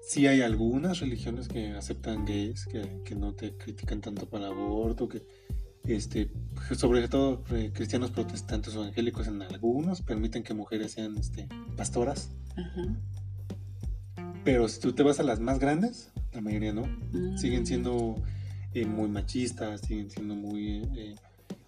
Sí 0.00 0.26
hay 0.26 0.42
algunas 0.42 1.00
religiones 1.00 1.48
que 1.48 1.72
aceptan 1.72 2.24
gays, 2.24 2.66
que, 2.66 3.00
que 3.04 3.14
no 3.14 3.34
te 3.34 3.56
critican 3.56 4.00
tanto 4.00 4.26
para 4.26 4.46
el 4.46 4.52
aborto, 4.52 5.08
que 5.08 5.22
este, 5.86 6.30
sobre 6.76 7.06
todo 7.08 7.44
eh, 7.50 7.70
cristianos 7.74 8.10
protestantes 8.10 8.74
o 8.74 8.82
evangélicos 8.82 9.26
en 9.26 9.42
algunos 9.42 10.00
permiten 10.02 10.42
que 10.42 10.54
mujeres 10.54 10.92
sean 10.92 11.16
este, 11.18 11.48
pastoras. 11.76 12.30
Pero 14.44 14.68
si 14.68 14.80
tú 14.80 14.92
te 14.92 15.02
vas 15.02 15.20
a 15.20 15.22
las 15.22 15.40
más 15.40 15.58
grandes, 15.58 16.12
la 16.32 16.40
mayoría 16.40 16.72
no. 16.72 16.86
Mm. 17.12 17.36
Siguen 17.36 17.66
siendo 17.66 18.16
eh, 18.72 18.86
muy 18.86 19.08
machistas, 19.08 19.80
siguen 19.82 20.10
siendo 20.10 20.34
muy 20.34 20.88
eh, 20.96 21.14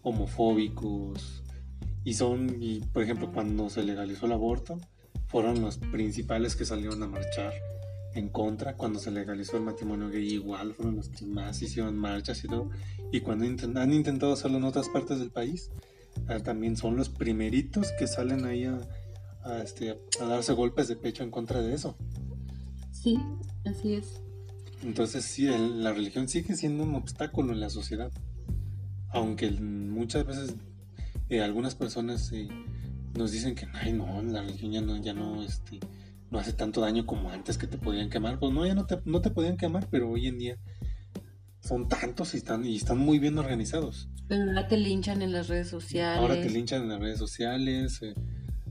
homofóbicos. 0.02 1.42
Y 2.04 2.14
son, 2.14 2.62
y 2.62 2.80
por 2.80 3.02
ejemplo, 3.02 3.32
cuando 3.32 3.68
se 3.68 3.82
legalizó 3.82 4.26
el 4.26 4.32
aborto, 4.32 4.78
fueron 5.26 5.60
los 5.60 5.78
principales 5.78 6.54
que 6.54 6.64
salieron 6.64 7.02
a 7.02 7.08
marchar 7.08 7.52
en 8.16 8.28
contra. 8.28 8.76
Cuando 8.76 8.98
se 8.98 9.10
legalizó 9.10 9.56
el 9.56 9.62
matrimonio 9.62 10.08
gay, 10.08 10.26
igual 10.26 10.74
fueron 10.74 10.96
los 10.96 11.08
que 11.08 11.24
más 11.26 11.60
hicieron 11.62 11.96
marchas 11.96 12.42
y 12.44 12.48
todo. 12.48 12.70
Y 13.12 13.20
cuando 13.20 13.44
han 13.44 13.92
intentado 13.92 14.32
hacerlo 14.32 14.58
en 14.58 14.64
otras 14.64 14.88
partes 14.88 15.18
del 15.18 15.30
país, 15.30 15.70
ah, 16.28 16.40
también 16.40 16.76
son 16.76 16.96
los 16.96 17.08
primeritos 17.08 17.92
que 17.98 18.06
salen 18.06 18.44
ahí 18.44 18.64
a, 18.64 19.62
este, 19.62 20.00
a 20.20 20.24
darse 20.24 20.52
golpes 20.54 20.88
de 20.88 20.96
pecho 20.96 21.22
en 21.22 21.30
contra 21.30 21.60
de 21.60 21.74
eso. 21.74 21.96
Sí, 22.90 23.18
así 23.64 23.94
es. 23.94 24.20
Entonces 24.82 25.24
sí, 25.24 25.46
la 25.46 25.92
religión 25.92 26.28
sigue 26.28 26.56
siendo 26.56 26.84
un 26.84 26.94
obstáculo 26.94 27.52
en 27.52 27.60
la 27.60 27.70
sociedad. 27.70 28.10
Aunque 29.10 29.50
muchas 29.50 30.26
veces 30.26 30.54
eh, 31.28 31.40
algunas 31.40 31.74
personas 31.74 32.30
eh, 32.32 32.48
nos 33.16 33.32
dicen 33.32 33.54
que 33.54 33.66
Ay, 33.72 33.92
no, 33.92 34.22
la 34.22 34.42
religión 34.42 34.72
ya 34.72 34.80
no, 34.80 34.96
ya 34.96 35.14
no, 35.14 35.42
este, 35.42 35.80
no 36.30 36.38
hace 36.38 36.52
tanto 36.52 36.80
daño 36.80 37.06
como 37.06 37.30
antes 37.30 37.58
que 37.58 37.66
te 37.66 37.78
podían 37.78 38.10
quemar. 38.10 38.38
Pues 38.38 38.52
no, 38.52 38.66
ya 38.66 38.74
no 38.74 38.86
te, 38.86 39.00
no 39.04 39.20
te 39.20 39.30
podían 39.30 39.56
quemar, 39.56 39.88
pero 39.90 40.10
hoy 40.10 40.26
en 40.26 40.38
día 40.38 40.58
son 41.60 41.88
tantos 41.88 42.34
y 42.34 42.38
están, 42.38 42.64
y 42.64 42.76
están 42.76 42.98
muy 42.98 43.18
bien 43.18 43.38
organizados. 43.38 44.08
Pero 44.28 44.44
ahora 44.44 44.68
te 44.68 44.76
linchan 44.76 45.22
en 45.22 45.32
las 45.32 45.48
redes 45.48 45.68
sociales. 45.68 46.18
Ahora 46.18 46.40
te 46.40 46.50
linchan 46.50 46.82
en 46.82 46.88
las 46.88 47.00
redes 47.00 47.18
sociales, 47.18 48.00
eh, 48.02 48.14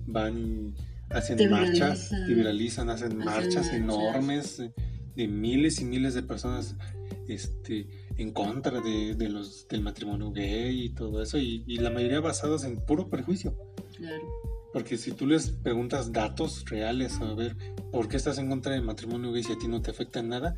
van 0.06 0.38
y 0.38 0.74
hacen 1.10 1.50
marchas, 1.50 2.10
te 2.10 2.34
viralizan, 2.34 2.90
hacen, 2.90 3.18
marchas, 3.18 3.72
enormes 3.74 4.60
eh, 4.60 4.74
de 5.16 5.28
miles 5.28 5.80
y 5.82 5.86
miles 5.86 6.14
de 6.14 6.24
personas 6.24 6.76
este, 7.28 7.88
en 8.18 8.32
contra 8.32 8.82
de, 8.82 9.16
de, 9.16 9.30
los, 9.30 9.68
del 9.68 9.82
matrimonio 9.82 10.32
gay 10.32 10.86
y 10.86 10.90
todo 10.90 11.22
eso, 11.22 11.38
y, 11.38 11.64
y 11.68 11.78
la 11.78 11.90
mayoría 11.90 12.20
basadas 12.20 12.64
en 12.64 12.78
puro 12.86 13.10
perjuicio. 13.10 13.56
Claro. 13.98 14.24
Porque 14.76 14.98
si 14.98 15.14
tú 15.14 15.26
les 15.26 15.52
preguntas 15.52 16.12
datos 16.12 16.66
reales, 16.66 17.22
a 17.22 17.34
ver, 17.34 17.56
¿por 17.94 18.10
qué 18.10 18.18
estás 18.18 18.40
en 18.40 18.50
contra 18.50 18.74
del 18.74 18.82
matrimonio 18.82 19.32
gay 19.32 19.42
si 19.42 19.54
a 19.54 19.58
ti 19.58 19.70
no 19.70 19.82
te 19.82 19.90
afecta 19.90 20.20
en 20.20 20.28
nada? 20.28 20.54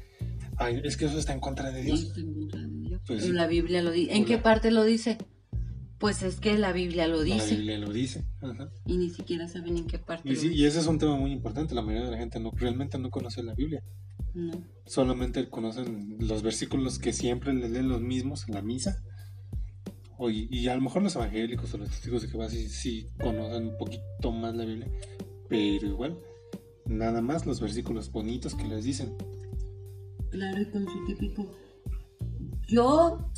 Ay, 0.55 0.81
es 0.83 0.97
que 0.97 1.05
eso 1.05 1.19
está 1.19 1.33
en 1.33 1.39
contra 1.39 1.69
de 1.69 1.83
Dios. 1.83 2.01
Está 2.01 2.21
en 2.21 2.33
contra 2.33 2.61
de 2.61 2.67
Dios. 2.67 3.01
Pues 3.05 3.21
Pero 3.21 3.33
la 3.35 3.45
Biblia 3.45 3.83
lo 3.83 3.91
dice. 3.91 4.15
¿En 4.15 4.25
qué 4.25 4.39
parte 4.39 4.71
lo 4.71 4.85
dice? 4.85 5.19
Pues 5.99 6.23
es 6.23 6.39
que 6.39 6.57
la 6.57 6.73
Biblia 6.73 7.07
lo 7.07 7.21
dice. 7.21 7.51
La 7.51 7.57
Biblia 7.57 7.77
lo 7.77 7.93
dice. 7.93 8.25
Ajá. 8.41 8.71
Y 8.87 8.97
ni 8.97 9.11
siquiera 9.11 9.47
saben 9.47 9.77
en 9.77 9.85
qué 9.85 9.99
parte. 9.99 10.27
Y, 10.27 10.35
sí, 10.35 10.51
y 10.51 10.65
ese 10.65 10.79
es 10.79 10.87
un 10.87 10.97
tema 10.97 11.15
muy 11.15 11.31
importante. 11.31 11.75
La 11.75 11.83
mayoría 11.83 12.07
de 12.07 12.11
la 12.13 12.17
gente 12.17 12.39
no 12.39 12.49
realmente 12.55 12.97
no 12.97 13.11
conoce 13.11 13.43
la 13.43 13.53
Biblia. 13.53 13.83
No. 14.33 14.63
Solamente 14.87 15.47
conocen 15.47 16.17
los 16.21 16.41
versículos 16.41 16.97
que 16.97 17.13
siempre 17.13 17.53
les 17.53 17.69
leen 17.69 17.87
los 17.87 18.01
mismos 18.01 18.47
en 18.47 18.55
la 18.55 18.63
misa 18.63 18.99
y 20.19 20.67
a 20.67 20.75
lo 20.75 20.81
mejor 20.81 21.03
los 21.03 21.15
evangélicos 21.15 21.73
o 21.73 21.77
los 21.77 21.89
testigos 21.89 22.23
de 22.23 22.27
Jehová 22.29 22.49
sí, 22.49 22.67
sí 22.69 23.09
conocen 23.19 23.67
un 23.67 23.77
poquito 23.77 24.31
más 24.31 24.55
la 24.55 24.65
Biblia, 24.65 24.87
pero 25.47 25.87
igual, 25.87 26.17
nada 26.85 27.21
más 27.21 27.45
los 27.45 27.59
versículos 27.59 28.11
bonitos 28.11 28.55
que 28.55 28.65
les 28.65 28.83
dicen. 28.83 29.15
Claro, 30.31 30.71
con 30.71 30.85
su 30.85 31.05
típico. 31.05 31.51
Yo 32.67 33.31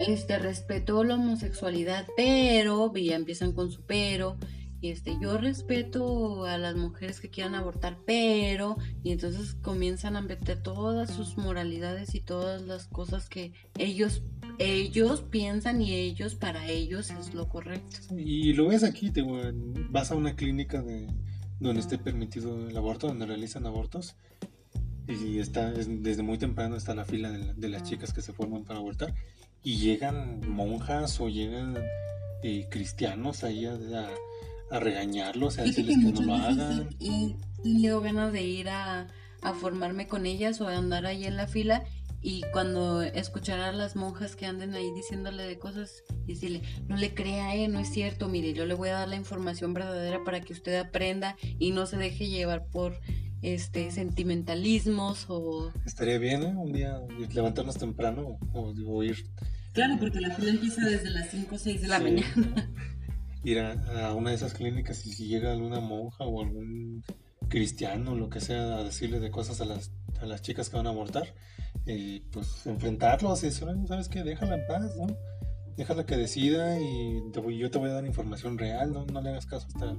este, 0.00 0.38
respeto 0.38 1.04
la 1.04 1.14
homosexualidad, 1.14 2.06
pero, 2.16 2.92
ya 2.94 3.16
empiezan 3.16 3.52
con 3.52 3.70
su 3.70 3.82
pero, 3.82 4.36
este, 4.82 5.16
yo 5.20 5.38
respeto 5.38 6.44
a 6.44 6.58
las 6.58 6.76
mujeres 6.76 7.20
que 7.20 7.30
quieran 7.30 7.54
abortar, 7.54 7.98
pero, 8.06 8.76
y 9.02 9.12
entonces 9.12 9.54
comienzan 9.54 10.16
a 10.16 10.22
meter 10.22 10.62
todas 10.62 11.10
sus 11.10 11.36
moralidades 11.36 12.14
y 12.14 12.20
todas 12.20 12.62
las 12.62 12.86
cosas 12.86 13.28
que 13.28 13.52
ellos, 13.78 14.22
ellos 14.58 15.22
piensan 15.22 15.80
y 15.82 15.94
ellos, 15.94 16.34
para 16.34 16.68
ellos 16.68 17.10
es 17.10 17.34
lo 17.34 17.48
correcto. 17.48 17.98
Y 18.16 18.52
lo 18.52 18.68
ves 18.68 18.84
aquí, 18.84 19.10
te, 19.10 19.24
vas 19.90 20.10
a 20.10 20.14
una 20.14 20.36
clínica 20.36 20.82
de, 20.82 21.06
donde 21.60 21.80
esté 21.80 21.98
permitido 21.98 22.68
el 22.68 22.76
aborto, 22.76 23.06
donde 23.08 23.26
realizan 23.26 23.66
abortos, 23.66 24.16
y 25.08 25.38
está, 25.38 25.70
desde 25.70 26.22
muy 26.22 26.38
temprano 26.38 26.76
está 26.76 26.94
la 26.94 27.04
fila 27.04 27.30
de, 27.30 27.54
de 27.54 27.68
las 27.68 27.84
chicas 27.84 28.12
que 28.12 28.22
se 28.22 28.32
forman 28.32 28.64
para 28.64 28.80
abortar, 28.80 29.14
y 29.62 29.78
llegan 29.78 30.40
monjas 30.48 31.20
o 31.20 31.28
llegan 31.28 31.76
eh, 32.42 32.66
cristianos 32.70 33.44
ahí 33.44 33.66
a, 33.66 33.74
a 33.74 34.10
a 34.70 34.80
regañarlos, 34.80 35.58
a 35.58 35.62
decirles 35.62 35.96
que, 35.98 36.12
no 36.12 36.20
lo 36.22 36.34
hagan. 36.34 36.88
He 37.00 37.34
tenido 37.62 38.00
ganas 38.00 38.32
de 38.32 38.42
ir 38.42 38.68
a, 38.68 39.08
formarme 39.60 40.08
con 40.08 40.26
ellas 40.26 40.60
o 40.60 40.66
a 40.66 40.76
andar 40.76 41.06
ahí 41.06 41.24
en 41.24 41.36
la 41.36 41.46
fila 41.46 41.84
y 42.26 42.42
cuando 42.52 43.02
escuchar 43.02 43.60
a 43.60 43.70
las 43.70 43.94
monjas 43.94 44.34
que 44.34 44.46
anden 44.46 44.74
ahí 44.74 44.90
diciéndole 44.96 45.44
de 45.44 45.60
cosas 45.60 46.02
y 46.26 46.34
decirle, 46.34 46.60
no 46.88 46.96
le 46.96 47.14
crea, 47.14 47.54
eh, 47.54 47.68
no 47.68 47.78
es 47.78 47.88
cierto, 47.88 48.28
mire, 48.28 48.52
yo 48.52 48.66
le 48.66 48.74
voy 48.74 48.88
a 48.88 48.94
dar 48.94 49.08
la 49.08 49.14
información 49.14 49.72
verdadera 49.72 50.24
para 50.24 50.40
que 50.40 50.52
usted 50.52 50.76
aprenda 50.76 51.36
y 51.60 51.70
no 51.70 51.86
se 51.86 51.96
deje 51.98 52.28
llevar 52.28 52.66
por 52.66 52.98
este 53.42 53.92
sentimentalismos 53.92 55.26
o... 55.28 55.72
Estaría 55.84 56.18
bien, 56.18 56.42
¿eh? 56.42 56.52
Un 56.56 56.72
día 56.72 57.00
levantarnos 57.32 57.78
temprano 57.78 58.40
o, 58.52 59.02
ir... 59.04 59.24
Claro, 59.72 59.96
porque 60.00 60.20
la 60.20 60.34
fila 60.34 60.50
empieza 60.50 60.84
desde 60.84 61.10
las 61.10 61.30
5 61.30 61.54
o 61.54 61.58
6 61.58 61.80
de 61.80 61.86
la 61.86 62.00
mañana. 62.00 62.72
ir 63.44 63.60
a, 63.60 64.12
una 64.14 64.30
de 64.30 64.36
esas 64.36 64.52
clínicas 64.52 65.06
y 65.06 65.12
si 65.12 65.28
llega 65.28 65.52
alguna 65.52 65.78
monja 65.78 66.24
o 66.24 66.42
algún 66.42 67.04
cristiano, 67.48 68.16
lo 68.16 68.30
que 68.30 68.40
sea, 68.40 68.78
a 68.78 68.82
decirle 68.82 69.20
de 69.20 69.30
cosas 69.30 69.60
a 69.60 69.64
las, 69.64 69.92
a 70.20 70.26
las 70.26 70.42
chicas 70.42 70.68
que 70.68 70.76
van 70.76 70.86
a 70.86 70.90
abortar, 70.90 71.34
pues 72.32 72.66
enfrentarlos 72.66 73.42
y 73.42 73.46
decir, 73.46 73.66
¿sabes 73.86 74.08
qué? 74.08 74.22
Déjala 74.22 74.56
en 74.56 74.66
paz, 74.66 74.96
¿no? 74.96 75.06
Déjala 75.76 76.06
que 76.06 76.16
decida 76.16 76.80
y 76.80 77.22
yo 77.58 77.70
te 77.70 77.78
voy 77.78 77.90
a 77.90 77.94
dar 77.94 78.06
información 78.06 78.58
real, 78.58 78.92
¿no? 78.92 79.04
No 79.06 79.20
le 79.20 79.30
hagas 79.30 79.46
caso 79.46 79.66
a 79.80 79.96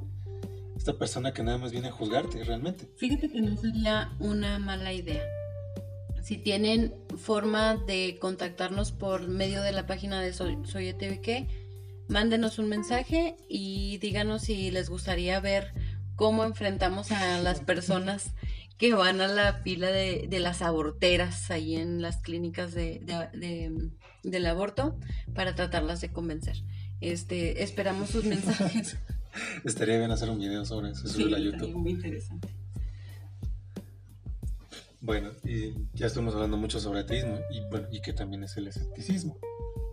esta, 0.75 0.97
persona 0.97 1.33
que 1.33 1.43
nada 1.43 1.57
más 1.57 1.71
viene 1.71 1.89
a 1.89 1.91
juzgarte 1.91 2.43
realmente. 2.43 2.89
Fíjate 2.97 3.29
que 3.29 3.41
no 3.41 3.55
sería 3.57 4.11
una 4.19 4.59
mala 4.59 4.93
idea. 4.93 5.23
Si 6.23 6.37
tienen 6.37 6.93
forma 7.17 7.77
de 7.77 8.17
contactarnos 8.19 8.91
por 8.91 9.27
medio 9.27 9.61
de 9.61 9.71
la 9.71 9.85
página 9.85 10.21
de 10.21 10.33
Soy, 10.33 10.57
Soy 10.65 10.95
mándenos 12.07 12.59
un 12.59 12.69
mensaje 12.69 13.35
y 13.49 13.97
díganos 13.99 14.43
si 14.43 14.71
les 14.71 14.89
gustaría 14.89 15.39
ver 15.39 15.73
cómo 16.15 16.43
enfrentamos 16.43 17.11
a 17.11 17.39
las 17.39 17.59
personas 17.61 18.31
que 18.77 18.93
van 18.93 19.21
a 19.21 19.27
la 19.27 19.53
fila 19.53 19.87
de, 19.87 20.27
las 20.39 20.61
aborteras 20.61 21.49
ahí 21.51 21.75
en 21.75 22.01
las 22.01 22.17
clínicas 22.17 22.73
de, 22.73 23.01
del 24.23 24.45
aborto 24.45 24.99
para 25.33 25.55
tratarlas 25.55 26.01
de 26.01 26.11
convencer. 26.11 26.57
Este, 27.01 27.63
esperamos 27.63 28.09
sus 28.09 28.25
mensajes. 28.25 28.97
Estaría 29.63 29.97
bien 29.97 30.11
hacer 30.11 30.29
un 30.29 30.39
video 30.39 30.65
sobre 30.65 30.91
eso, 30.91 31.07
sobre 31.07 31.31
la 31.31 31.39
YouTube. 31.39 31.73
Muy 31.73 31.91
interesante. 31.91 32.47
Bueno, 34.99 35.31
y 35.43 35.73
ya 35.93 36.07
estuvimos 36.07 36.33
hablando 36.33 36.57
mucho 36.57 36.79
sobre 36.79 37.01
ateísmo 37.01 37.39
y 37.51 37.61
bueno, 37.69 37.87
y 37.91 38.01
que 38.01 38.13
también 38.13 38.43
es 38.43 38.57
el 38.57 38.67
escepticismo. 38.67 39.37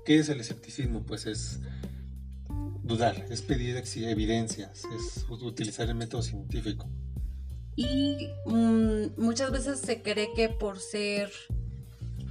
¿Qué 0.05 0.19
es 0.19 0.29
el 0.29 0.41
escepticismo? 0.41 1.05
Pues 1.05 1.27
es 1.27 1.61
dudar, 2.83 3.27
es 3.31 3.43
pedir 3.43 3.83
evidencias, 3.97 4.83
es 4.97 5.27
utilizar 5.29 5.89
el 5.89 5.95
método 5.95 6.23
científico. 6.23 6.89
Y 7.77 8.29
mm, 8.47 9.21
muchas 9.21 9.51
veces 9.51 9.81
se 9.81 10.03
cree 10.03 10.29
que 10.35 10.49
por 10.49 10.79
ser 10.79 11.31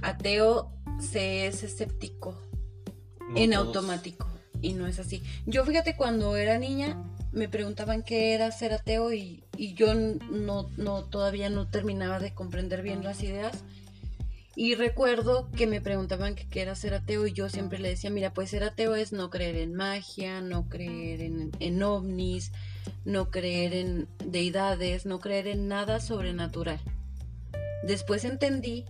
ateo 0.02 0.72
se 1.00 1.46
es 1.46 1.62
escéptico 1.62 2.40
en 3.36 3.54
automático 3.54 4.28
y 4.60 4.72
no 4.74 4.86
es 4.86 4.98
así. 4.98 5.22
Yo 5.46 5.64
fíjate 5.64 5.96
cuando 5.96 6.36
era 6.36 6.58
niña 6.58 7.02
me 7.32 7.48
preguntaban 7.48 8.02
qué 8.02 8.32
era 8.32 8.50
ser 8.52 8.72
ateo 8.72 9.12
y, 9.12 9.44
y 9.56 9.74
yo 9.74 9.94
no, 9.94 10.70
no 10.76 11.04
todavía 11.04 11.50
no 11.50 11.68
terminaba 11.68 12.20
de 12.20 12.32
comprender 12.32 12.82
bien 12.82 13.02
las 13.02 13.22
ideas. 13.22 13.64
Y 14.56 14.76
recuerdo 14.76 15.50
que 15.50 15.66
me 15.66 15.80
preguntaban 15.80 16.36
qué 16.36 16.62
era 16.62 16.76
ser 16.76 16.94
ateo 16.94 17.26
y 17.26 17.32
yo 17.32 17.48
siempre 17.48 17.80
le 17.80 17.88
decía, 17.88 18.10
mira, 18.10 18.32
pues 18.32 18.50
ser 18.50 18.62
ateo 18.62 18.94
es 18.94 19.12
no 19.12 19.28
creer 19.28 19.56
en 19.56 19.74
magia, 19.74 20.40
no 20.40 20.68
creer 20.68 21.22
en, 21.22 21.50
en 21.58 21.82
ovnis, 21.82 22.52
no 23.04 23.30
creer 23.30 23.74
en 23.74 24.08
deidades, 24.24 25.06
no 25.06 25.20
creer 25.20 25.48
en 25.48 25.68
nada 25.68 26.00
sobrenatural. 26.00 26.80
Después 27.86 28.24
entendí 28.24 28.84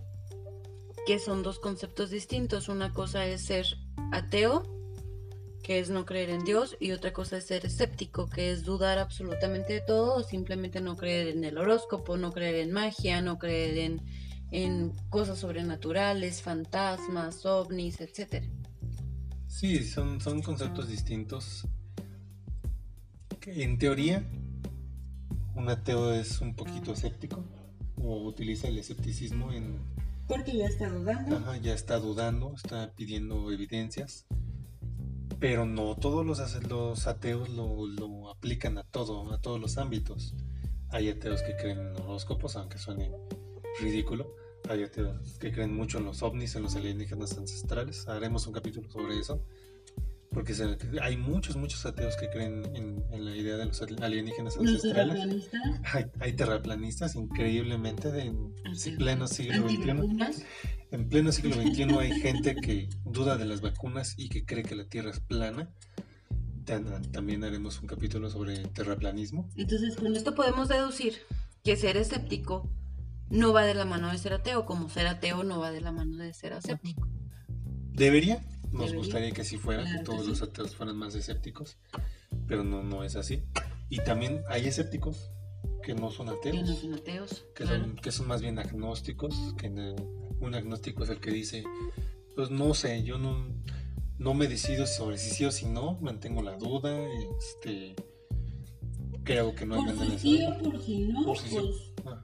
que 1.05 1.19
son 1.19 1.43
dos 1.43 1.59
conceptos 1.59 2.09
distintos. 2.09 2.69
Una 2.69 2.93
cosa 2.93 3.25
es 3.25 3.41
ser 3.41 3.65
ateo, 4.11 4.63
que 5.63 5.79
es 5.79 5.89
no 5.89 6.05
creer 6.05 6.29
en 6.29 6.43
Dios, 6.43 6.77
y 6.79 6.91
otra 6.91 7.13
cosa 7.13 7.37
es 7.37 7.45
ser 7.45 7.65
escéptico, 7.65 8.29
que 8.29 8.51
es 8.51 8.63
dudar 8.63 8.99
absolutamente 8.99 9.73
de 9.73 9.81
todo 9.81 10.15
o 10.15 10.23
simplemente 10.23 10.81
no 10.81 10.95
creer 10.95 11.27
en 11.29 11.43
el 11.43 11.57
horóscopo, 11.57 12.17
no 12.17 12.31
creer 12.31 12.55
en 12.55 12.71
magia, 12.71 13.21
no 13.21 13.37
creer 13.37 13.77
en 13.77 14.01
en 14.51 14.93
cosas 15.09 15.39
sobrenaturales, 15.39 16.41
fantasmas, 16.41 17.45
ovnis, 17.45 17.99
etc. 18.01 18.45
Sí, 19.47 19.83
son, 19.83 20.21
son 20.21 20.41
conceptos 20.41 20.87
distintos. 20.87 21.67
En 23.47 23.77
teoría, 23.77 24.27
un 25.53 25.69
ateo 25.69 26.11
es 26.11 26.41
un 26.41 26.55
poquito 26.55 26.93
escéptico 26.93 27.43
o 27.97 28.23
utiliza 28.23 28.67
el 28.67 28.79
escepticismo 28.79 29.51
en... 29.51 29.79
Porque 30.27 30.57
ya 30.57 30.65
está 30.65 30.89
dudando. 30.89 31.37
Ajá, 31.37 31.57
ya 31.57 31.75
está 31.75 31.99
dudando, 31.99 32.53
está 32.55 32.91
pidiendo 32.95 33.51
evidencias. 33.51 34.25
Pero 35.39 35.67
no 35.67 35.95
todos 35.95 36.25
los, 36.25 36.39
los 36.63 37.05
ateos 37.05 37.49
lo, 37.49 37.85
lo 37.85 38.31
aplican 38.31 38.79
a 38.79 38.83
todo, 38.83 39.31
a 39.31 39.39
todos 39.39 39.59
los 39.59 39.77
ámbitos. 39.77 40.33
Hay 40.89 41.09
ateos 41.09 41.43
que 41.43 41.55
creen 41.55 41.79
en 41.79 42.01
horóscopos, 42.01 42.55
aunque 42.55 42.79
suene 42.79 43.11
ridículo. 43.79 44.33
Hay 44.69 44.81
ateos 44.81 45.37
que 45.37 45.51
creen 45.51 45.75
mucho 45.75 45.99
en 45.99 46.05
los 46.05 46.23
ovnis, 46.23 46.55
en 46.55 46.63
los 46.63 46.75
alienígenas 46.75 47.37
ancestrales. 47.37 48.07
Haremos 48.07 48.47
un 48.47 48.53
capítulo 48.53 48.89
sobre 48.89 49.19
eso. 49.19 49.45
Porque 50.35 50.53
hay 51.01 51.15
muchos, 51.15 51.55
muchos 51.55 51.85
ateos 51.85 52.17
que 52.17 52.29
creen 52.29 52.61
en, 52.75 53.23
la 53.23 53.33
idea 53.37 53.55
de 53.55 53.67
los 53.67 53.81
alienígenas 53.81 54.57
ancestrales. 54.57 55.15
terraplanistas? 55.15 55.61
Hay, 55.93 56.05
hay 56.19 56.33
terraplanistas 56.33 57.15
increíblemente 57.15 58.11
de, 58.11 58.23
en 58.23 58.53
pleno 58.97 59.27
siglo 59.29 59.69
XXI. 59.69 60.43
En 60.91 61.07
pleno 61.07 61.31
siglo 61.31 61.55
XXI 61.55 61.83
hay 61.83 62.19
gente 62.19 62.53
que 62.57 62.89
duda 63.05 63.37
de 63.37 63.45
las 63.45 63.61
vacunas 63.61 64.13
y 64.17 64.27
que 64.27 64.43
cree 64.43 64.63
que 64.63 64.75
la 64.75 64.85
Tierra 64.89 65.11
es 65.11 65.21
plana. 65.21 65.69
También 66.65 67.45
haremos 67.45 67.79
un 67.79 67.87
capítulo 67.87 68.29
sobre 68.29 68.57
terraplanismo. 68.67 69.49
Entonces, 69.55 69.95
con 69.95 70.13
esto 70.17 70.35
podemos 70.35 70.67
deducir 70.67 71.13
que 71.63 71.77
ser 71.77 71.95
escéptico 71.95 72.69
no 73.29 73.53
va 73.53 73.63
de 73.63 73.73
la 73.73 73.85
mano 73.85 74.11
de 74.11 74.17
ser 74.17 74.33
ateo, 74.33 74.65
como 74.65 74.89
ser 74.89 75.07
ateo 75.07 75.45
no 75.45 75.61
va 75.61 75.71
de 75.71 75.79
la 75.79 75.93
mano 75.93 76.17
de 76.17 76.33
ser 76.33 76.51
escéptico. 76.51 77.07
¿Debería? 77.93 78.41
Nos 78.75 78.93
gustaría 78.93 79.31
que 79.31 79.41
así 79.41 79.57
fuera, 79.57 79.83
que 79.83 80.03
todos 80.03 80.27
los 80.27 80.41
ateos 80.41 80.75
fueran 80.75 80.97
más 80.97 81.15
escépticos, 81.15 81.77
pero 82.47 82.63
no, 82.63 82.83
no 82.83 83.03
es 83.03 83.15
así. 83.15 83.43
Y 83.89 83.99
también 83.99 84.43
hay 84.49 84.67
escépticos 84.67 85.31
que 85.81 85.93
no 85.93 86.11
son 86.11 86.29
ateos. 86.29 86.57
Que 86.57 86.63
no 86.63 86.75
son 86.75 86.93
ateos. 86.93 87.45
Que, 87.55 87.65
son, 87.65 87.95
que 87.95 88.11
son 88.11 88.27
más 88.27 88.41
bien 88.41 88.59
agnósticos, 88.59 89.53
que 89.57 89.67
un 89.67 90.55
agnóstico 90.55 91.03
es 91.03 91.09
el 91.09 91.19
que 91.19 91.31
dice, 91.31 91.63
pues 92.35 92.49
no 92.49 92.73
sé, 92.73 93.03
yo 93.03 93.17
no, 93.17 93.47
no 94.17 94.33
me 94.33 94.47
decido 94.47 94.85
sobre 94.87 95.17
si 95.17 95.29
sí 95.29 95.45
o 95.45 95.51
si 95.51 95.65
no, 95.65 95.97
mantengo 96.01 96.41
la 96.41 96.57
duda, 96.57 96.97
este 97.37 97.95
creo 99.23 99.55
que 99.55 99.65
no 99.65 99.75
hay 99.75 99.93
por 99.93 100.05
si 100.05 100.19
sí 100.19 100.45
o 100.45 100.57
por 100.59 100.79
si 100.79 100.99
no, 101.07 101.23
pues 101.23 101.43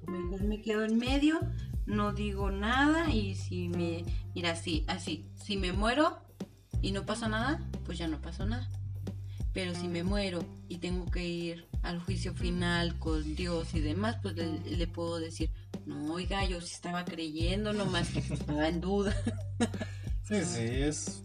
mejor 0.08 0.44
me 0.44 0.62
quedo 0.62 0.86
en 0.86 0.98
medio, 0.98 1.40
no 1.86 2.14
digo 2.14 2.52
nada 2.52 3.10
y 3.10 3.36
si 3.36 3.70
me, 3.70 4.06
mira, 4.36 4.52
así, 4.52 4.86
así, 4.88 5.30
si 5.36 5.58
me 5.58 5.74
muero 5.74 6.20
y 6.82 6.92
no 6.92 7.06
pasa 7.06 7.28
nada, 7.28 7.60
pues 7.86 7.98
ya 7.98 8.08
no 8.08 8.22
pasó 8.22 8.46
nada. 8.46 8.68
Pero 9.54 9.76
si 9.76 9.88
me 9.88 10.04
muero 10.04 10.46
y 10.70 10.78
tengo 10.78 11.06
que 11.12 11.28
ir 11.28 11.68
al 11.84 12.00
juicio 12.00 12.34
final 12.34 12.98
con 13.00 13.36
Dios 13.36 13.74
y 13.74 13.82
demás, 13.82 14.18
pues 14.22 14.36
le, 14.36 14.88
puedo 14.88 15.20
decir, 15.20 15.52
no, 15.86 16.14
oiga, 16.14 16.46
yo 16.46 16.62
sí 16.62 16.74
estaba 16.74 17.04
creyendo, 17.04 17.74
nomás 17.74 18.10
que 18.10 18.20
estaba 18.34 18.68
en 18.68 18.82
duda. 18.82 19.16
Sí, 20.24 20.46
sí, 20.46 20.62
es 20.62 21.24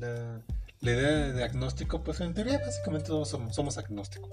la, 0.00 0.40
idea 0.80 1.30
de 1.30 1.44
agnóstico, 1.44 2.02
pues 2.02 2.22
en 2.22 2.32
teoría 2.32 2.58
básicamente 2.58 3.08
todos 3.08 3.28
somos, 3.28 3.76
agnósticos, 3.76 4.30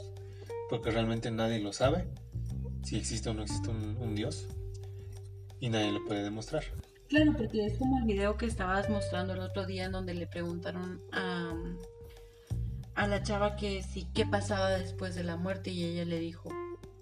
porque 0.69 0.91
realmente 0.91 1.29
nadie 1.29 1.59
lo 1.59 1.73
sabe, 1.73 2.07
si 2.83 2.95
existe 2.95 3.29
o 3.29 3.33
no 3.33 3.43
existe 3.43 3.69
un, 3.69 4.15
Dios, 4.15 4.47
y 5.59 5.67
nadie 5.67 5.91
lo 5.91 6.05
puede 6.05 6.23
demostrar. 6.23 6.63
Claro, 7.09 7.33
porque 7.37 7.65
es 7.65 7.77
como 7.77 7.99
el 7.99 8.05
video 8.05 8.37
que 8.37 8.45
estabas 8.45 8.89
mostrando 8.89 9.33
el 9.33 9.39
otro 9.39 9.65
día 9.65 9.85
en 9.85 9.93
donde 9.93 10.13
le 10.13 10.27
preguntaron 10.27 11.01
a, 11.13 11.53
a 12.95 13.07
la 13.07 13.23
chava 13.23 13.55
que 13.55 13.81
sí, 13.81 14.07
qué 14.13 14.25
pasaba 14.25 14.71
después 14.71 15.15
de 15.15 15.23
la 15.23 15.37
muerte 15.37 15.71
y 15.71 15.85
ella 15.85 16.03
le 16.03 16.19
dijo, 16.19 16.49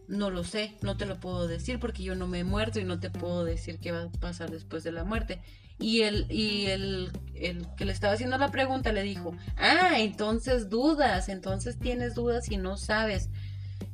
no 0.07 0.29
lo 0.29 0.43
sé, 0.43 0.77
no 0.81 0.95
te 0.97 1.07
lo 1.07 1.19
puedo 1.19 1.47
decir 1.47 1.79
porque 1.79 2.03
yo 2.03 2.15
no 2.15 2.27
me 2.27 2.39
he 2.39 2.43
muerto 2.43 2.79
y 2.79 2.83
no 2.83 2.99
te 2.99 3.09
puedo 3.09 3.43
decir 3.43 3.79
qué 3.79 3.91
va 3.91 4.03
a 4.03 4.11
pasar 4.11 4.51
después 4.51 4.83
de 4.83 4.91
la 4.91 5.03
muerte. 5.03 5.41
Y 5.79 6.01
el, 6.03 6.31
y 6.31 6.67
el, 6.67 7.11
el, 7.33 7.67
que 7.75 7.85
le 7.85 7.91
estaba 7.91 8.13
haciendo 8.13 8.37
la 8.37 8.51
pregunta 8.51 8.93
le 8.93 9.01
dijo, 9.01 9.35
ah, 9.57 9.99
entonces 9.99 10.69
dudas, 10.69 11.27
entonces 11.29 11.79
tienes 11.79 12.13
dudas 12.13 12.49
y 12.51 12.57
no 12.57 12.77
sabes. 12.77 13.29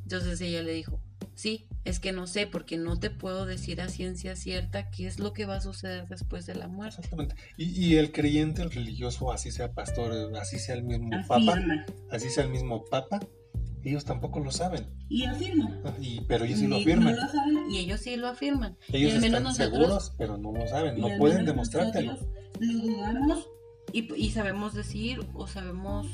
Entonces 0.02 0.40
ella 0.42 0.62
le 0.62 0.72
dijo, 0.72 1.00
sí, 1.34 1.66
es 1.84 1.98
que 1.98 2.12
no 2.12 2.26
sé 2.26 2.46
porque 2.46 2.76
no 2.76 2.98
te 2.98 3.10
puedo 3.10 3.46
decir 3.46 3.80
a 3.80 3.88
ciencia 3.88 4.36
cierta 4.36 4.90
qué 4.90 5.06
es 5.06 5.18
lo 5.18 5.32
que 5.32 5.46
va 5.46 5.56
a 5.56 5.60
suceder 5.60 6.06
después 6.08 6.46
de 6.46 6.54
la 6.54 6.68
muerte. 6.68 7.00
Exactamente. 7.00 7.36
Y, 7.56 7.96
el 7.96 8.12
creyente, 8.12 8.62
el 8.62 8.70
religioso, 8.70 9.32
así 9.32 9.50
sea 9.50 9.72
pastor, 9.72 10.36
así 10.36 10.58
sea 10.58 10.76
el 10.76 10.84
mismo 10.84 11.10
papa, 11.26 11.60
así 12.10 12.30
sea 12.30 12.44
el 12.44 12.50
mismo 12.50 12.84
papa, 12.84 13.20
ellos 13.84 14.04
tampoco 14.04 14.40
lo 14.40 14.52
saben. 14.52 14.86
Y 15.08 15.24
afirman. 15.24 15.80
Ah, 15.84 15.94
pero 16.28 16.44
ellos 16.44 16.60
sí 16.60 16.66
lo 16.68 16.76
afirman. 16.76 17.16
y 17.70 17.78
ellos 17.78 18.00
sí 18.00 18.16
lo 18.16 18.28
afirman. 18.28 18.76
Ellos 18.92 19.22
están 19.22 19.54
seguros, 19.54 20.14
pero 20.16 20.38
no 20.38 20.52
lo 20.52 20.66
saben, 20.68 21.00
no 21.00 21.08
pueden 21.18 21.44
demostrártelo. 21.44 22.16
Lo 22.60 22.78
dudamos 22.78 23.48
y, 23.92 24.14
y, 24.14 24.30
sabemos 24.30 24.72
decir 24.72 25.26
o 25.34 25.48
sabemos 25.48 26.06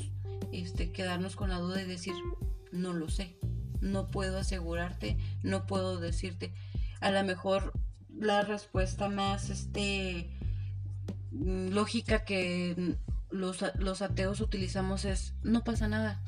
este, 0.51 0.91
quedarnos 0.91 1.35
con 1.35 1.49
la 1.49 1.59
duda 1.59 1.81
y 1.81 1.85
decir, 1.85 2.13
no 2.71 2.93
lo 2.93 3.07
sé, 3.09 3.37
no 3.81 4.09
puedo 4.09 4.37
asegurarte, 4.37 5.17
no 5.43 5.65
puedo 5.65 5.99
decirte. 5.99 6.53
A 7.01 7.11
lo 7.11 7.23
mejor 7.23 7.73
la 8.17 8.41
respuesta 8.41 9.09
más 9.09 9.49
este, 9.49 10.29
lógica 11.31 12.25
que 12.25 12.95
los, 13.29 13.63
los 13.77 14.01
ateos 14.01 14.41
utilizamos 14.41 15.05
es, 15.05 15.33
no 15.43 15.63
pasa 15.63 15.87
nada 15.87 16.21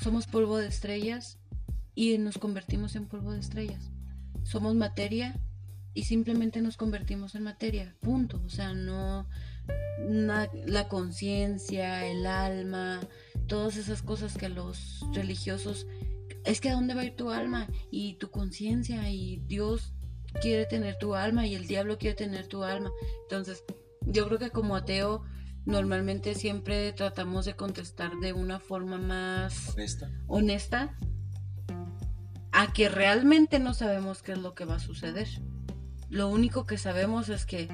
somos 0.00 0.26
polvo 0.26 0.58
de 0.58 0.68
estrellas 0.68 1.38
y 1.94 2.18
nos 2.18 2.38
convertimos 2.38 2.96
en 2.96 3.06
polvo 3.06 3.32
de 3.32 3.40
estrellas. 3.40 3.90
Somos 4.44 4.74
materia 4.74 5.40
y 5.94 6.04
simplemente 6.04 6.60
nos 6.60 6.76
convertimos 6.76 7.34
en 7.34 7.42
materia, 7.42 7.96
punto. 8.00 8.40
O 8.44 8.50
sea, 8.50 8.74
no 8.74 9.26
la 10.66 10.88
conciencia, 10.88 12.06
el 12.06 12.26
alma, 12.26 13.00
todas 13.46 13.76
esas 13.76 14.02
cosas 14.02 14.36
que 14.36 14.48
los 14.48 15.00
religiosos 15.12 15.86
es 16.46 16.60
que 16.60 16.70
a 16.70 16.74
dónde 16.74 16.94
va 16.94 17.02
a 17.02 17.04
ir 17.04 17.16
tu 17.16 17.30
alma 17.30 17.68
y 17.90 18.14
tu 18.14 18.30
conciencia 18.30 19.10
y 19.10 19.42
Dios 19.46 19.92
quiere 20.40 20.66
tener 20.66 20.96
tu 20.98 21.14
alma 21.14 21.46
y 21.46 21.54
el 21.54 21.66
diablo 21.66 21.98
quiere 21.98 22.16
tener 22.16 22.46
tu 22.46 22.62
alma. 22.62 22.90
Entonces, 23.22 23.64
yo 24.02 24.26
creo 24.26 24.38
que 24.38 24.50
como 24.50 24.76
ateo 24.76 25.24
normalmente 25.64 26.34
siempre 26.34 26.92
tratamos 26.92 27.44
de 27.44 27.56
contestar 27.56 28.12
de 28.20 28.32
una 28.32 28.60
forma 28.60 28.98
más 28.98 29.74
honesta. 30.28 30.96
a 32.52 32.72
que 32.72 32.88
realmente 32.88 33.58
no 33.58 33.74
sabemos 33.74 34.22
qué 34.22 34.32
es 34.32 34.38
lo 34.38 34.54
que 34.54 34.64
va 34.64 34.76
a 34.76 34.80
suceder. 34.80 35.28
Lo 36.08 36.28
único 36.28 36.64
que 36.64 36.78
sabemos 36.78 37.28
es 37.28 37.44
que 37.44 37.68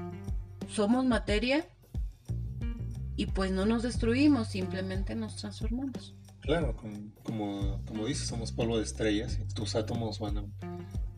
somos 0.68 1.04
materia 1.04 1.68
y 3.14 3.26
pues 3.26 3.52
no 3.52 3.66
nos 3.66 3.82
destruimos, 3.82 4.48
simplemente 4.48 5.14
nos 5.14 5.36
transformamos. 5.36 6.16
Claro, 6.42 6.76
como, 7.22 7.82
como, 7.84 8.06
dices, 8.06 8.26
somos 8.26 8.50
polvo 8.50 8.76
de 8.76 8.82
estrellas 8.82 9.38
y 9.40 9.54
tus 9.54 9.76
átomos 9.76 10.18
van 10.18 10.38
a, 10.38 10.44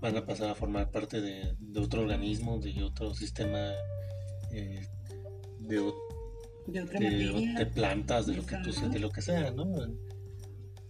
van 0.00 0.16
a 0.18 0.26
pasar 0.26 0.50
a 0.50 0.54
formar 0.54 0.90
parte 0.90 1.22
de, 1.22 1.56
otro 1.80 2.02
organismo, 2.02 2.58
de 2.58 2.82
otro 2.82 3.14
sistema, 3.14 3.72
eh, 4.52 4.86
de, 5.60 5.92
de, 6.66 7.66
plantas, 7.74 8.26
de 8.26 8.36
lo, 8.36 8.44
que 8.44 8.56
tú, 8.58 8.70
de 8.90 8.98
lo 8.98 9.10
que 9.10 9.22
sea, 9.22 9.50
¿no? 9.50 9.64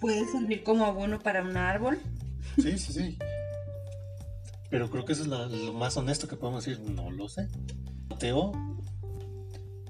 Puede 0.00 0.26
servir 0.26 0.64
como 0.64 0.84
abono 0.84 1.20
para 1.20 1.42
un 1.42 1.56
árbol. 1.56 1.98
Sí, 2.60 2.76
sí, 2.76 2.92
sí. 2.92 3.18
Pero 4.68 4.90
creo 4.90 5.04
que 5.04 5.12
eso 5.12 5.22
es 5.22 5.28
lo 5.28 5.72
más 5.72 5.96
honesto 5.96 6.26
que 6.26 6.34
podemos 6.34 6.64
decir. 6.64 6.82
No 6.82 7.08
lo 7.12 7.28
sé. 7.28 7.48
Teo 8.18 8.50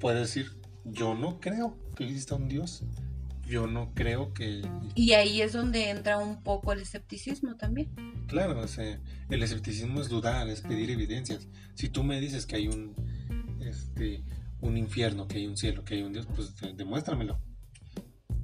puede 0.00 0.20
decir, 0.20 0.50
yo 0.84 1.14
no 1.14 1.40
creo 1.40 1.78
que 1.96 2.04
exista 2.04 2.34
un 2.34 2.48
Dios. 2.48 2.84
Yo 3.46 3.66
no 3.66 3.92
creo 3.94 4.32
que... 4.32 4.62
Y 4.94 5.12
ahí 5.12 5.42
es 5.42 5.52
donde 5.52 5.90
entra 5.90 6.18
un 6.18 6.42
poco 6.42 6.72
el 6.72 6.80
escepticismo 6.80 7.56
también. 7.56 7.90
Claro, 8.26 8.58
o 8.60 8.68
sea, 8.68 8.98
el 9.28 9.42
escepticismo 9.42 10.00
es 10.00 10.08
dudar, 10.08 10.48
es 10.48 10.62
pedir 10.62 10.90
evidencias. 10.90 11.48
Si 11.74 11.88
tú 11.88 12.02
me 12.04 12.20
dices 12.20 12.46
que 12.46 12.56
hay 12.56 12.68
un, 12.68 12.94
este, 13.60 14.22
un 14.60 14.76
infierno, 14.76 15.28
que 15.28 15.38
hay 15.38 15.46
un 15.46 15.56
cielo, 15.56 15.84
que 15.84 15.94
hay 15.94 16.02
un 16.02 16.12
Dios, 16.12 16.26
pues 16.34 16.54
demuéstramelo. 16.76 17.38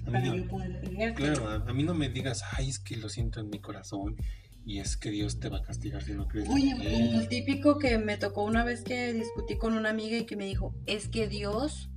A 0.07 0.11
mí 0.11 0.29
no, 0.29 1.15
claro, 1.15 1.49
a, 1.51 1.73
mí 1.73 1.83
no 1.83 1.95
me 1.95 2.09
digas, 2.09 2.43
ay, 2.53 2.69
es 2.69 2.79
que 2.79 2.97
lo 2.97 3.09
siento 3.09 3.41
en 3.41 3.49
mi 3.49 3.61
corazón 3.61 4.17
y 4.65 4.79
es 4.79 4.97
que 4.97 5.11
Dios 5.11 5.41
te 5.41 5.49
va 5.49 5.59
a 5.59 5.63
castigar 5.63 6.03
si 6.03 6.13
no 6.13 6.27
crees. 6.27 6.49
Oye, 6.49 6.75
como 6.75 7.27
típico 7.29 7.79
que 7.79 7.99
me 7.99 8.17
tocó 8.17 8.45
una 8.45 8.65
vez 8.65 8.83
que 8.83 9.13
discutí 9.13 9.57
con 9.57 9.75
una 9.75 9.91
amiga 9.91 10.17
y 10.19 10.27
que 10.27 10.37
me 10.37 10.47
dijo, 10.47 10.75
es 10.87 11.09
que 11.09 11.29
Dios 11.29 11.89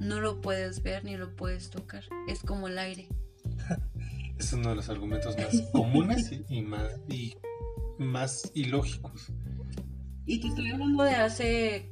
no 0.00 0.20
lo 0.20 0.40
puedes 0.40 0.82
ver 0.82 1.04
ni 1.04 1.16
lo 1.16 1.34
puedes 1.34 1.70
tocar, 1.70 2.04
es 2.28 2.40
como 2.40 2.68
el 2.68 2.78
aire. 2.78 3.08
es 4.38 4.52
uno 4.52 4.70
de 4.70 4.76
los 4.76 4.88
argumentos 4.88 5.36
más 5.36 5.62
comunes 5.72 6.30
y, 6.48 6.62
más, 6.62 6.92
y 7.08 7.36
más 7.98 8.50
ilógicos. 8.54 9.32
Y 10.26 10.40
te 10.40 10.48
estoy 10.48 10.70
hablando 10.70 11.04
de 11.04 11.14
hace 11.14 11.90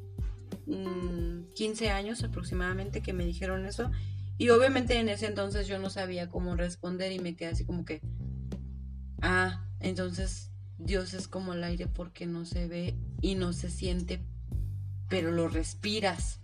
15 1.55 1.91
años 1.91 2.23
aproximadamente 2.23 3.01
que 3.01 3.13
me 3.13 3.25
dijeron 3.25 3.67
eso. 3.67 3.91
Y 4.39 4.51
obviamente 4.51 4.99
en 4.99 5.09
ese 5.09 5.27
entonces 5.27 5.67
yo 5.67 5.79
no 5.79 5.89
sabía 5.89 6.29
cómo 6.29 6.57
responder 6.57 7.13
y 7.13 7.19
me 7.19 7.35
quedé 7.35 7.51
así 7.51 7.65
como 7.65 7.85
que, 7.85 8.03
ah, 9.23 9.67
entonces 9.81 10.51
Dios 10.79 11.15
es 11.15 11.29
como 11.29 11.55
el 11.55 11.65
aire 11.65 11.87
porque 11.87 12.27
no 12.27 12.45
se 12.45 12.69
ve 12.69 12.97
y 13.23 13.35
no 13.35 13.53
se 13.53 13.71
siente, 13.71 14.21
pero 15.09 15.31
lo 15.31 15.49
respiras. 15.49 16.41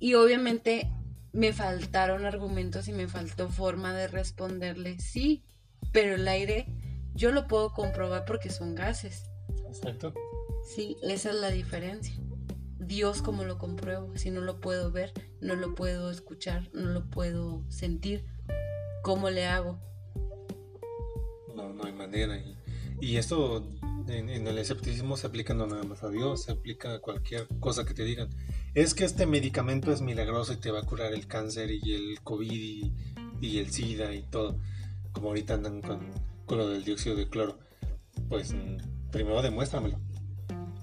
Y 0.00 0.14
obviamente 0.14 0.90
me 1.32 1.52
faltaron 1.52 2.26
argumentos 2.26 2.88
y 2.88 2.92
me 2.92 3.06
faltó 3.06 3.48
forma 3.48 3.94
de 3.94 4.08
responderle, 4.08 4.98
sí, 4.98 5.44
pero 5.92 6.16
el 6.16 6.26
aire 6.26 6.66
yo 7.14 7.30
lo 7.30 7.46
puedo 7.46 7.72
comprobar 7.72 8.24
porque 8.24 8.50
son 8.50 8.74
gases. 8.74 9.30
Exacto. 9.68 10.12
Sí, 10.64 10.96
esa 11.02 11.30
es 11.30 11.36
la 11.36 11.50
diferencia. 11.50 12.14
Dios 12.78 13.22
como 13.22 13.44
lo 13.44 13.58
compruebo, 13.58 14.16
si 14.16 14.30
no 14.30 14.40
lo 14.40 14.58
puedo 14.58 14.90
ver, 14.90 15.12
no 15.40 15.54
lo 15.54 15.74
puedo 15.74 16.10
escuchar, 16.10 16.70
no 16.72 16.88
lo 16.88 17.08
puedo 17.08 17.62
sentir, 17.68 18.24
¿cómo 19.02 19.30
le 19.30 19.46
hago? 19.46 19.78
No, 21.54 21.72
no 21.72 21.84
hay 21.84 21.92
manera. 21.92 22.42
Y, 23.00 23.16
esto 23.16 23.68
en, 24.08 24.46
el 24.46 24.58
escepticismo 24.58 25.16
se 25.16 25.26
aplica 25.26 25.54
no 25.54 25.66
nada 25.66 25.84
más 25.84 26.02
a 26.02 26.08
Dios, 26.08 26.44
se 26.44 26.52
aplica 26.52 26.94
a 26.94 26.98
cualquier 27.00 27.46
cosa 27.58 27.84
que 27.84 27.94
te 27.94 28.04
digan. 28.04 28.28
Es 28.74 28.94
que 28.94 29.04
este 29.04 29.26
medicamento 29.26 29.92
es 29.92 30.00
milagroso 30.00 30.52
y 30.52 30.56
te 30.56 30.70
va 30.70 30.80
a 30.80 30.86
curar 30.86 31.12
el 31.12 31.26
cáncer 31.26 31.70
y 31.70 31.94
el 31.94 32.20
COVID 32.22 32.92
y, 33.40 33.58
el 33.58 33.70
SIDA 33.70 34.14
y 34.14 34.22
todo. 34.22 34.58
Como 35.12 35.28
ahorita 35.28 35.54
andan 35.54 35.82
con, 35.82 36.10
lo 36.48 36.68
del 36.68 36.84
dióxido 36.84 37.16
de 37.16 37.28
cloro. 37.28 37.58
Pues 38.28 38.54
primero 39.10 39.42
demuéstramelo. 39.42 39.98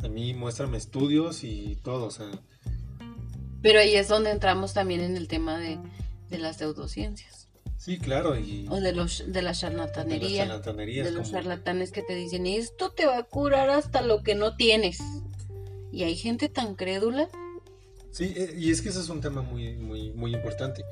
A 0.03 0.07
mí 0.07 0.33
muéstrame 0.33 0.77
estudios 0.77 1.43
y 1.43 1.77
todo, 1.83 2.05
o 2.05 2.11
sea. 2.11 2.29
Pero 3.61 3.79
ahí 3.79 3.95
es 3.95 4.07
donde 4.07 4.31
entramos 4.31 4.73
también 4.73 5.01
en 5.01 5.17
el 5.17 5.27
tema 5.27 5.57
de, 5.57 5.79
las 6.37 6.57
pseudociencias. 6.57 7.46
Sí, 7.77 7.99
claro. 7.99 8.37
Y, 8.37 8.67
o 8.69 8.81
de, 8.81 8.91
los, 8.91 9.23
de 9.27 9.41
la 9.41 9.53
charlatanería. 9.53 10.43
De, 10.43 10.49
charlatanería, 10.49 11.03
de 11.03 11.11
los 11.11 11.31
charlatanes 11.31 11.91
que 11.91 12.01
te 12.01 12.15
dicen, 12.15 12.47
esto 12.47 12.91
te 12.91 13.05
va 13.05 13.19
a 13.19 13.23
curar 13.23 13.69
hasta 13.69 14.01
lo 14.01 14.23
que 14.23 14.35
no 14.35 14.55
tienes. 14.55 14.99
Y 15.91 16.03
hay 16.03 16.15
gente 16.15 16.49
tan 16.49 16.75
crédula. 16.75 17.29
Sí, 18.11 18.33
eh, 18.35 18.55
y 18.57 18.71
es 18.71 18.81
que 18.81 18.89
ese 18.89 18.99
es 18.99 19.09
un 19.09 19.21
tema 19.21 19.41
muy, 19.41 19.75
muy, 19.77 20.11
muy 20.11 20.33
importante. 20.33 20.83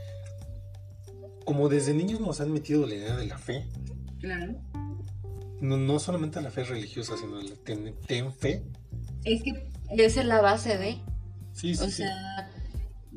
Como 1.43 1.69
desde 1.69 1.93
niños 1.93 2.19
nos 2.19 2.39
han 2.39 2.51
metido 2.51 2.85
la 2.85 2.95
idea 2.95 3.15
de 3.17 3.25
la 3.25 3.37
fe. 3.37 3.67
Claro. 4.19 4.55
No, 5.59 5.77
no 5.77 5.99
solamente 5.99 6.41
la 6.41 6.51
fe 6.51 6.63
religiosa, 6.63 7.17
sino 7.17 7.41
la 7.41 7.55
ten, 7.63 8.33
fe. 8.33 8.63
Es 9.23 9.41
que 9.41 9.71
esa 9.97 10.21
es 10.21 10.27
la 10.27 10.41
base 10.41 10.77
de. 10.77 10.97
Sí, 11.53 11.75
sí. 11.75 11.83
O 11.83 11.89
sea, 11.89 12.51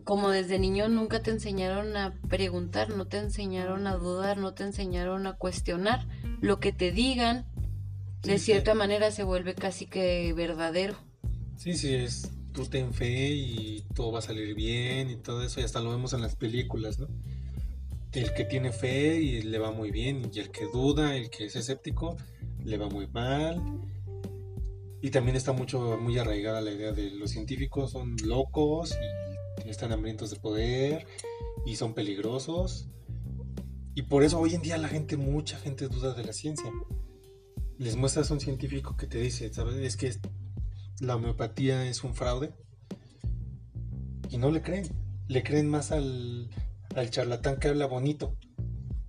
como 0.05 0.31
desde 0.31 0.59
niño 0.59 0.89
nunca 0.89 1.23
te 1.23 1.31
enseñaron 1.31 1.97
a 1.97 2.15
preguntar, 2.29 2.91
no 2.91 3.07
te 3.07 3.19
enseñaron 3.19 3.87
a 3.87 3.97
dudar, 3.97 4.39
no 4.39 4.55
te 4.55 4.65
enseñaron 4.65 5.27
a 5.27 5.35
cuestionar. 5.35 6.07
Lo 6.41 6.61
que 6.61 6.73
te 6.73 6.93
digan, 6.93 7.47
de 8.23 8.39
cierta 8.39 8.75
manera, 8.75 9.11
se 9.11 9.23
vuelve 9.23 9.55
casi 9.55 9.87
que 9.87 10.33
verdadero. 10.35 10.97
Sí, 11.57 11.75
sí, 11.75 11.95
es 11.95 12.31
tú 12.53 12.67
ten 12.67 12.93
fe 12.93 13.31
y 13.31 13.85
todo 13.95 14.13
va 14.13 14.19
a 14.19 14.23
salir 14.23 14.55
bien 14.55 15.11
y 15.11 15.17
todo 15.17 15.43
eso, 15.45 15.61
y 15.61 15.65
hasta 15.65 15.81
lo 15.81 15.91
vemos 15.91 16.13
en 16.13 16.23
las 16.23 16.35
películas, 16.35 16.99
¿no? 16.99 17.07
El 18.13 18.33
que 18.35 18.45
tiene 18.45 18.73
fe 18.73 19.21
y 19.21 19.43
le 19.43 19.59
va 19.59 19.71
muy 19.71 19.91
bien, 19.91 20.31
y 20.33 20.41
el 20.41 20.51
que 20.51 20.65
duda, 20.65 21.15
el 21.15 21.31
que 21.31 21.45
es 21.45 21.55
escéptico, 21.55 22.17
le 22.65 22.77
va 22.77 22.89
muy 22.89 23.07
mal. 23.07 23.63
Y 25.01 25.11
también 25.11 25.37
está 25.37 25.53
mucho, 25.53 25.99
muy 25.99 26.19
arraigada 26.19 26.61
la 26.61 26.73
idea 26.73 26.91
de 26.91 27.11
los 27.13 27.31
científicos 27.31 27.93
son 27.93 28.17
locos 28.25 28.91
y 28.93 29.38
están 29.67 29.93
hambrientos 29.93 30.31
de 30.31 30.37
poder 30.37 31.07
y 31.67 31.77
son 31.77 31.95
peligrosos. 31.95 32.89
Y 33.95 34.03
por 34.03 34.23
eso 34.23 34.39
hoy 34.39 34.55
en 34.55 34.63
día 34.63 34.79
la 34.79 34.89
gente, 34.89 35.17
mucha 35.17 35.59
gente 35.59 35.89
duda 35.89 36.15
de 36.15 36.25
la 36.25 36.33
ciencia. 36.33 36.71
Les 37.79 37.97
muestras 37.97 38.31
a 38.31 38.35
un 38.35 38.41
científico 38.41 38.97
que 38.97 39.07
te 39.07 39.19
dice, 39.19 39.53
¿sabes? 39.53 39.77
Es 39.77 39.97
que 39.97 40.13
la 41.01 41.17
homeopatía 41.17 41.87
es 41.87 42.05
un 42.05 42.15
fraude. 42.15 42.53
Y 44.31 44.39
no 44.39 44.51
le 44.51 44.63
creen. 44.63 44.89
Le 45.29 45.43
creen 45.43 45.69
más 45.69 45.91
al, 45.93 46.49
al 46.95 47.11
charlatán 47.11 47.59
que 47.59 47.69
habla 47.69 47.87
bonito 47.87 48.37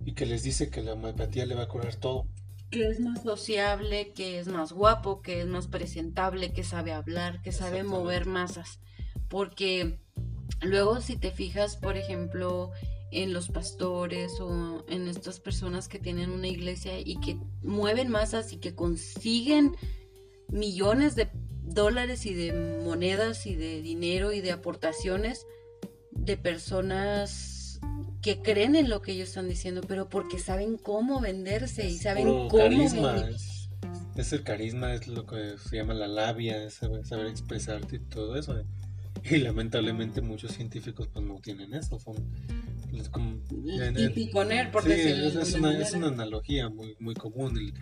y 0.04 0.14
que 0.14 0.26
les 0.26 0.42
dice 0.42 0.70
que 0.70 0.82
la 0.82 0.94
homeopatía 0.94 1.46
le 1.46 1.54
va 1.54 1.64
a 1.64 1.68
curar 1.68 1.94
todo. 1.96 2.26
Que 2.70 2.88
es 2.88 3.00
más 3.00 3.22
sociable, 3.22 4.12
que 4.12 4.38
es 4.38 4.48
más 4.48 4.72
guapo, 4.72 5.22
que 5.22 5.40
es 5.40 5.46
más 5.46 5.66
presentable, 5.66 6.52
que 6.52 6.62
sabe 6.62 6.92
hablar, 6.92 7.42
que 7.42 7.52
sabe 7.52 7.82
mover 7.82 8.26
masas. 8.26 8.80
Porque 9.28 10.00
luego 10.62 11.00
si 11.00 11.16
te 11.16 11.30
fijas, 11.30 11.76
por 11.76 11.96
ejemplo, 11.96 12.70
en 13.10 13.32
los 13.32 13.48
pastores 13.48 14.40
o 14.40 14.84
en 14.88 15.08
estas 15.08 15.40
personas 15.40 15.88
que 15.88 15.98
tienen 15.98 16.30
una 16.30 16.46
iglesia 16.46 16.98
y 16.98 17.18
que 17.20 17.38
mueven 17.62 18.08
masas 18.08 18.52
y 18.52 18.58
que 18.58 18.74
consiguen 18.74 19.76
millones 20.48 21.16
de 21.16 21.28
dólares 21.62 22.26
y 22.26 22.34
de 22.34 22.80
monedas 22.84 23.46
y 23.46 23.54
de 23.54 23.82
dinero 23.82 24.32
y 24.32 24.40
de 24.40 24.52
aportaciones 24.52 25.46
de 26.12 26.36
personas 26.36 27.80
que 28.22 28.42
creen 28.42 28.76
en 28.76 28.90
lo 28.90 29.00
que 29.00 29.12
ellos 29.12 29.28
están 29.28 29.48
diciendo, 29.48 29.80
pero 29.86 30.08
porque 30.08 30.38
saben 30.38 30.76
cómo 30.76 31.20
venderse 31.20 31.88
y 31.88 31.96
saben 31.96 32.26
cómo 32.26 32.48
carisma, 32.48 33.28
es, 34.16 34.32
el 34.32 34.42
carisma, 34.42 34.92
es 34.92 35.08
lo 35.08 35.26
que 35.26 35.56
se 35.56 35.76
llama 35.76 35.94
la 35.94 36.06
labia, 36.06 36.62
es 36.62 36.74
saber, 36.74 37.26
expresarte 37.26 37.96
y 37.96 38.00
todo 38.00 38.36
eso. 38.36 38.62
Y 39.24 39.38
lamentablemente 39.38 40.20
muchos 40.20 40.52
científicos 40.52 41.08
pues 41.12 41.24
no 41.24 41.38
tienen 41.40 41.74
eso, 41.74 41.98
son 41.98 42.16
como, 43.08 43.36
típico 43.96 44.42
por 44.72 44.82
sí, 44.82 44.92
es, 44.92 45.54
una, 45.54 45.78
es, 45.78 45.92
una, 45.94 46.08
analogía 46.08 46.68
muy, 46.68 46.96
muy 46.98 47.14
común. 47.14 47.56
El, 47.56 47.72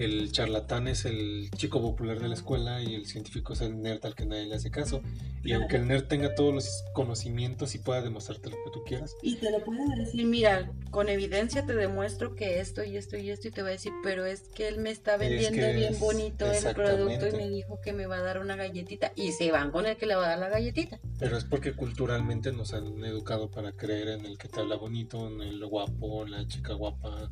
el 0.00 0.32
charlatán 0.32 0.88
es 0.88 1.04
el 1.04 1.50
chico 1.56 1.80
popular 1.80 2.18
de 2.18 2.28
la 2.28 2.34
escuela 2.34 2.82
y 2.82 2.94
el 2.94 3.04
científico 3.04 3.52
es 3.52 3.60
el 3.60 3.82
nerd 3.82 4.04
al 4.06 4.14
que 4.14 4.24
nadie 4.24 4.46
le 4.46 4.54
hace 4.54 4.70
caso. 4.70 5.02
Y 5.44 5.52
aunque 5.52 5.76
el 5.76 5.86
nerd 5.86 6.04
tenga 6.04 6.34
todos 6.34 6.54
los 6.54 6.84
conocimientos 6.94 7.74
y 7.74 7.78
pueda 7.78 8.00
demostrarte 8.00 8.48
lo 8.48 8.56
que 8.56 8.70
tú 8.72 8.82
quieras. 8.84 9.14
Y 9.22 9.36
te 9.36 9.50
lo 9.50 9.62
puede 9.62 9.84
decir, 9.96 10.24
mira, 10.26 10.72
con 10.90 11.08
evidencia 11.08 11.66
te 11.66 11.74
demuestro 11.74 12.34
que 12.34 12.60
esto 12.60 12.82
y 12.82 12.96
esto 12.96 13.18
y 13.18 13.30
esto 13.30 13.48
y 13.48 13.50
te 13.50 13.62
va 13.62 13.68
a 13.68 13.72
decir, 13.72 13.92
pero 14.02 14.24
es 14.24 14.48
que 14.54 14.68
él 14.68 14.78
me 14.78 14.90
está 14.90 15.18
vendiendo 15.18 15.66
bien 15.74 15.98
bonito 15.98 16.50
el 16.50 16.74
producto 16.74 17.28
y 17.28 17.32
me 17.32 17.50
dijo 17.50 17.80
que 17.82 17.92
me 17.92 18.06
va 18.06 18.16
a 18.16 18.22
dar 18.22 18.38
una 18.38 18.56
galletita 18.56 19.12
y 19.16 19.32
se 19.32 19.52
van 19.52 19.70
con 19.70 19.86
el 19.86 19.96
que 19.96 20.06
le 20.06 20.14
va 20.14 20.24
a 20.24 20.28
dar 20.30 20.38
la 20.38 20.48
galletita. 20.48 20.98
Pero 21.18 21.36
es 21.36 21.44
porque 21.44 21.74
culturalmente 21.74 22.52
nos 22.52 22.72
han 22.72 23.04
educado 23.04 23.50
para 23.50 23.72
creer 23.72 24.08
en 24.08 24.24
el 24.24 24.38
que 24.38 24.48
te 24.48 24.60
habla 24.60 24.76
bonito, 24.76 25.28
en 25.28 25.42
el 25.42 25.64
guapo, 25.66 26.24
en 26.24 26.30
la 26.30 26.46
chica 26.48 26.72
guapa. 26.72 27.30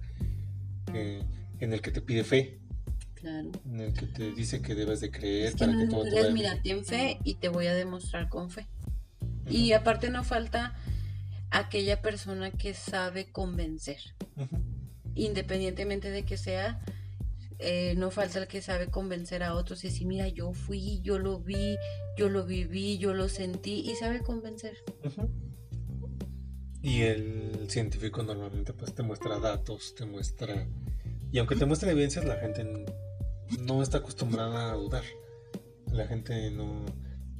Eh, 0.94 1.22
en 1.60 1.72
el 1.72 1.80
que 1.80 1.90
te 1.90 2.00
pide 2.00 2.24
fe. 2.24 2.58
Claro. 3.14 3.50
En 3.64 3.80
el 3.80 3.92
que 3.92 4.06
te 4.06 4.32
dice 4.32 4.62
que 4.62 4.74
debes 4.74 5.00
de 5.00 5.10
creer 5.10 5.56
para 5.56 5.76
que 5.76 5.86
todo 5.86 6.04
te 6.04 6.30
Mira, 6.32 6.62
ten 6.62 6.84
fe 6.84 7.18
y 7.24 7.34
te 7.34 7.48
voy 7.48 7.66
a 7.66 7.74
demostrar 7.74 8.28
con 8.28 8.50
fe. 8.50 8.66
Y 9.48 9.72
aparte 9.72 10.10
no 10.10 10.24
falta 10.24 10.76
aquella 11.50 12.00
persona 12.00 12.50
que 12.50 12.74
sabe 12.74 13.30
convencer. 13.30 13.98
Independientemente 15.14 16.10
de 16.10 16.24
que 16.24 16.36
sea, 16.36 16.80
eh, 17.58 17.94
no 17.96 18.10
falta 18.10 18.38
el 18.38 18.46
que 18.46 18.62
sabe 18.62 18.86
convencer 18.86 19.42
a 19.42 19.54
otros 19.54 19.82
y 19.82 19.88
decir, 19.88 20.06
mira, 20.06 20.28
yo 20.28 20.52
fui, 20.52 21.00
yo 21.02 21.18
lo 21.18 21.40
vi, 21.40 21.76
yo 22.16 22.28
lo 22.28 22.46
viví, 22.46 22.98
yo 22.98 23.14
lo 23.14 23.28
sentí 23.28 23.80
y 23.80 23.96
sabe 23.96 24.22
convencer. 24.22 24.76
Y 26.82 27.02
el 27.02 27.66
científico 27.68 28.22
normalmente 28.22 28.72
pues 28.72 28.94
te 28.94 29.02
muestra 29.02 29.40
datos, 29.40 29.94
te 29.96 30.06
muestra 30.06 30.68
y 31.30 31.38
aunque 31.38 31.56
te 31.56 31.66
muestre 31.66 31.90
evidencias, 31.90 32.24
la 32.24 32.36
gente 32.36 32.64
no 33.60 33.82
está 33.82 33.98
acostumbrada 33.98 34.72
a 34.72 34.74
dudar. 34.74 35.04
La 35.92 36.06
gente 36.06 36.50
no, 36.50 36.84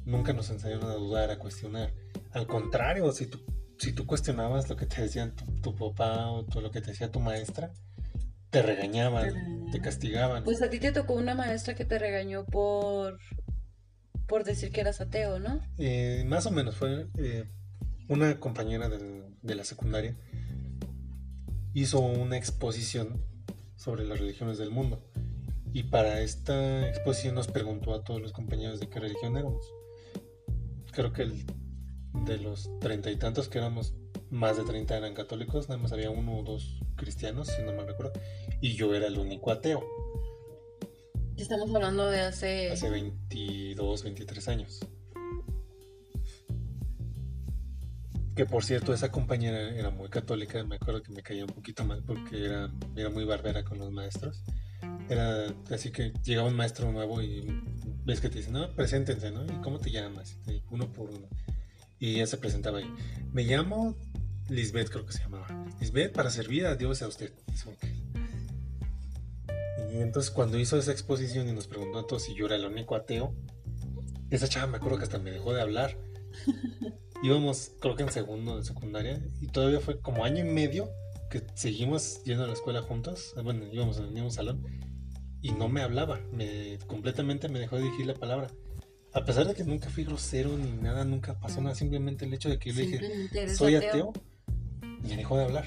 nunca 0.05 0.33
nos 0.33 0.49
enseñaron 0.49 0.89
a 0.89 0.95
dudar, 0.95 1.31
a 1.31 1.39
cuestionar. 1.39 1.93
Al 2.31 2.47
contrario, 2.47 3.11
si 3.11 3.27
tú, 3.27 3.39
si 3.77 3.93
tú 3.93 4.05
cuestionabas 4.05 4.69
lo 4.69 4.75
que 4.75 4.85
te 4.85 5.01
decían 5.01 5.35
tu, 5.61 5.75
papá 5.75 6.29
o 6.29 6.45
lo 6.61 6.71
que 6.71 6.81
te 6.81 6.91
decía 6.91 7.11
tu 7.11 7.19
maestra, 7.19 7.71
te 8.49 8.61
regañaban, 8.61 9.69
te 9.71 9.81
castigaban. 9.81 10.43
Pues 10.43 10.61
a 10.61 10.69
ti 10.69 10.79
te 10.79 10.91
tocó 10.91 11.13
una 11.13 11.35
maestra 11.35 11.75
que 11.75 11.85
te 11.85 11.99
regañó 11.99 12.45
por, 12.45 13.19
por 14.27 14.43
decir 14.43 14.71
que 14.71 14.81
eras 14.81 15.01
ateo, 15.01 15.39
¿no? 15.39 15.61
Eh, 15.77 16.23
más 16.27 16.45
o 16.45 16.51
menos, 16.51 16.75
fue 16.75 17.07
eh, 17.17 17.45
una 18.07 18.39
compañera 18.39 18.89
de, 18.89 19.23
de 19.41 19.55
la 19.55 19.63
secundaria. 19.63 20.15
Hizo 21.73 21.99
una 21.99 22.37
exposición 22.37 23.23
sobre 23.79 24.05
las 24.05 24.19
religiones 24.19 24.57
del 24.57 24.71
mundo. 24.71 25.01
Y 25.73 25.83
para 25.83 26.19
esta 26.21 26.87
exposición 26.87 27.35
nos 27.35 27.47
preguntó 27.47 27.93
a 27.93 28.03
todos 28.03 28.21
los 28.21 28.33
compañeros 28.33 28.79
de 28.79 28.89
qué 28.89 28.99
religión 28.99 29.37
éramos. 29.37 29.65
Creo 30.91 31.13
que 31.13 31.23
el, 31.23 31.45
de 32.25 32.37
los 32.37 32.69
treinta 32.79 33.09
y 33.09 33.15
tantos 33.15 33.47
que 33.47 33.59
éramos, 33.59 33.93
más 34.29 34.57
de 34.57 34.63
treinta 34.63 34.97
eran 34.97 35.13
católicos, 35.13 35.69
nada 35.69 35.81
más 35.81 35.93
había 35.93 36.09
uno 36.09 36.39
o 36.39 36.43
dos 36.43 36.81
cristianos, 36.95 37.47
si 37.47 37.61
no 37.63 37.71
me 37.71 37.83
recuerdo, 37.83 38.13
y 38.59 38.73
yo 38.73 38.93
era 38.93 39.07
el 39.07 39.17
único 39.17 39.51
ateo. 39.51 39.83
Estamos 41.37 41.73
hablando 41.73 42.09
de 42.09 42.19
hace... 42.19 42.71
Hace 42.71 42.89
22, 42.89 44.03
23 44.03 44.47
años. 44.49 44.79
Que 48.35 48.45
por 48.45 48.63
cierto, 48.63 48.93
esa 48.93 49.11
compañera 49.11 49.69
era 49.75 49.89
muy 49.89 50.09
católica, 50.09 50.63
me 50.63 50.75
acuerdo 50.75 51.03
que 51.03 51.11
me 51.11 51.21
caía 51.21 51.43
un 51.43 51.51
poquito 51.51 51.83
mal 51.83 52.03
porque 52.05 52.45
era, 52.45 52.71
era 52.95 53.09
muy 53.09 53.25
barbera 53.25 53.63
con 53.63 53.79
los 53.79 53.91
maestros. 53.91 54.43
Era 55.09 55.53
así 55.71 55.91
que 55.91 56.13
llegaba 56.23 56.47
un 56.47 56.55
maestro 56.55 56.91
nuevo 56.91 57.21
y 57.21 57.45
ves 58.05 58.21
que 58.21 58.29
te 58.29 58.37
dicen, 58.37 58.53
no, 58.53 58.73
preséntense, 58.75 59.31
¿no? 59.31 59.43
¿Y 59.45 59.61
cómo 59.61 59.79
te 59.79 59.91
llamas? 59.91 60.37
uno 60.69 60.91
por 60.91 61.09
uno. 61.09 61.27
Y 61.99 62.15
ella 62.15 62.27
se 62.27 62.37
presentaba 62.37 62.77
ahí. 62.77 62.89
Me 63.33 63.43
llamo 63.43 63.97
Lisbeth, 64.49 64.89
creo 64.89 65.05
que 65.05 65.13
se 65.13 65.19
llamaba. 65.19 65.47
Lisbeth, 65.79 66.13
para 66.13 66.29
servir 66.29 66.65
a 66.65 66.75
Dios 66.75 67.01
a 67.01 67.07
usted. 67.07 67.33
Y 69.91 69.97
entonces 69.97 70.31
cuando 70.31 70.57
hizo 70.57 70.77
esa 70.77 70.91
exposición 70.91 71.49
y 71.49 71.53
nos 71.53 71.67
preguntó 71.67 71.99
a 71.99 72.07
todos 72.07 72.23
si 72.23 72.35
yo 72.35 72.45
era 72.45 72.55
el 72.55 72.65
único 72.65 72.95
ateo, 72.95 73.33
esa 74.29 74.47
chava 74.47 74.67
me 74.67 74.77
acuerdo 74.77 74.97
que 74.97 75.03
hasta 75.03 75.19
me 75.19 75.31
dejó 75.31 75.53
de 75.53 75.61
hablar. 75.61 75.97
íbamos, 77.23 77.71
creo 77.79 77.95
que 77.95 78.03
en 78.03 78.11
segundo 78.11 78.57
de 78.57 78.63
secundaria, 78.63 79.21
y 79.41 79.47
todavía 79.47 79.79
fue 79.79 79.99
como 79.99 80.23
año 80.23 80.39
y 80.39 80.49
medio 80.49 80.89
que 81.29 81.43
seguimos 81.53 82.23
yendo 82.23 82.43
a 82.43 82.47
la 82.47 82.53
escuela 82.53 82.81
juntos. 82.81 83.33
Bueno, 83.43 83.65
íbamos 83.71 83.97
en 83.97 84.05
el 84.05 84.11
mismo 84.11 84.31
salón, 84.31 84.63
y 85.41 85.51
no 85.51 85.69
me 85.69 85.81
hablaba, 85.81 86.19
me 86.31 86.77
completamente 86.87 87.47
me 87.49 87.59
dejó 87.59 87.77
de 87.77 87.83
dirigir 87.83 88.05
la 88.05 88.15
palabra. 88.15 88.49
A 89.13 89.25
pesar 89.25 89.47
de 89.47 89.55
que 89.55 89.63
nunca 89.63 89.89
fui 89.89 90.03
grosero 90.03 90.55
ni 90.57 90.71
nada, 90.71 91.03
nunca 91.03 91.39
pasó 91.39 91.61
nada, 91.61 91.75
simplemente 91.75 92.25
el 92.25 92.33
hecho 92.33 92.49
de 92.49 92.59
que 92.59 92.71
yo 92.71 92.75
le 92.81 92.87
dije, 92.87 93.55
soy 93.55 93.75
ateo, 93.75 94.13
me 95.01 95.15
dejó 95.15 95.37
de 95.37 95.45
hablar. 95.45 95.65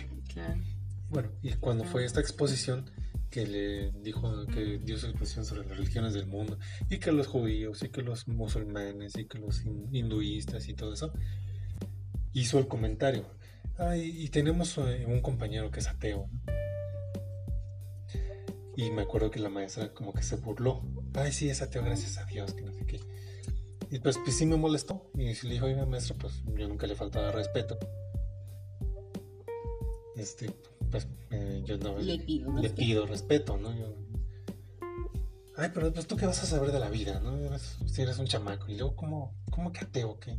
Bueno, 1.10 1.30
y 1.42 1.52
cuando 1.54 1.84
fue 1.84 2.04
esta 2.04 2.20
exposición, 2.20 2.90
que 3.32 3.46
le 3.46 3.90
dijo 4.02 4.46
que 4.46 4.78
dio 4.78 4.98
su 4.98 5.06
exposición 5.06 5.46
sobre 5.46 5.66
las 5.66 5.78
religiones 5.78 6.12
del 6.12 6.26
mundo 6.26 6.58
y 6.90 6.98
que 6.98 7.10
los 7.12 7.26
judíos 7.26 7.82
y 7.82 7.88
que 7.88 8.02
los 8.02 8.28
musulmanes 8.28 9.16
y 9.16 9.24
que 9.24 9.38
los 9.38 9.64
hinduistas 9.90 10.68
y 10.68 10.74
todo 10.74 10.92
eso 10.92 11.12
hizo 12.34 12.58
el 12.58 12.68
comentario. 12.68 13.24
Y 13.96 14.28
tenemos 14.28 14.76
eh, 14.78 15.06
un 15.08 15.20
compañero 15.20 15.70
que 15.70 15.80
es 15.80 15.88
ateo 15.88 16.28
y 18.76 18.90
me 18.90 19.02
acuerdo 19.02 19.30
que 19.30 19.40
la 19.40 19.48
maestra 19.48 19.94
como 19.94 20.12
que 20.12 20.22
se 20.22 20.36
burló. 20.36 20.82
Ay 21.14 21.32
sí 21.32 21.48
es 21.48 21.62
ateo 21.62 21.82
gracias 21.82 22.18
a 22.18 22.26
Dios 22.26 22.52
que 22.52 22.62
no 22.62 22.72
sé 22.74 22.84
qué. 22.84 23.00
Y 23.90 23.98
pues, 23.98 24.18
pues 24.22 24.36
sí 24.36 24.44
me 24.44 24.56
molestó 24.56 25.10
y 25.14 25.32
le 25.32 25.54
dijo 25.54 25.64
oiga 25.64 25.86
maestro 25.86 26.16
pues 26.16 26.42
yo 26.54 26.68
nunca 26.68 26.86
le 26.86 26.94
faltaba 26.94 27.32
respeto 27.32 27.78
este 30.16 30.50
pues 30.92 31.08
eh, 31.30 31.62
yo 31.64 31.78
no 31.78 31.98
le 31.98 32.18
pido, 32.70 33.06
respeto, 33.06 33.56
¿no? 33.56 33.70
ay, 35.56 35.70
pero 35.74 35.92
pues 35.92 36.06
tú 36.06 36.16
qué 36.16 36.26
vas 36.26 36.42
a 36.42 36.46
saber 36.46 36.70
de 36.70 36.78
la 36.78 36.90
vida, 36.90 37.20
¿no? 37.20 37.36
si 37.58 38.02
eres 38.02 38.18
un 38.18 38.26
chamaco. 38.26 38.68
Y 38.68 38.76
luego, 38.76 38.94
¿cómo, 38.94 39.34
cómo 39.50 39.72
que 39.72 39.80
ateo? 39.80 40.20
¿Qué? 40.20 40.38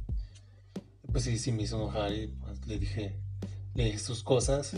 Pues 1.12 1.24
sí, 1.26 1.38
sí 1.38 1.52
me 1.52 1.64
hizo 1.64 1.78
enojar 1.78 2.14
y 2.14 2.28
pues, 2.28 2.66
le 2.68 2.80
dije, 2.80 3.20
le 3.74 3.86
dije 3.86 4.00
sus 4.00 4.24
cosas 4.24 4.74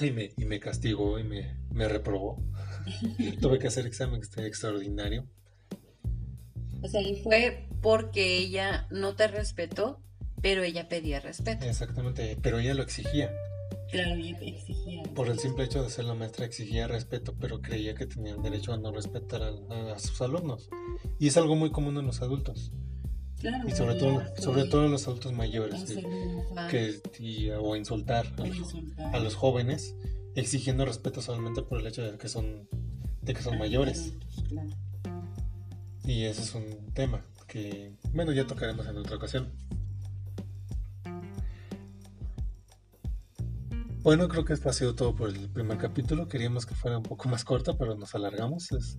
y, 0.00 0.10
me, 0.10 0.32
y 0.36 0.44
me 0.44 0.60
castigó 0.60 1.18
y 1.18 1.24
me, 1.24 1.56
me 1.70 1.88
reprobó. 1.88 2.42
Tuve 3.40 3.58
que 3.58 3.68
hacer 3.68 3.86
examen 3.86 4.20
extraordinario. 4.36 5.26
O 6.82 6.88
sea, 6.88 7.00
y 7.00 7.22
fue 7.22 7.68
porque 7.80 8.38
ella 8.38 8.88
no 8.90 9.14
te 9.14 9.28
respetó, 9.28 10.00
pero 10.40 10.64
ella 10.64 10.88
pedía 10.88 11.20
respeto. 11.20 11.64
Exactamente, 11.64 12.36
pero 12.42 12.58
ella 12.58 12.74
lo 12.74 12.82
exigía. 12.82 13.30
Claro, 13.92 14.14
exigía. 14.14 15.02
Por 15.14 15.28
el 15.28 15.38
simple 15.38 15.64
hecho 15.64 15.82
de 15.82 15.90
ser 15.90 16.06
la 16.06 16.14
maestra 16.14 16.46
exigía 16.46 16.88
respeto, 16.88 17.34
pero 17.38 17.60
creía 17.60 17.94
que 17.94 18.06
tenían 18.06 18.42
derecho 18.42 18.72
a 18.72 18.78
no 18.78 18.90
respetar 18.90 19.42
a, 19.42 19.98
sus 19.98 20.22
alumnos. 20.22 20.70
Y 21.18 21.28
es 21.28 21.36
algo 21.36 21.56
muy 21.56 21.70
común 21.70 21.98
en 21.98 22.06
los 22.06 22.22
adultos. 22.22 22.72
Claro, 23.38 23.68
y 23.68 23.72
sobre 23.72 23.96
todo, 23.96 24.22
sobre 24.38 24.64
todo 24.64 24.86
en 24.86 24.92
los 24.92 25.06
adultos 25.06 25.34
mayores, 25.34 25.94
que, 26.70 27.02
o 27.60 27.76
insultar, 27.76 28.26
a, 29.12 29.18
los 29.18 29.34
jóvenes, 29.34 29.94
exigiendo 30.36 30.86
respeto 30.86 31.20
solamente 31.20 31.60
por 31.62 31.78
el 31.78 31.86
hecho 31.86 32.02
de 32.02 32.16
que 32.16 32.28
son, 32.28 32.66
de 33.20 33.34
que 33.34 33.42
son 33.42 33.58
mayores. 33.58 34.14
Y 36.06 36.24
ese 36.24 36.42
es 36.42 36.54
un 36.54 36.94
tema 36.94 37.26
que, 37.46 37.92
bueno, 38.14 38.32
ya 38.32 38.46
tocaremos 38.46 38.86
en 38.86 38.96
otra 38.96 39.16
ocasión. 39.16 39.52
Bueno, 44.02 44.26
creo 44.28 44.44
que 44.44 44.52
esto 44.52 44.68
ha 44.68 44.72
sido 44.72 44.96
todo 44.96 45.14
por 45.14 45.28
el 45.28 45.48
primer 45.48 45.78
capítulo. 45.78 46.26
Queríamos 46.26 46.66
que 46.66 46.74
fuera 46.74 46.98
un 46.98 47.04
poco 47.04 47.28
más 47.28 47.44
corto, 47.44 47.78
pero 47.78 47.94
nos 47.94 48.16
alargamos. 48.16 48.72
Es, 48.72 48.98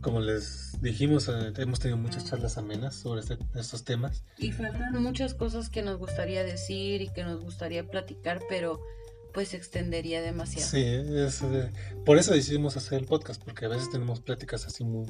como 0.00 0.20
les 0.20 0.80
dijimos, 0.80 1.28
eh, 1.28 1.52
hemos 1.56 1.80
tenido 1.80 1.96
muchas 1.96 2.24
charlas 2.24 2.56
amenas 2.56 2.94
sobre 2.94 3.20
este, 3.20 3.36
estos 3.56 3.82
temas. 3.82 4.22
Y 4.38 4.52
faltan 4.52 5.02
muchas 5.02 5.34
cosas 5.34 5.70
que 5.70 5.82
nos 5.82 5.98
gustaría 5.98 6.44
decir 6.44 7.02
y 7.02 7.08
que 7.08 7.24
nos 7.24 7.40
gustaría 7.40 7.90
platicar, 7.90 8.40
pero 8.48 8.80
pues 9.34 9.48
se 9.48 9.56
extendería 9.56 10.22
demasiado. 10.22 10.68
Sí, 10.68 10.84
es, 10.84 11.42
eh, 11.42 11.70
por 12.06 12.16
eso 12.16 12.32
decidimos 12.32 12.76
hacer 12.76 13.00
el 13.00 13.06
podcast, 13.06 13.42
porque 13.42 13.66
a 13.66 13.68
veces 13.68 13.90
tenemos 13.90 14.20
pláticas 14.20 14.66
así 14.66 14.84
muy 14.84 15.06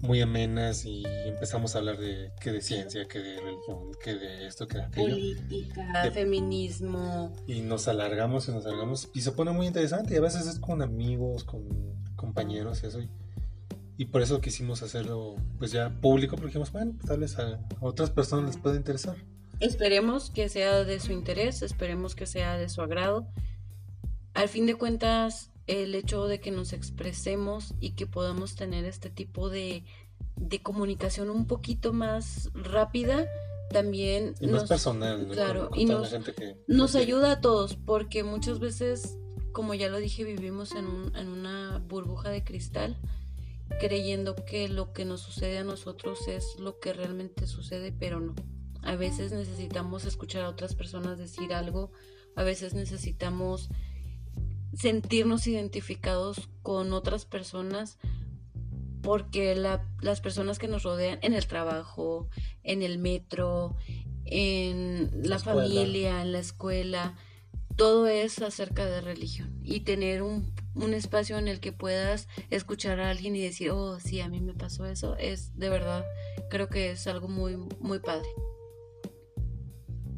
muy 0.00 0.20
amenas 0.20 0.84
y 0.84 1.04
empezamos 1.26 1.74
a 1.74 1.78
hablar 1.78 1.98
de 1.98 2.30
que 2.40 2.52
de 2.52 2.60
ciencia, 2.60 3.06
que 3.08 3.18
de 3.18 3.40
religión, 3.40 3.90
que 4.02 4.14
de 4.14 4.46
esto, 4.46 4.66
que 4.66 4.78
de 4.78 4.84
aquello. 4.84 5.08
Política, 5.08 6.10
feminismo. 6.12 7.34
Y 7.46 7.60
nos 7.60 7.88
alargamos 7.88 8.48
y 8.48 8.52
nos 8.52 8.64
alargamos 8.66 9.10
y 9.14 9.22
se 9.22 9.32
pone 9.32 9.50
muy 9.50 9.66
interesante 9.66 10.14
y 10.14 10.16
a 10.16 10.20
veces 10.20 10.46
es 10.46 10.58
con 10.58 10.82
amigos, 10.82 11.44
con 11.44 11.66
compañeros 12.16 12.82
y 12.82 12.86
eso. 12.86 13.00
Y, 13.96 14.04
por 14.06 14.22
eso 14.22 14.40
quisimos 14.40 14.82
hacerlo 14.84 15.34
pues 15.58 15.72
ya 15.72 15.90
público 15.90 16.36
porque 16.36 16.48
dijimos, 16.48 16.70
bueno, 16.70 16.92
pues, 16.92 17.08
tal 17.08 17.18
vez 17.18 17.36
a 17.38 17.60
otras 17.80 18.10
personas 18.10 18.46
les 18.46 18.62
puede 18.62 18.76
interesar. 18.76 19.16
Esperemos 19.58 20.30
que 20.30 20.48
sea 20.48 20.84
de 20.84 21.00
su 21.00 21.10
interés, 21.10 21.62
esperemos 21.62 22.14
que 22.14 22.26
sea 22.26 22.56
de 22.56 22.68
su 22.68 22.80
agrado. 22.80 23.26
Al 24.34 24.48
fin 24.48 24.66
de 24.66 24.76
cuentas, 24.76 25.50
el 25.68 25.94
hecho 25.94 26.26
de 26.26 26.40
que 26.40 26.50
nos 26.50 26.72
expresemos 26.72 27.74
y 27.78 27.90
que 27.90 28.06
podamos 28.06 28.56
tener 28.56 28.86
este 28.86 29.10
tipo 29.10 29.50
de, 29.50 29.84
comunicación 30.62 31.30
un 31.30 31.46
poquito 31.46 31.92
más 31.92 32.50
rápida 32.54 33.26
también 33.70 34.34
y 34.40 34.46
más 34.46 34.64
personal 34.64 35.28
claro 35.28 35.70
y 35.74 35.84
nos, 35.84 36.14
nos 36.66 36.94
ayuda 36.94 37.32
a 37.32 37.40
todos 37.40 37.76
porque 37.76 38.24
muchas 38.24 38.58
veces 38.60 39.18
como 39.52 39.74
ya 39.74 39.90
lo 39.90 39.98
dije 39.98 40.24
vivimos 40.24 40.72
en, 40.72 40.86
un, 40.86 41.14
en 41.16 41.28
una 41.28 41.82
burbuja 41.86 42.30
de 42.30 42.44
cristal 42.44 42.96
creyendo 43.78 44.36
que 44.36 44.68
lo 44.68 44.92
que 44.94 45.04
nos 45.04 45.20
sucede 45.20 45.58
a 45.58 45.64
nosotros 45.64 46.26
es 46.28 46.56
lo 46.58 46.78
que 46.78 46.94
realmente 46.94 47.46
sucede 47.46 47.92
pero 47.92 48.20
no. 48.20 48.34
A 48.82 48.94
veces 48.94 49.32
necesitamos 49.32 50.06
escuchar 50.06 50.44
a 50.44 50.48
otras 50.48 50.74
personas 50.74 51.18
decir 51.18 51.52
algo 51.52 51.90
a 52.36 52.44
veces 52.44 52.72
necesitamos 52.72 53.68
sentirnos 54.78 55.46
identificados 55.46 56.48
con 56.62 56.92
otras 56.92 57.24
personas 57.24 57.98
porque 59.02 59.54
las 59.54 60.20
personas 60.20 60.58
que 60.58 60.68
nos 60.68 60.82
rodean 60.82 61.18
en 61.22 61.32
el 61.34 61.46
trabajo, 61.46 62.28
en 62.62 62.82
el 62.82 62.98
metro, 62.98 63.76
en 64.24 65.10
la, 65.22 65.38
familia, 65.38 66.22
en 66.22 66.32
la 66.32 66.40
escuela, 66.40 67.16
todo 67.76 68.06
es 68.06 68.40
acerca 68.42 68.86
de 68.86 69.00
religión 69.00 69.58
y 69.62 69.80
tener 69.80 70.22
un, 70.22 70.52
un, 70.74 70.94
espacio 70.94 71.38
en 71.38 71.48
el 71.48 71.60
que 71.60 71.72
puedas 71.72 72.28
escuchar 72.50 73.00
a 73.00 73.10
alguien 73.10 73.34
y 73.34 73.40
decir, 73.40 73.70
oh, 73.70 73.98
sí, 74.00 74.20
a 74.20 74.28
mí 74.28 74.40
me 74.40 74.52
pasó 74.52 74.84
eso, 74.84 75.16
es 75.16 75.56
de 75.56 75.70
verdad, 75.70 76.04
creo 76.50 76.68
que 76.68 76.90
es 76.90 77.06
algo 77.06 77.28
muy, 77.28 77.56
muy 77.56 78.00
padre. 78.00 78.28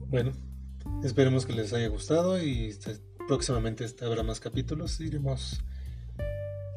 Bueno, 0.08 0.32
esperemos 1.04 1.46
que 1.46 1.52
les 1.52 1.72
haya 1.72 1.88
gustado 1.88 2.42
y 2.42 2.66
próximamente 3.30 3.86
habrá 4.02 4.24
más 4.24 4.40
capítulos, 4.40 4.98
iremos 4.98 5.60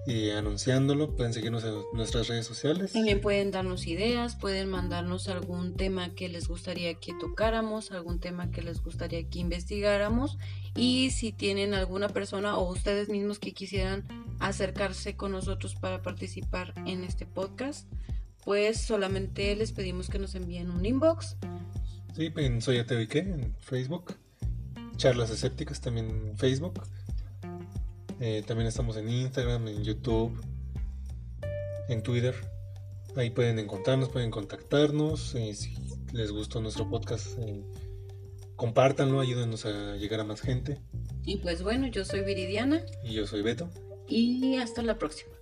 y 0.05 0.29
anunciándolo. 0.29 1.15
Pueden 1.15 1.33
seguirnos 1.33 1.63
en 1.63 1.73
nuestras 1.93 2.27
redes 2.27 2.45
sociales. 2.45 2.91
También 2.91 3.21
pueden 3.21 3.49
darnos 3.49 3.87
ideas, 3.87 4.35
pueden 4.35 4.69
mandarnos 4.69 5.29
algún 5.29 5.73
tema 5.73 6.13
que 6.13 6.29
les 6.29 6.47
gustaría 6.47 6.93
que 6.99 7.15
tocáramos, 7.19 7.91
algún 7.91 8.19
tema 8.19 8.51
que 8.51 8.61
les 8.61 8.83
gustaría 8.83 9.27
que 9.27 9.39
investigáramos. 9.39 10.37
Y 10.75 11.09
si 11.09 11.31
tienen 11.31 11.73
alguna 11.73 12.09
persona 12.09 12.55
o 12.55 12.71
ustedes 12.71 13.09
mismos 13.09 13.39
que 13.39 13.53
quisieran 13.53 14.03
acercarse 14.39 15.15
con 15.15 15.31
nosotros 15.31 15.73
para 15.73 16.03
participar 16.03 16.75
en 16.85 17.03
este 17.03 17.25
podcast, 17.25 17.91
pues 18.45 18.79
solamente 18.79 19.55
les 19.55 19.71
pedimos 19.71 20.07
que 20.07 20.19
nos 20.19 20.35
envíen 20.35 20.69
un 20.69 20.85
inbox. 20.85 21.35
Sí, 22.15 22.31
en 22.35 22.61
Soy 22.61 22.77
en 22.77 23.55
Facebook. 23.59 24.17
Charlas 24.97 25.29
Escépticas 25.29 25.81
también 25.81 26.09
en 26.09 26.37
Facebook. 26.37 26.81
Eh, 28.19 28.43
también 28.45 28.67
estamos 28.67 28.95
en 28.97 29.09
Instagram, 29.09 29.67
en 29.67 29.83
YouTube, 29.83 30.39
en 31.89 32.03
Twitter. 32.03 32.35
Ahí 33.15 33.29
pueden 33.29 33.59
encontrarnos, 33.59 34.09
pueden 34.09 34.31
contactarnos. 34.31 35.35
Eh, 35.35 35.53
si 35.53 35.75
les 36.13 36.31
gustó 36.31 36.61
nuestro 36.61 36.89
podcast, 36.89 37.37
eh, 37.39 37.63
compártanlo, 38.55 39.19
ayúdenos 39.19 39.65
a 39.65 39.95
llegar 39.95 40.19
a 40.19 40.23
más 40.23 40.41
gente. 40.41 40.79
Y 41.25 41.37
pues 41.37 41.63
bueno, 41.63 41.87
yo 41.87 42.05
soy 42.05 42.23
Viridiana. 42.23 42.81
Y 43.03 43.13
yo 43.13 43.27
soy 43.27 43.41
Beto. 43.41 43.69
Y 44.07 44.55
hasta 44.55 44.81
la 44.81 44.97
próxima. 44.97 45.32